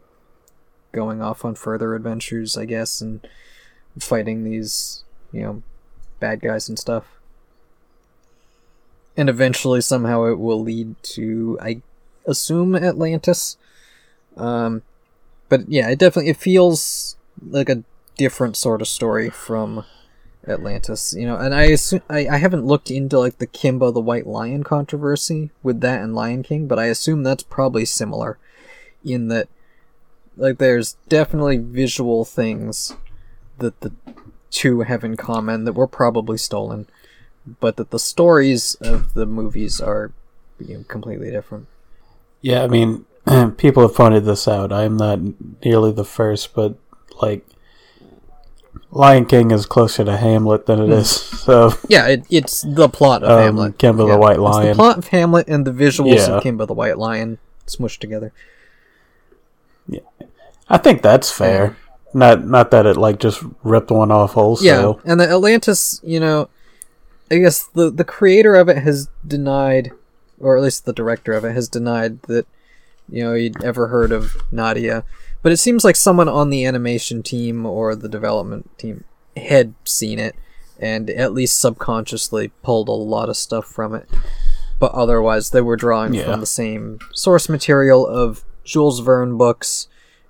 [0.91, 3.27] going off on further adventures, I guess, and
[3.99, 5.63] fighting these you know
[6.19, 7.05] bad guys and stuff.
[9.17, 11.81] And eventually, somehow, it will lead to I
[12.25, 13.57] assume Atlantis.
[14.37, 14.83] Um,
[15.49, 17.17] but yeah, it definitely it feels
[17.49, 17.83] like a
[18.17, 19.85] different sort of story from
[20.47, 23.99] Atlantis, you know, and I assume I, I haven't looked into like the Kimba the
[23.99, 28.37] White Lion controversy with that and Lion King, but I assume that's probably similar
[29.03, 29.47] in that
[30.37, 32.95] like there's definitely visual things
[33.57, 33.91] that the
[34.49, 36.87] two have in common that were probably stolen,
[37.59, 40.11] but that the stories of the movies are
[40.59, 41.67] you know, completely different.
[42.41, 43.05] Yeah, I mean,
[43.57, 44.71] people have pointed this out.
[44.71, 45.19] I'm not
[45.63, 46.75] nearly the first, but
[47.21, 47.45] like,
[48.91, 51.09] Lion King is closer to Hamlet than it is.
[51.09, 53.77] So, Yeah, it, it's the plot of um, Hamlet.
[53.77, 54.67] Kimba Yeah, the White It's Lion.
[54.69, 56.37] the plot of Hamlet and the visuals Yeah.
[56.37, 57.37] of Kimba the White Lion
[57.67, 58.31] smushed together.
[59.87, 59.99] Yeah,
[60.69, 61.77] I think that's fair.
[62.13, 64.99] Not not that it like just ripped one off wholesale.
[65.05, 66.49] Yeah, and the Atlantis, you know,
[67.31, 69.91] I guess the the creator of it has denied,
[70.39, 72.47] or at least the director of it has denied that,
[73.07, 75.03] you know, he'd ever heard of Nadia.
[75.41, 79.05] But it seems like someone on the animation team or the development team
[79.37, 80.35] had seen it,
[80.79, 84.09] and at least subconsciously pulled a lot of stuff from it.
[84.79, 86.25] But otherwise, they were drawing Yeah.
[86.25, 89.87] from the same source material of Jules Verne books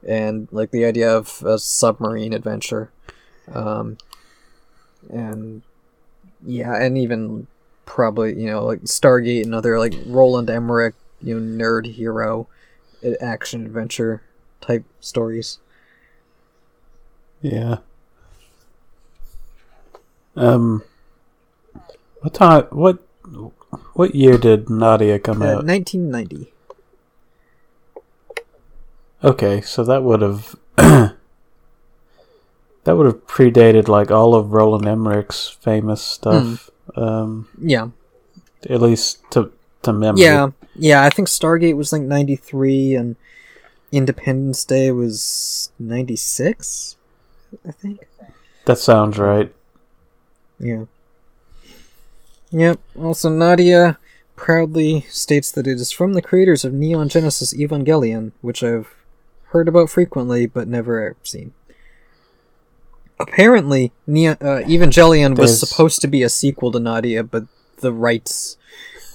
[0.08, 2.92] and like the idea of a submarine adventure.
[3.52, 3.98] Um,
[5.10, 5.62] and
[6.46, 7.48] yeah, and even
[7.86, 12.48] probably you know like Stargate and other like Roland Emmerich, you know, nerd hero,
[13.22, 14.22] action adventure
[14.62, 15.60] type stories.
[17.42, 17.78] Yeah.
[20.36, 20.84] Um.
[22.22, 22.66] What time?
[22.72, 23.00] What?
[23.94, 25.66] What year did Nadia come Uh, out?
[25.66, 26.52] 1990.
[29.24, 31.16] Okay, so that would have that
[32.86, 36.70] would have predated like all of Roland Emmerich's famous stuff.
[36.96, 37.90] Um, Yeah,
[38.70, 39.52] at least to
[39.84, 40.24] to memory.
[40.24, 41.04] yeah, yeah.
[41.04, 43.16] I think Stargate was like 93, and
[43.92, 46.96] Independence Day was 96.
[47.68, 48.08] I think.
[48.66, 49.54] that sounds right.
[50.60, 50.86] Yeah.
[52.52, 52.80] Yep.
[53.00, 53.98] Also, Nadia
[54.36, 58.94] proudly states that it is from the creators of Neon Genesis Evangelion, which I've
[59.48, 61.54] heard about frequently but never seen.
[63.20, 67.46] Apparently, Neon, uh, Evangelion was There's- supposed to be a sequel to Nadia, but
[67.82, 68.58] the rights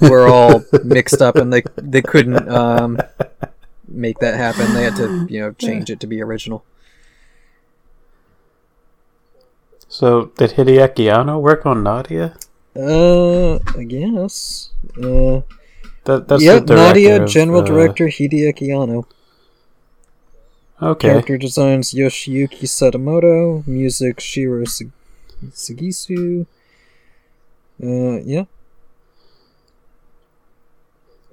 [0.01, 2.99] were all mixed up and they they couldn't um,
[3.89, 4.73] make that happen.
[4.75, 6.65] They had to, you know, change it to be original.
[9.89, 12.37] So did Hideaki Anno work on Nadia?
[12.77, 14.71] Uh, I guess.
[14.97, 15.43] Uh,
[16.05, 19.07] That that's yeah, the director Nadia, of, general uh, director Hideaki Anno.
[20.83, 23.67] Okay, Character designs Yoshiyuki Sadamoto.
[23.67, 24.91] Music Shiro Sug-
[25.53, 26.47] Sugisu.
[27.83, 28.45] Uh, yeah.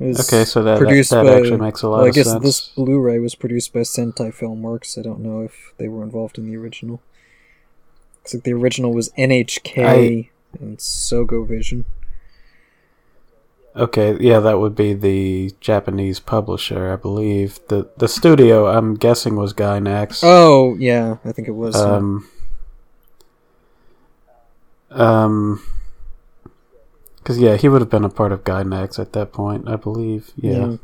[0.01, 2.27] Okay, so that that, produced that by- actually makes a lot well, of sense.
[2.27, 4.97] I guess this Blu-ray was produced by Sentai Filmworks.
[4.97, 7.01] I don't know if they were involved in the original.
[8.19, 10.29] Looks like the original was NHK
[10.59, 11.85] and Sogo Vision.
[13.75, 17.59] Okay, yeah, that would be the Japanese publisher, I believe.
[17.67, 20.21] the The studio, I'm guessing, was Gainax.
[20.23, 21.75] Oh yeah, I think it was.
[21.75, 21.83] yeah.
[21.83, 22.27] Um,
[24.91, 25.63] um,
[27.21, 30.31] because yeah, he would have been a part of Gainax at that point, I believe.
[30.35, 30.77] Yeah.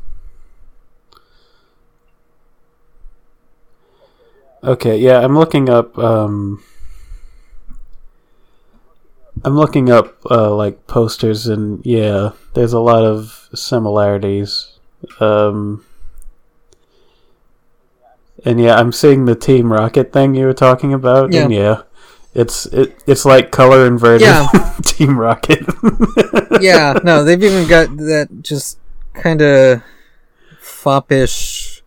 [4.62, 5.96] Okay, yeah, I'm looking up.
[5.98, 6.62] Um,
[9.44, 14.78] I'm looking up uh, like posters, and yeah, there's a lot of similarities.
[15.20, 15.84] Um,
[18.44, 21.82] and yeah, I'm seeing the Team Rocket thing you were talking about, and yeah,
[22.34, 24.48] it's it, it's like color inverted Yeah.
[24.82, 25.64] Team Rocket.
[26.60, 28.78] yeah, no, they've even got that just
[29.14, 29.82] kind of
[30.60, 31.82] foppish,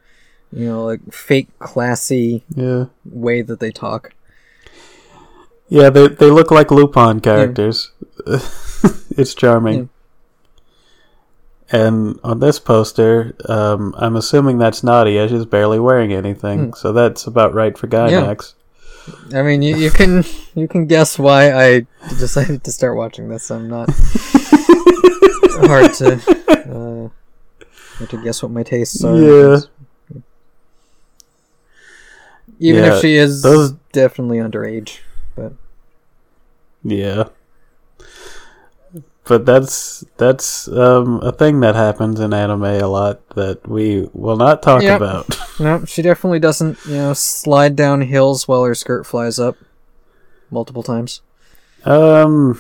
[0.51, 4.13] you know, like fake classy yeah, way that they talk.
[5.69, 7.91] yeah, they they look like Lupin characters.
[9.17, 9.89] it's charming.
[11.73, 15.29] And on this poster, um, I'm assuming that's Nadia.
[15.29, 16.71] She's barely wearing anything, Hmm.
[16.75, 18.53] so that's about right for Gainax.
[19.33, 20.23] I mean, you, you can
[20.55, 21.85] you can guess why I
[22.19, 23.49] decided to start watching this.
[23.49, 23.89] I'm not
[25.67, 27.09] hard to uh,
[27.97, 29.15] hard to guess what my tastes are.
[29.17, 29.59] Yeah.
[32.59, 34.99] Even Yeah, if she is those- definitely underage,
[35.35, 35.53] but
[36.83, 37.29] Yeah.
[39.25, 44.35] But that's that's um, a thing that happens in anime a lot that we will
[44.35, 44.97] not talk Yep.
[44.97, 45.39] about.
[45.59, 46.77] no, she definitely doesn't.
[46.85, 49.57] You know, slide down hills while her skirt flies up
[50.49, 51.21] multiple times.
[51.85, 52.59] um,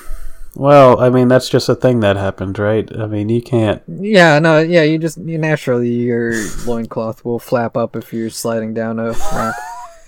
[0.55, 2.87] well, I mean that's just a thing that happens, right?
[2.95, 3.81] I mean you can't.
[3.87, 6.33] Yeah, no, yeah, you just you naturally your
[6.65, 9.55] loincloth will flap up if you're sliding down a ramp.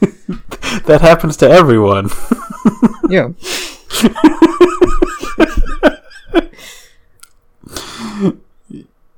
[0.85, 2.09] That happens to everyone.
[3.09, 3.29] Yeah.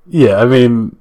[0.07, 0.95] Yeah, I mean,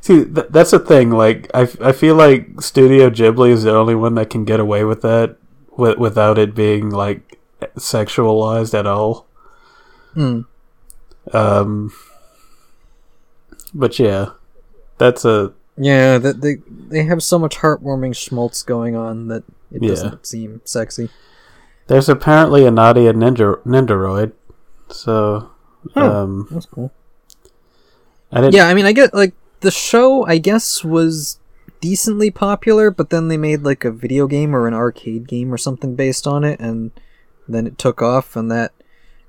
[0.00, 1.10] see, th- that's the thing.
[1.10, 4.58] Like, I, f- I feel like Studio Ghibli is the only one that can get
[4.58, 5.36] away with that
[5.70, 7.38] wi- without it being like
[7.76, 9.26] sexualized at all.
[10.16, 10.46] Mm.
[11.32, 11.92] Um,
[13.72, 14.30] but yeah,
[14.96, 16.56] that's a Yeah, that they
[16.88, 19.90] they have so much heartwarming schmaltz going on that it Yeah.
[19.90, 21.10] doesn't seem sexy.
[21.86, 24.32] there's apparently a Nadia Ninja Nendoroid,
[24.88, 25.50] so
[25.94, 26.10] Oh.
[26.10, 26.92] um, That's cool.
[28.32, 28.54] I didn't.
[28.54, 30.26] Yeah, I mean, I get like the show.
[30.26, 31.38] I guess was
[31.80, 35.58] decently popular, but then they made like a video game or an arcade game or
[35.58, 36.90] something based on it, and
[37.48, 38.72] then it took off, and that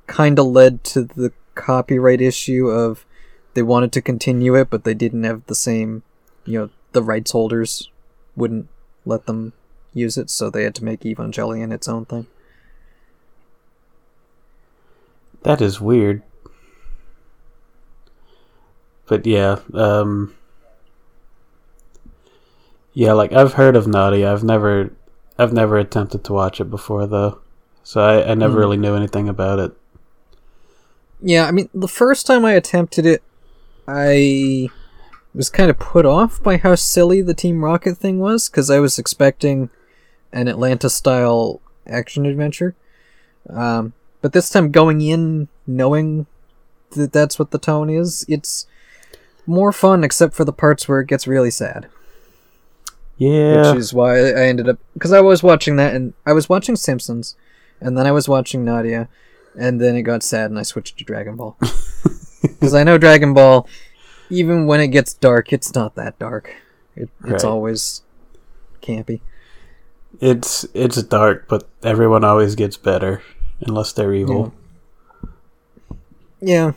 [0.08, 3.06] kind of led to the copyright issue of
[3.54, 6.04] they wanted to continue it, but they didn't have the same,
[6.46, 7.90] you know, the rights holders
[8.36, 8.68] wouldn't
[9.06, 9.54] let them
[9.94, 12.28] use it, so they had to make Evangelion its own thing.
[15.44, 16.24] That is weird.
[19.10, 20.34] But yeah, um
[22.94, 24.32] Yeah, like I've heard of Nadia.
[24.32, 24.92] I've never
[25.38, 27.40] I've never attempted to watch it before though.
[27.84, 28.60] So I, I never Hmm.
[28.60, 29.72] really knew anything about it.
[31.22, 33.22] Yeah, I mean, the first time I attempted it,
[33.88, 34.70] I
[35.34, 38.80] was kind of put off by how silly the Team Rocket thing was, because I
[38.80, 39.70] was expecting
[40.32, 42.76] an Atlantis style action adventure.
[43.50, 46.28] Um, but this time, going in knowing
[46.92, 48.68] that that's what the tone is, it's
[49.50, 51.88] more fun, except for the parts where it gets really sad.
[53.18, 53.72] Yeah.
[53.72, 54.78] Which is why I ended up.
[54.94, 57.36] Because I was watching that, and I was watching Simpsons,
[57.82, 59.10] and then I was watching Nadia,
[59.58, 61.58] and then it got sad, and I switched to Dragon Ball.
[62.42, 63.68] Because I know Dragon Ball,
[64.30, 66.56] even when it gets dark, it's not that dark.
[66.96, 67.52] It, it's Right.
[67.52, 68.02] always
[68.82, 69.20] campy.
[70.22, 73.22] It's it's dark, but everyone always gets better
[73.60, 74.54] unless they're evil.
[76.40, 76.72] Yeah.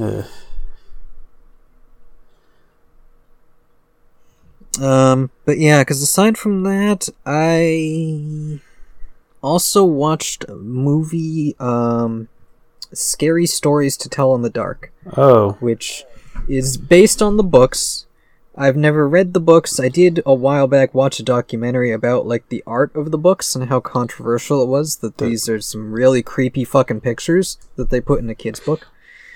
[0.00, 0.24] Ugh.
[4.80, 8.60] Um, but yeah, because aside from that, I
[9.42, 12.28] also watched a movie, um,
[12.92, 14.92] Scary Stories to Tell in the Dark.
[15.16, 16.04] Oh, which
[16.48, 18.06] is based on the books.
[18.56, 19.80] I've never read the books.
[19.80, 23.56] I did a while back watch a documentary about like the art of the books
[23.56, 28.00] and how controversial it was that these are some really creepy fucking pictures that they
[28.00, 28.86] put in a kid's book.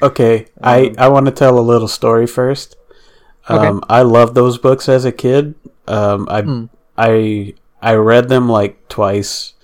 [0.02, 0.46] Okay.
[0.62, 2.76] I Um, I want to tell a little story first.
[3.50, 3.66] Okay.
[3.66, 5.54] Um, I loved those books as a kid.
[5.86, 6.64] Um, I Hmm.
[6.96, 9.54] I I read them like twice,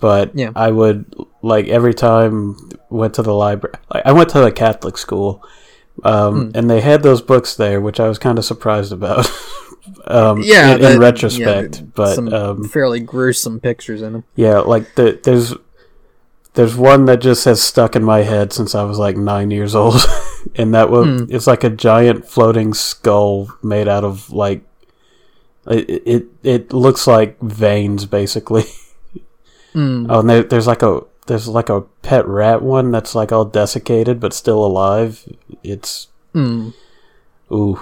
[0.00, 0.52] but Yeah.
[0.56, 1.04] I would
[1.42, 2.56] like every time
[2.88, 3.74] went to the library.
[3.92, 5.42] Like, I went to a Catholic school,
[6.04, 6.50] um, Hmm.
[6.54, 9.30] and they had those books there, which I was kind of surprised about.
[10.06, 14.24] um, Yeah, in, that- in retrospect, yeah, but um, fairly gruesome pictures in them.
[14.36, 15.54] yeah, like the, there's
[16.54, 19.74] there's one that just has stuck in my head since I was like nine years
[19.74, 20.00] old,
[20.56, 21.24] and that was Hmm.
[21.34, 24.62] it's like a giant floating skull made out of like
[25.66, 28.64] it it, it looks like veins basically.
[29.72, 30.06] Mm.
[30.10, 33.44] Oh, and there, there's like a there's like a pet rat one that's like all
[33.44, 35.24] desiccated but still alive.
[35.62, 36.74] It's Mm.
[37.52, 37.78] ooh,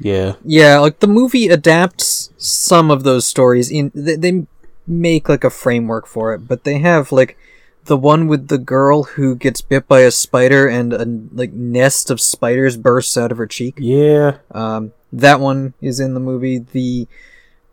[0.00, 4.46] yeah, Yeah, like the movie adapts some of those stories in they, they
[4.86, 7.36] make like a framework for it, but they have like
[7.88, 12.10] the one with the girl who gets bit by a spider and a like nest
[12.10, 13.74] of spiders bursts out of her cheek.
[13.78, 14.38] Yeah.
[14.52, 16.58] Um, that one is in the movie.
[16.58, 17.08] The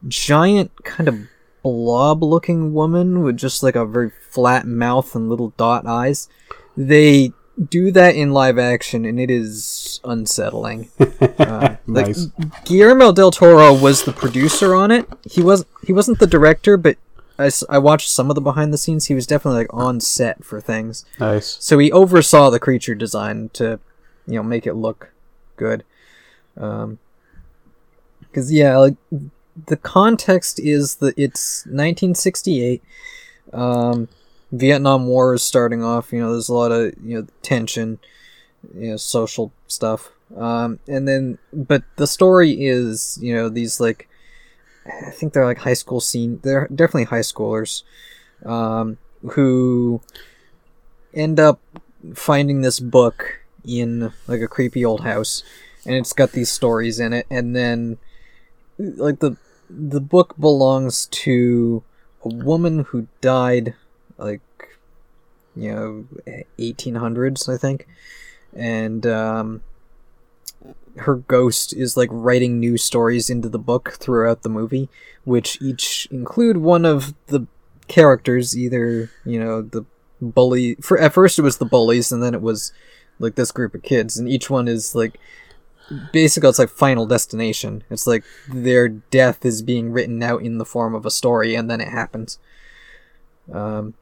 [0.08, 1.20] giant kind of
[1.64, 6.30] blob-looking woman with just like a very flat mouth and little dot eyes.
[6.78, 7.34] They
[7.70, 10.90] do that in live action, and it is unsettling.
[11.38, 12.28] Uh, like, Nice.
[12.64, 15.06] Guillermo del Toro was the producer on it.
[15.30, 16.98] He was he wasn't the director, but
[17.38, 19.08] I, I watched some of the behind the scenes.
[19.08, 21.06] He was definitely like on set for things.
[21.20, 21.58] Nice.
[21.60, 23.80] So he oversaw the creature design to,
[24.28, 25.12] you know, make it look
[25.58, 25.84] good.
[26.58, 27.00] Um,
[28.22, 28.96] because yeah, like
[29.68, 32.84] the context is that it's 1968.
[33.54, 34.10] Um,
[34.52, 36.12] Vietnam War is starting off.
[36.12, 38.00] You know, there's a lot of you know tension,
[38.74, 40.12] you know, social stuff.
[40.36, 44.10] Um, and then, but the story is you know these like,
[44.86, 46.40] I think they're like high school scene.
[46.44, 47.84] They're definitely high schoolers,
[48.46, 48.98] um,
[49.32, 50.02] who
[51.14, 51.60] end up
[52.14, 55.44] finding this book in like a creepy old house
[55.86, 57.98] and it's got these stories in it and then
[58.78, 59.36] like the
[59.70, 61.84] the book belongs to
[62.24, 63.74] a woman who died
[64.18, 64.42] like
[65.56, 66.06] you know
[66.60, 67.88] 1800s i think
[68.54, 69.62] and um
[70.98, 74.90] her ghost is like writing new stories into the book throughout the movie
[75.24, 77.46] which each include one of the
[77.88, 79.86] characters either you know the
[80.22, 82.72] bully for at first it was the bullies and then it was
[83.20, 85.20] like this group of kids and each one is like
[86.12, 87.84] basically it's like final destination.
[87.90, 91.70] It's like their death is being written out in the form of a story and
[91.70, 92.40] then it happens.
[93.52, 93.94] Um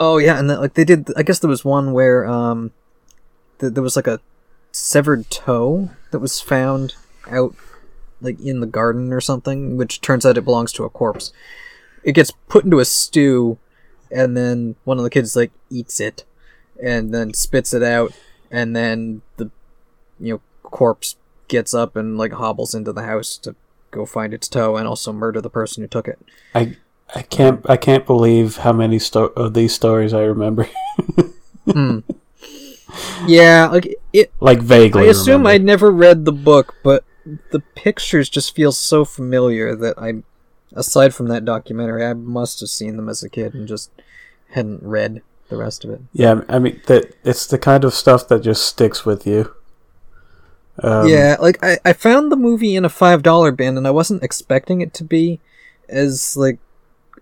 [0.00, 2.70] oh yeah and then like they did i guess there was one where um
[3.58, 4.20] th- there was like a
[4.72, 6.94] severed toe that was found
[7.30, 7.54] out
[8.20, 11.32] like in the garden or something which turns out it belongs to a corpse
[12.02, 13.58] it gets put into a stew
[14.10, 16.24] and then one of the kids like eats it
[16.82, 18.12] and then spits it out
[18.50, 19.50] and then the
[20.18, 21.16] you know corpse
[21.48, 23.54] gets up and like hobbles into the house to
[23.90, 26.18] go find its toe and also murder the person who took it
[26.54, 26.76] I
[27.14, 30.68] I can't I can't believe how many sto- of these stories I remember.
[31.64, 32.00] hmm.
[33.26, 35.06] Yeah like it like vaguely.
[35.06, 35.50] i assume remember.
[35.50, 37.04] i'd never read the book but
[37.50, 40.14] the pictures just feel so familiar that i
[40.74, 43.90] aside from that documentary i must have seen them as a kid and just
[44.50, 48.28] hadn't read the rest of it Yeah, I mean that it's the kind of stuff
[48.28, 49.54] that just sticks with you.
[50.80, 53.90] Um, yeah, like I, I found the movie in a five dollar bin and I
[53.90, 55.40] wasn't expecting it to be
[55.88, 56.58] as like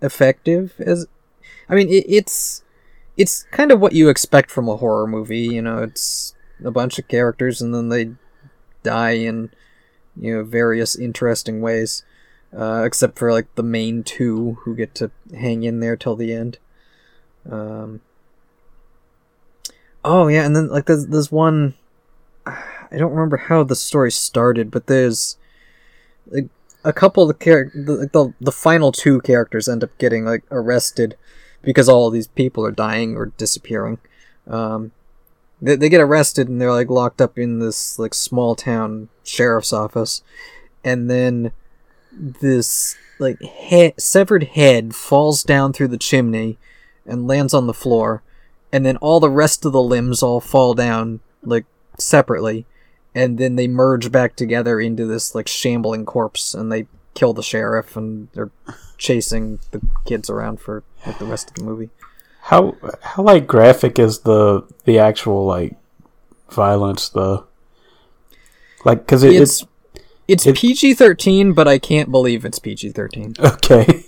[0.01, 1.07] effective as
[1.69, 2.63] I mean it, it's
[3.17, 6.97] it's kind of what you expect from a horror movie, you know, it's a bunch
[6.99, 8.11] of characters and then they
[8.83, 9.49] die in
[10.19, 12.03] you know various interesting ways.
[12.55, 16.33] Uh, except for like the main two who get to hang in there till the
[16.33, 16.57] end.
[17.49, 18.01] Um
[20.03, 21.73] Oh yeah, and then like there's there's one
[22.45, 25.37] I don't remember how the story started, but there's
[26.27, 26.47] like
[26.85, 30.43] a couple of the char- the, the the final two characters end up getting like
[30.49, 31.17] arrested
[31.67, 33.97] because all these people are dying or disappearing.
[34.49, 34.93] Um,
[35.61, 39.73] they they get arrested and they're like locked up in this like small town sheriff's
[39.73, 40.23] office,
[40.81, 41.51] and then
[42.13, 46.57] this like he- severed head falls down through the chimney
[47.05, 48.23] and lands on the floor,
[48.71, 51.65] and then all the rest of the limbs all fall down like
[51.99, 52.65] separately.
[53.13, 57.43] And then they merge back together into this like shambling corpse and they kill the
[57.43, 58.51] sheriff and they're
[58.97, 61.89] chasing the kids around for like the rest of the movie
[62.43, 65.75] How how like graphic is the the actual like
[66.49, 67.45] violence though?
[68.85, 69.65] Like because it, it's
[70.27, 74.05] it's it's pg-13 but i can't believe it's pg-13 okay.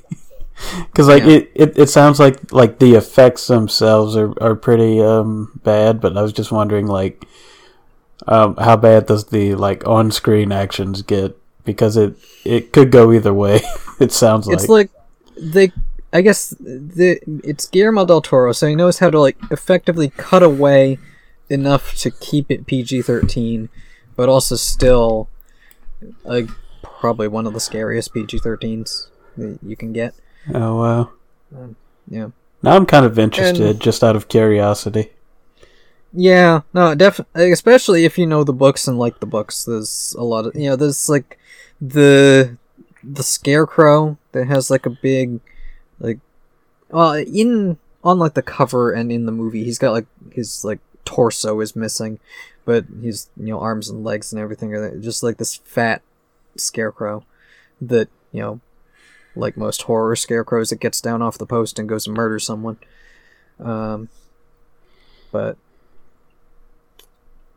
[0.88, 1.30] Because like Yeah.
[1.38, 6.18] it, it, it sounds like like the effects themselves are, are pretty um bad, but
[6.18, 7.24] I was just wondering like
[8.28, 11.39] um how bad does the like on screen actions get?
[11.66, 12.16] Because it
[12.46, 13.62] it could go either way.
[14.00, 14.90] it sounds like, it's like
[15.38, 15.72] they
[16.12, 20.42] i guess the it's guillermo del toro so he knows how to like effectively cut
[20.42, 20.98] away
[21.50, 23.70] enough to keep it pg-13
[24.16, 25.30] but also still
[26.24, 26.50] like
[26.82, 29.08] probably one of the scariest pg-13s
[29.38, 30.14] that you can get
[30.54, 31.12] oh wow.
[31.56, 31.76] Um,
[32.10, 32.30] yeah
[32.64, 35.12] Now I'm kind of interested, And- just out of curiosity.
[36.12, 37.52] Yeah, no, definitely.
[37.52, 39.66] Especially if you know the books and like the books.
[39.66, 40.76] There's a lot of you know.
[40.76, 41.39] There's like
[41.82, 42.58] the
[43.04, 45.40] the scarecrow that has like a big
[46.00, 46.20] like
[46.90, 50.80] well in on like the cover and in the movie he's got like his like
[51.10, 52.20] torso is missing,
[52.66, 55.00] but he's you know arms and legs and everything are there.
[55.00, 56.04] just like this fat
[56.56, 57.26] scarecrow
[57.82, 58.60] that you know
[59.36, 62.78] like most horror scarecrows, it gets down off the post and goes and murders someone.
[63.60, 64.10] Um,
[65.32, 65.58] but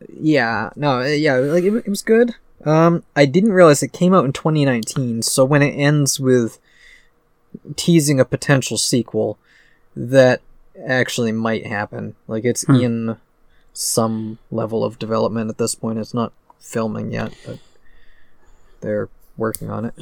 [0.08, 2.36] yeah, no, yeah, like it, it was good.
[2.64, 6.58] Um, I didn't realize it came out in 2019, so when it ends with
[7.76, 9.38] teasing a potential sequel,
[9.96, 10.40] that
[10.86, 12.14] actually might happen.
[12.28, 12.74] Like it's Hmm.
[12.76, 13.16] in
[13.72, 15.98] some level of development at this point.
[15.98, 17.58] It's not filming yet, but
[18.80, 19.94] they're working on it.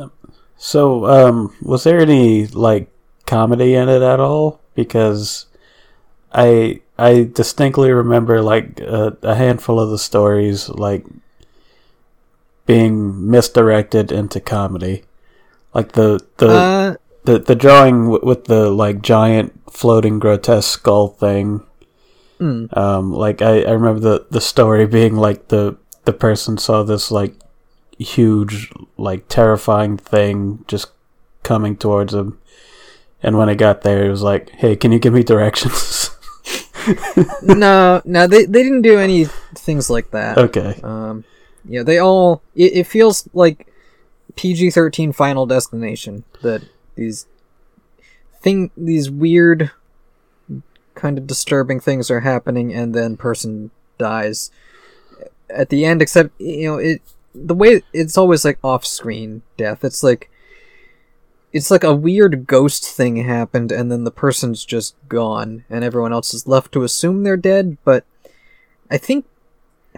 [0.57, 2.89] So, um, was there any like
[3.27, 4.61] comedy in it at all?
[4.75, 5.47] Because
[6.33, 11.05] I I distinctly remember like a, a handful of the stories like
[12.71, 12.95] being
[13.31, 15.03] misdirected into comedy,
[15.75, 16.95] like the the Uh,
[17.25, 21.63] the, the drawing w- with the like giant floating grotesque skull thing.
[22.41, 26.83] mm, Um, like I, I remember the the story being like the the person saw
[26.85, 27.35] this like
[27.99, 30.89] huge like terrifying thing just
[31.43, 32.39] coming towards him,
[33.23, 36.11] and when it got there, it was like, "Hey, can you give me directions?"
[37.43, 39.27] no, no, they they didn't do any
[39.59, 40.39] things like that.
[40.39, 41.25] okay, Um,
[41.65, 42.43] yeah, they all.
[42.55, 43.67] It, it feels like
[44.37, 46.25] PG thirteen Final Destination.
[46.43, 46.63] That
[46.95, 47.27] these
[48.41, 49.71] thing, these weird,
[50.95, 54.51] kind of disturbing things are happening, and then person dies
[55.49, 56.03] at the end.
[56.03, 57.03] Except you know it.
[57.35, 59.85] The way it's always like off screen death.
[59.85, 60.31] It's like.
[61.53, 66.13] It's like a weird ghost thing happened, and then the person's just gone, and everyone
[66.13, 67.77] else is left to assume they're dead.
[67.83, 68.05] But
[68.89, 69.27] I think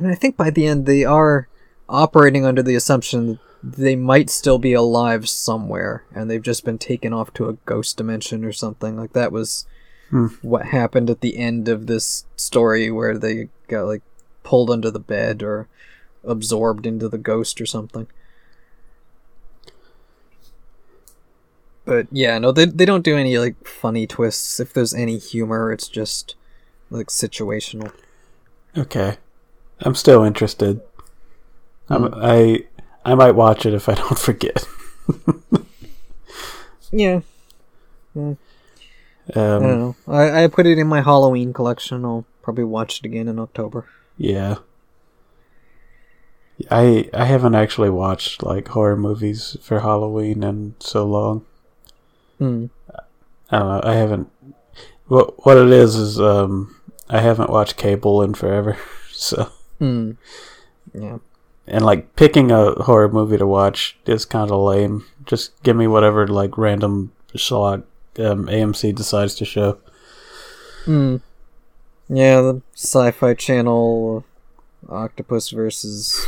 [0.02, 1.48] mean, I think by the end they are
[1.92, 6.78] operating under the assumption that they might still be alive somewhere, and they've just been
[6.78, 8.96] taken off to a ghost dimension or something.
[8.96, 9.66] Like that was
[10.10, 10.26] Hmm.
[10.42, 14.02] what happened at the end of this story, where they got like
[14.42, 15.68] pulled under the bed or
[16.24, 18.06] absorbed into the ghost or something.
[21.84, 24.60] But yeah, no, they they don't do any like funny twists.
[24.60, 26.34] If there's any humor, it's just
[26.90, 27.92] like situational.
[28.76, 29.16] okay,
[29.80, 30.80] I'm still interested.
[31.88, 32.12] I'm.
[32.14, 32.64] I
[33.04, 34.66] I might watch it if I don't forget.
[36.94, 37.20] Yeah,
[38.14, 38.38] I don't
[39.34, 39.96] Um, know.
[40.06, 42.04] I, I put it in my Halloween collection.
[42.04, 43.86] I'll probably watch it again in October.
[44.18, 44.56] Yeah.
[46.70, 51.44] I I haven't actually watched like horror movies for Halloween in so long.
[52.38, 52.66] Hmm.
[53.50, 53.80] I don't know.
[53.90, 54.30] I haven't.
[55.06, 56.76] What what it is is um
[57.08, 58.76] I haven't watched cable in forever.
[59.12, 60.12] So Hmm.
[60.92, 61.18] Yeah.
[61.66, 65.04] And like picking a horror movie to watch is kind of lame.
[65.24, 67.80] Just give me whatever like random slot
[68.18, 69.78] um, AMC decides to show.
[70.84, 71.16] Hmm.
[72.08, 74.24] Yeah, the Sci-Fi Channel,
[74.88, 76.26] Octopus versus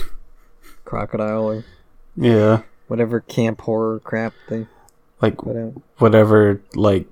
[0.84, 1.64] Crocodile, or
[2.16, 4.66] Yeah, whatever camp horror crap they
[5.20, 5.42] like
[5.98, 7.06] whatever like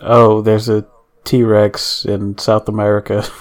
[0.00, 0.86] oh there's a
[1.24, 3.24] T-Rex in South America.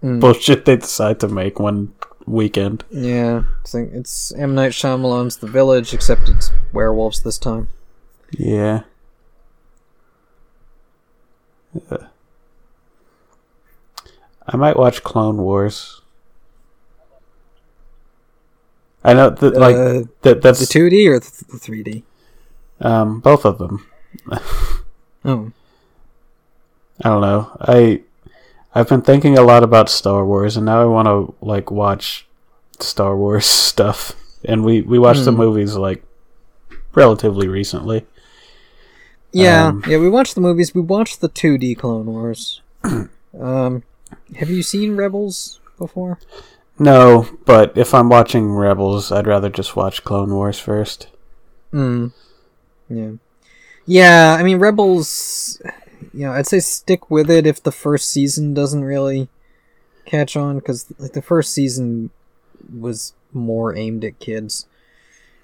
[0.00, 0.18] Hmm.
[0.18, 1.94] bullshit they decide to make one
[2.26, 2.84] weekend.
[2.90, 7.68] Yeah, it's, like, it's M Night Shyamalan's The Village, except it's werewolves this time.
[8.38, 8.82] Yeah.
[11.90, 11.98] Uh,
[14.46, 16.00] I might watch Clone Wars.
[19.04, 22.04] I know that like uh, that that's the 2D or the 3D?
[22.80, 23.86] um both of them.
[25.24, 25.52] Oh,
[27.00, 27.56] I don't know.
[27.60, 28.02] I
[28.74, 32.26] I've been thinking a lot about Star Wars and now I want to like watch
[32.80, 34.14] Star Wars stuff.
[34.44, 35.38] And we we watched the Hmm.
[35.38, 36.02] movies like
[36.94, 38.06] relatively recently.
[39.32, 40.74] Yeah, Um, yeah, we watched the movies.
[40.74, 42.60] We watched the 2D Clone Wars.
[43.40, 43.82] um,
[44.36, 46.18] have you seen Rebels before?
[46.78, 51.06] No, but if I'm watching Rebels, I'd rather just watch Clone Wars first.
[51.70, 52.08] Hmm.
[52.90, 53.12] Yeah.
[53.86, 55.60] Yeah, I mean, Rebels,
[56.12, 59.28] you know, I'd say stick with it if the first season doesn't really
[60.04, 62.10] catch on, because, like, the first season
[62.78, 64.66] was more aimed at kids.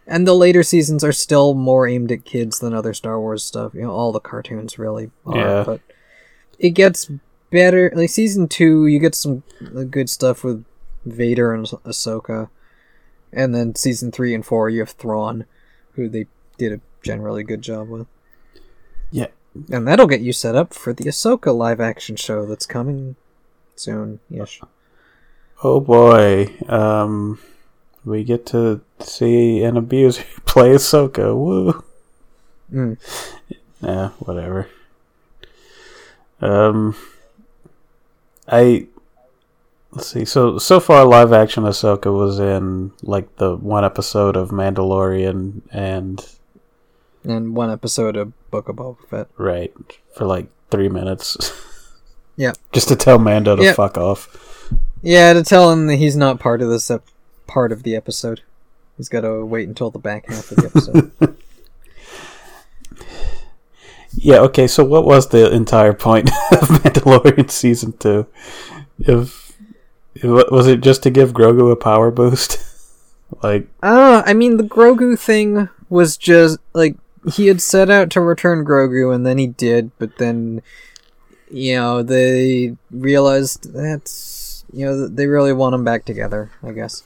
[0.07, 3.75] And the later seasons are still more aimed at kids than other Star Wars stuff.
[3.75, 5.37] You know, all the cartoons really are.
[5.37, 5.65] Yeah.
[5.65, 5.81] But
[6.59, 7.11] it gets
[7.51, 7.93] better.
[7.95, 9.43] Like, season two, you get some
[9.77, 10.65] uh, good stuff with
[11.05, 12.49] Vader and Ah- Ahsoka.
[13.33, 15.45] And then season three and four, you have Thrawn,
[15.93, 16.27] who they
[16.57, 18.07] did a generally good job with.
[19.71, 23.17] And that'll get you set up for the Ahsoka live action show that's coming
[23.77, 24.21] soon.
[24.31, 24.61] Yes.
[25.63, 27.41] Oh boy, um,
[28.05, 31.35] we get to see an abuser play Ahsoka.
[31.37, 31.85] Woo!
[32.73, 32.99] Mm.
[33.81, 34.69] Yeah, whatever.
[36.41, 36.95] Um,
[38.47, 38.87] I
[39.93, 40.25] let's see.
[40.25, 46.25] So so far, live action Ahsoka was in like the one episode of Mandalorian and
[47.25, 49.29] and one episode of Book of Boba Fett.
[49.37, 49.73] Right.
[50.15, 51.37] For like three minutes.
[52.41, 52.53] Yeah.
[52.71, 53.75] Just to tell Mando to Yep.
[53.75, 54.73] fuck off.
[55.03, 57.03] Yeah, to tell him that he's not part of this ep-
[57.49, 58.43] part of the episode.
[58.97, 61.37] He's got to wait until the back half of the episode.
[64.15, 68.27] Yeah, okay, so what was the entire point of Mandalorian season two?
[68.99, 69.53] If,
[70.15, 72.59] if was it just to give Grogu a power boost?
[73.43, 76.97] like Ah, I mean, the Grogu thing was just like
[77.33, 80.63] he had set out to return Grogu, and then he did, but then
[81.51, 86.51] you know they realized that's you know they really want him back together.
[86.63, 87.03] I guess.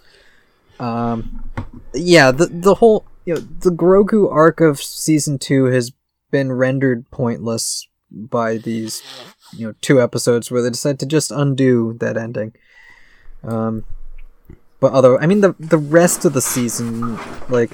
[0.78, 1.50] Um,
[1.94, 5.92] yeah, the the whole you know the Grogu arc of season two has
[6.30, 9.02] been rendered pointless by these
[9.52, 12.52] you know two episodes where they decide to just undo that ending.
[13.44, 13.84] Um,
[14.80, 17.18] but although I mean the the rest of the season,
[17.48, 17.70] like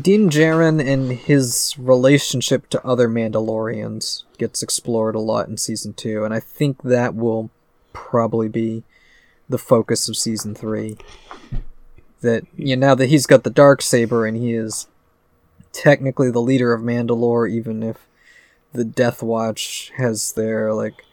[0.00, 6.24] Din Djarin and his relationship to other Mandalorians gets explored a lot in season two,
[6.24, 7.50] and I think that will
[7.92, 8.82] probably be
[9.48, 10.96] the focus of season three.
[12.22, 14.88] That you know, now that he's got the dark saber and he is
[15.72, 18.06] technically the leader of Mandalore, even if
[18.72, 21.04] the Death Watch has their like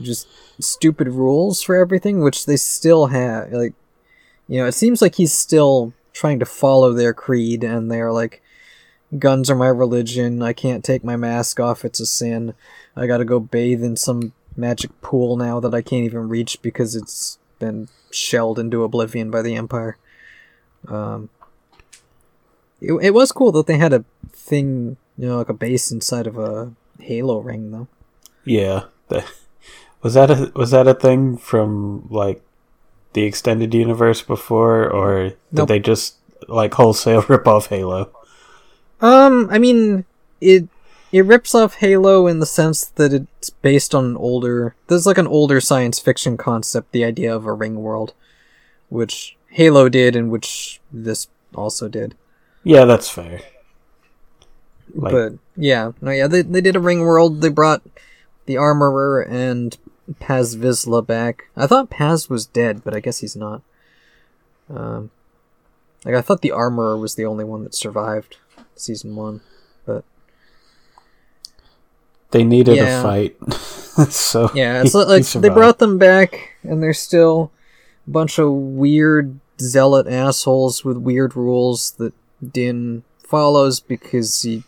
[0.00, 0.26] just
[0.60, 3.52] stupid rules for everything, which they still have.
[3.52, 3.74] Like,
[4.48, 8.42] you know, it seems like he's still trying to follow their creed, and they're like,
[9.18, 10.42] guns are my religion.
[10.42, 11.84] I can't take my mask off.
[11.84, 12.54] It's a sin.
[12.96, 16.96] I gotta go bathe in some magic pool now that I can't even reach because
[16.96, 19.98] it's been shelled into oblivion by the Empire.
[20.88, 21.28] Um,
[22.80, 26.26] it, it was cool that they had a thing, you know, like a base inside
[26.26, 27.88] of a Halo ring, though.
[28.44, 28.84] Yeah.
[29.08, 29.24] The,
[30.02, 32.42] was that a was that a thing from like
[33.14, 35.68] the extended universe before or did Nope.
[35.68, 36.16] they just
[36.48, 38.10] like wholesale rip off Halo?
[39.00, 40.04] Um, I mean,
[40.40, 40.68] it
[41.12, 44.74] it rips off Halo in the sense that it's based on an older.
[44.88, 48.14] There's like an older science fiction concept, the idea of a ring world,
[48.88, 52.14] which Halo did, and which this also did.
[52.64, 53.40] Yeah, that's fair.
[54.94, 57.40] Like but yeah, no, yeah, they they did a ring world.
[57.40, 57.82] They brought
[58.46, 59.76] the armorer and
[60.20, 61.44] Paz Vizsla back.
[61.56, 63.62] I thought Paz was dead, but I guess he's not.
[64.68, 65.10] Um,
[66.04, 68.36] like I thought the armorer was the only one that survived
[68.76, 69.40] season one,
[69.86, 70.04] but
[72.30, 73.00] they needed Yeah.
[73.00, 73.36] a fight.
[74.10, 77.50] so yeah, it's he- like he they brought them back, and they're still
[78.06, 82.12] a bunch of weird zealot assholes with weird rules that
[82.52, 84.64] Din follows because he,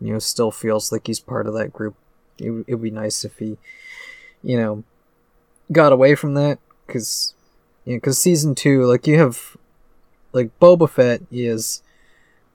[0.00, 1.94] you know, still feels like he's part of that group.
[2.38, 3.56] It it'd be nice if he,
[4.42, 4.84] you know,
[5.72, 7.34] got away from that because,
[7.84, 9.56] you know, because season two, like you have,
[10.32, 11.82] like Boba Fett is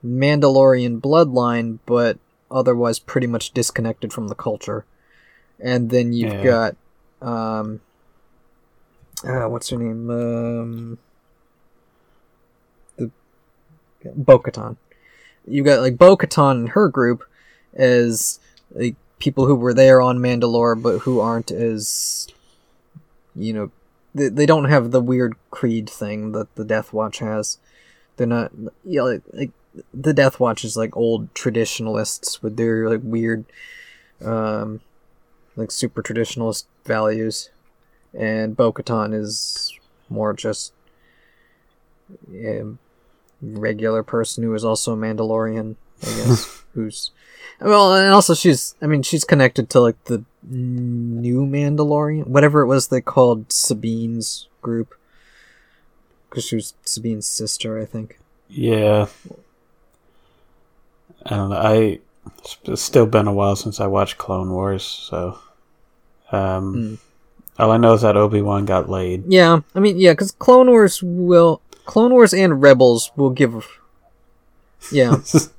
[0.04, 2.18] Mandalorian bloodline, but
[2.50, 4.84] otherwise pretty much disconnected from the culture.
[5.60, 6.44] And then you've Yeah.
[6.44, 6.76] got,
[7.22, 7.80] um,
[9.24, 10.10] uh, what's her name?
[10.10, 10.98] Um,
[12.98, 13.10] the
[14.14, 14.76] Bo-Katan.
[15.46, 17.22] You got like Bo-Katan and her group
[17.74, 18.38] as
[18.70, 22.28] like people who were there on Mandalore, but who aren't as,
[23.34, 23.70] you know,
[24.14, 27.58] they, they don't have the weird creed thing that the Death Watch has.
[28.16, 28.52] They're not,
[28.84, 29.50] yeah, like, like
[29.92, 33.44] the Death Watch is like old traditionalists with their like weird,
[34.24, 34.80] um,
[35.54, 37.50] like super traditionalist values,
[38.14, 39.72] and Bo-Katan is
[40.08, 40.72] more just
[42.32, 42.62] a
[43.42, 47.10] regular person who is also a Mandalorian, I guess, who's
[47.60, 52.66] well, and also she's, I mean, she's connected to like the new Mandalorian, whatever it
[52.66, 54.94] was they called Sabine's group,
[56.28, 58.18] because she was Sabine's sister, I think.
[58.48, 59.06] Yeah.
[61.24, 61.56] I don't know.
[61.56, 61.98] I
[62.64, 65.38] it's still been a while since I watched Clone Wars, so
[66.30, 66.98] um Mm.
[67.58, 69.24] all I know is that Obi-Wan got laid.
[69.26, 73.66] Yeah, I mean, yeah, because Clone Wars will, Clone Wars and Rebels will give,
[74.92, 75.16] yeah,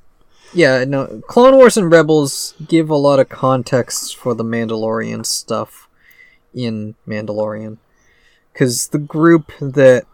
[0.52, 5.88] yeah, no, Clone Wars and Rebels give a lot of context for the Mandalorian stuff
[6.54, 7.78] in Mandalorian,
[8.52, 10.06] because the group that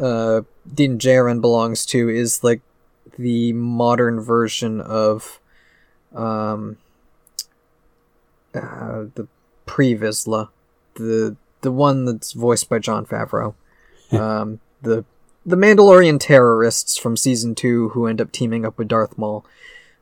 [0.00, 0.42] uh,
[0.72, 2.60] Din Djarin belongs to is like
[3.18, 5.40] the modern version of
[6.14, 6.76] um
[8.54, 9.26] uh, the
[9.64, 10.48] pre-Vizsla,
[10.94, 13.54] the the one that's voiced by Jon Favreau,
[14.12, 15.04] um, the
[15.46, 19.44] the Mandalorian terrorists from season two who end up teaming up with Darth Maul.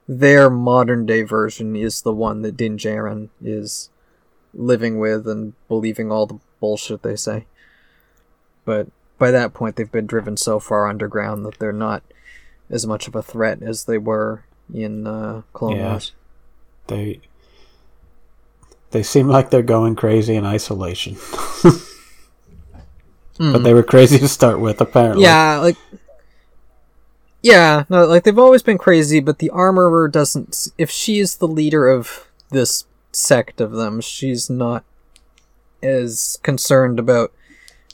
[0.09, 3.91] Their modern day version is the one that Din Djarin is
[4.55, 7.47] living with and believing all the bullshit they say.
[8.65, 8.89] But
[9.19, 12.03] by that point, they've been driven so far underground that they're not
[12.71, 15.91] as much of a threat as they were in uh, Clone Yeah.
[15.91, 16.13] Wars.
[16.87, 17.21] They
[18.91, 21.17] they seem like they're going crazy in isolation,
[23.39, 24.81] but they were crazy to start with.
[24.81, 25.77] Apparently, Yeah, like
[27.43, 30.69] yeah, no, like they've always been crazy, but the armorer doesn't.
[30.79, 34.83] If she's the leader of this sect of them, she's not
[35.83, 37.33] as concerned about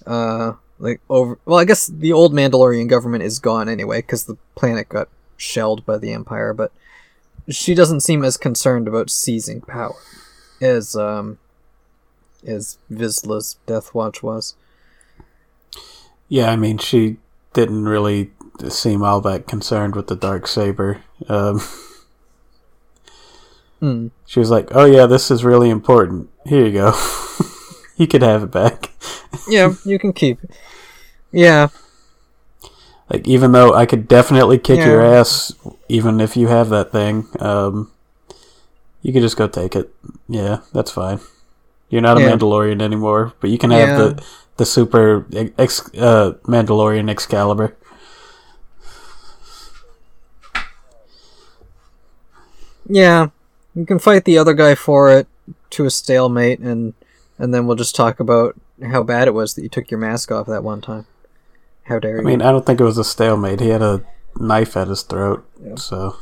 [0.06, 1.38] uh like over.
[1.44, 5.84] Well, I guess the old Mandalorian government is gone anyway because the planet got shelled
[5.84, 6.70] by the Empire, but
[7.48, 9.96] she doesn't seem as concerned about seizing power
[10.60, 11.38] as um
[12.46, 14.54] as Vizsla's Death Watch was.
[16.30, 17.18] Yeah, I mean, she
[17.52, 18.30] didn't really
[18.68, 21.02] seem all that concerned with the dark saber.
[21.28, 21.60] Um,
[23.80, 24.08] Hmm.
[24.26, 26.28] she was like, "Oh yeah, this is really important.
[26.46, 26.94] Here you go.
[27.96, 28.90] you could have it back."
[29.48, 30.50] Yeah, you can keep it.
[31.32, 31.68] Yeah,
[33.08, 35.52] Like, even though I could definitely kick your ass,
[35.88, 37.90] even if you have that thing, um,
[39.02, 39.92] you could just go take it.
[40.28, 41.18] Yeah, that's fine.
[41.88, 42.30] You're not a Yeah.
[42.36, 43.96] Mandalorian anymore, but you can have Yeah.
[43.96, 44.22] the
[44.60, 45.24] the super
[45.56, 47.74] ex, uh, Mandalorian Excalibur.
[52.88, 53.28] Yeah,
[53.74, 55.26] you can fight the other guy for it
[55.70, 56.94] to a stalemate, and
[57.38, 58.54] and then we'll just talk about
[58.84, 61.06] how bad it was that you took your mask off that one time.
[61.84, 62.20] How dare you?
[62.20, 63.60] I mean, I don't think it was a stalemate.
[63.60, 64.02] He had a
[64.36, 65.76] knife at his throat, Yeah.
[65.76, 66.16] so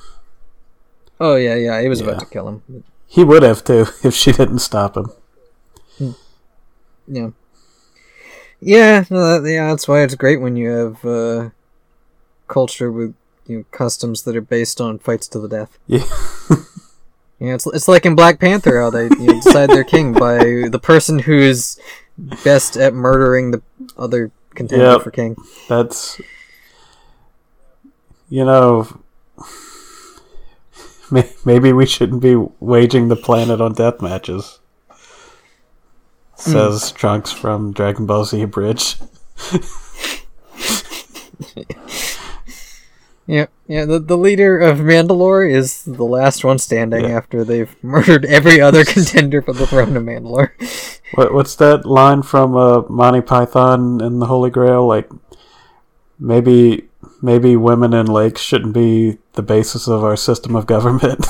[1.20, 2.08] oh yeah, yeah, he was Yeah.
[2.08, 2.84] about to kill him.
[3.06, 5.10] he would have too if she didn't stop him.
[7.10, 7.30] Yeah,
[8.60, 9.68] yeah, no, that, yeah.
[9.68, 11.50] That's why it's great when you have uh,
[12.48, 13.14] culture with
[13.46, 15.78] you know, customs that are based on fights to the death.
[15.86, 16.04] Yeah,
[17.40, 20.38] Yeah, it's it's like in Black Panther how they you know, decide their king by
[20.68, 21.78] the person who's
[22.44, 23.62] best at murdering the
[23.96, 25.02] other contender Yep.
[25.02, 25.36] for king.
[25.68, 26.20] that's
[28.28, 28.88] you know.
[31.44, 34.57] Maybe we shouldn't be waging the planet on death matches.
[36.38, 39.02] Says Trunks from Dragon Ball Z Abridged.
[43.30, 43.84] Yeah, yeah.
[43.84, 47.10] The, the leader of Mandalore is the last one standing Yeah.
[47.10, 50.50] after they've murdered every other contender for the throne of Mandalore.
[51.14, 54.86] What what's that line from uh, Monty Python and the Holy Grail?
[54.86, 55.08] Like
[56.18, 56.86] maybe
[57.22, 61.24] maybe women in lakes shouldn't be the basis of our system of government.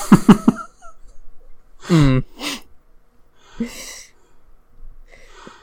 [1.83, 2.19] Hmm.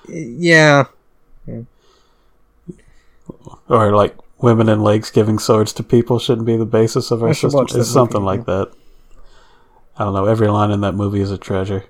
[0.09, 0.85] Yeah,
[3.69, 7.33] or like women in lakes giving swords to people shouldn't be the basis of our
[7.33, 7.51] system.
[7.59, 8.71] watch that It's something movie, like that.
[9.97, 10.25] I don't know.
[10.25, 11.85] Every line in that movie is a treasure.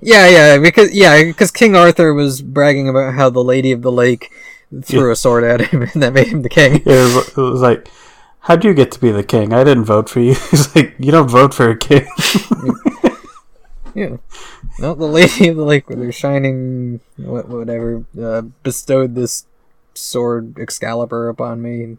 [0.00, 0.58] yeah, yeah.
[0.58, 4.30] Because yeah, because King Arthur was bragging about how the Lady of the Lake
[4.82, 5.12] threw Yeah.
[5.12, 6.76] a sword at him, and that made him the king.
[6.76, 7.88] It was, it was like,
[8.40, 9.52] how do you get to be the king?
[9.52, 10.34] I didn't vote for you.
[10.50, 12.06] He's like, you don't vote for a king.
[13.94, 14.16] Yeah.
[14.78, 19.46] No, the Lady of the Lake with her shining whatever uh, bestowed this
[19.94, 21.98] sword Excalibur upon me.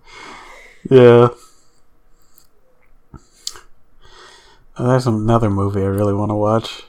[0.90, 1.30] Yeah.
[4.76, 6.84] Oh, there's another movie I really want to watch.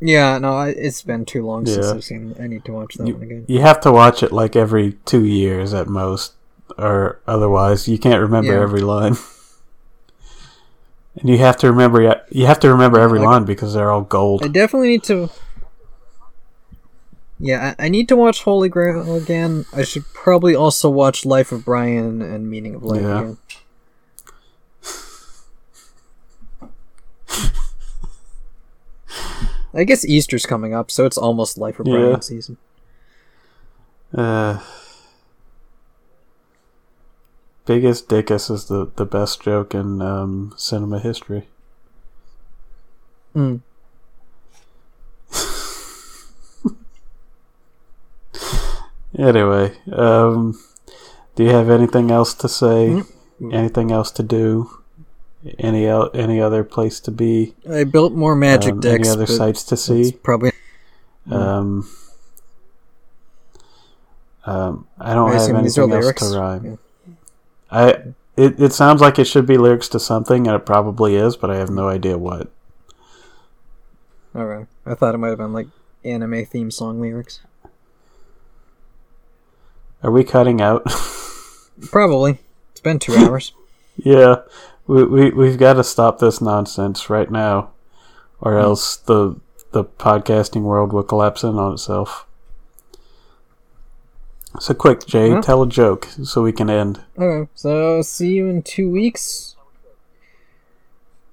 [0.00, 2.36] Yeah, no, I, it's been too long since I've seen.
[2.40, 3.44] I need to watch that one again.
[3.48, 6.34] You have to watch it like every two years at most,
[6.78, 8.62] or otherwise you can't remember Yeah.
[8.62, 9.16] every line.
[11.20, 14.44] And you have to remember you have to remember every line because they're all gold.
[14.44, 15.30] I definitely need to.
[17.40, 19.64] Yeah, I, I need to watch Holy Grail again.
[19.72, 23.20] I should probably also watch Life of Brian and Meaning of Life Yeah.
[23.20, 23.38] again.
[29.74, 31.94] I guess Easter's coming up, so it's almost Life of Yeah.
[31.96, 32.56] Brian season.
[34.14, 34.58] Uh,
[37.68, 41.48] Biggus Dickus is the the best joke in um, cinema history.
[43.36, 43.60] Mm.
[49.18, 50.58] Anyway, um,
[51.34, 52.88] do you have anything else to say?
[53.40, 53.52] Mm-hmm.
[53.54, 54.70] Anything else to do?
[55.58, 57.54] Any el- any other place to be?
[57.68, 59.08] I built more magic Um, decks.
[59.08, 60.12] any other sites to see?
[60.12, 60.52] Probably.
[61.30, 61.88] Um,
[64.44, 66.64] um, I don't I have anything else to rhyme.
[66.64, 66.76] Yeah.
[67.70, 67.88] I
[68.36, 71.50] it, it sounds like it should be lyrics to something, and it probably is, but
[71.50, 72.50] I have no idea what.
[74.34, 74.66] Alright.
[74.86, 75.66] I thought it might have been like
[76.04, 77.40] anime theme song lyrics.
[80.02, 80.84] Are we cutting out?
[81.90, 82.38] Probably.
[82.70, 83.52] It's been two hours.
[83.96, 84.42] yeah,
[84.86, 87.70] we we we've got to stop this nonsense right now,
[88.40, 88.60] or Hmm.
[88.64, 89.40] else the
[89.72, 92.26] the podcasting world will collapse in on itself.
[94.60, 95.40] So quick, Jay, Huh?
[95.42, 97.00] tell a joke so we can end.
[97.18, 99.54] Okay, so see you in two weeks.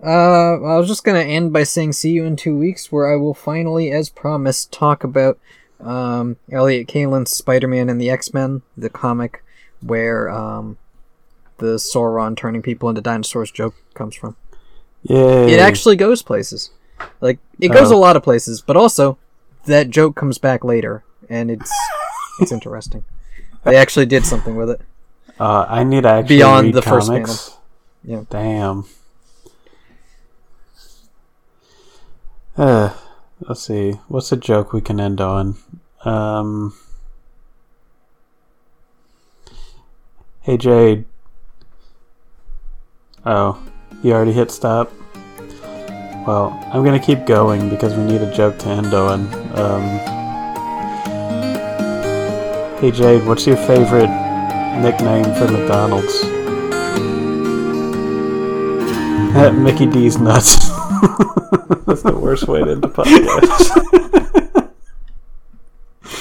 [0.03, 3.15] Uh, I was just gonna end by saying see you in two weeks, where I
[3.15, 5.39] will finally, as promised, talk about
[5.81, 9.43] um Elliott Kalan's Spider-Man and the X-Men, the comic
[9.81, 10.77] where um
[11.57, 14.35] the Sauron turning people into dinosaurs joke comes from.
[15.03, 16.71] Yeah, It actually goes places.
[17.21, 17.95] Like it goes Oh.
[17.95, 19.17] a lot of places, but also
[19.65, 21.71] that joke comes back later, and it's
[22.39, 23.03] it's interesting.
[23.63, 24.81] They actually did something with it.
[25.39, 27.57] Uh, I need to actually Beyond the first comics.
[28.03, 28.23] Yeah.
[28.29, 28.85] Damn.
[32.55, 32.93] Uh,
[33.41, 33.93] let's see.
[34.07, 35.57] What's a joke we can end on?
[36.05, 36.75] Um.
[40.41, 41.05] Hey Jade.
[43.25, 43.61] Oh,
[44.03, 44.91] you already hit stop.
[46.27, 49.27] Well, I'm gonna keep going because we need a joke to end on.
[49.59, 50.24] Um.
[52.85, 54.11] Hey Jade, what's your favorite
[54.79, 56.23] nickname for McDonald's?
[59.57, 60.69] Mickey D's nuts.
[61.87, 64.61] That's the worst way to end the podcast.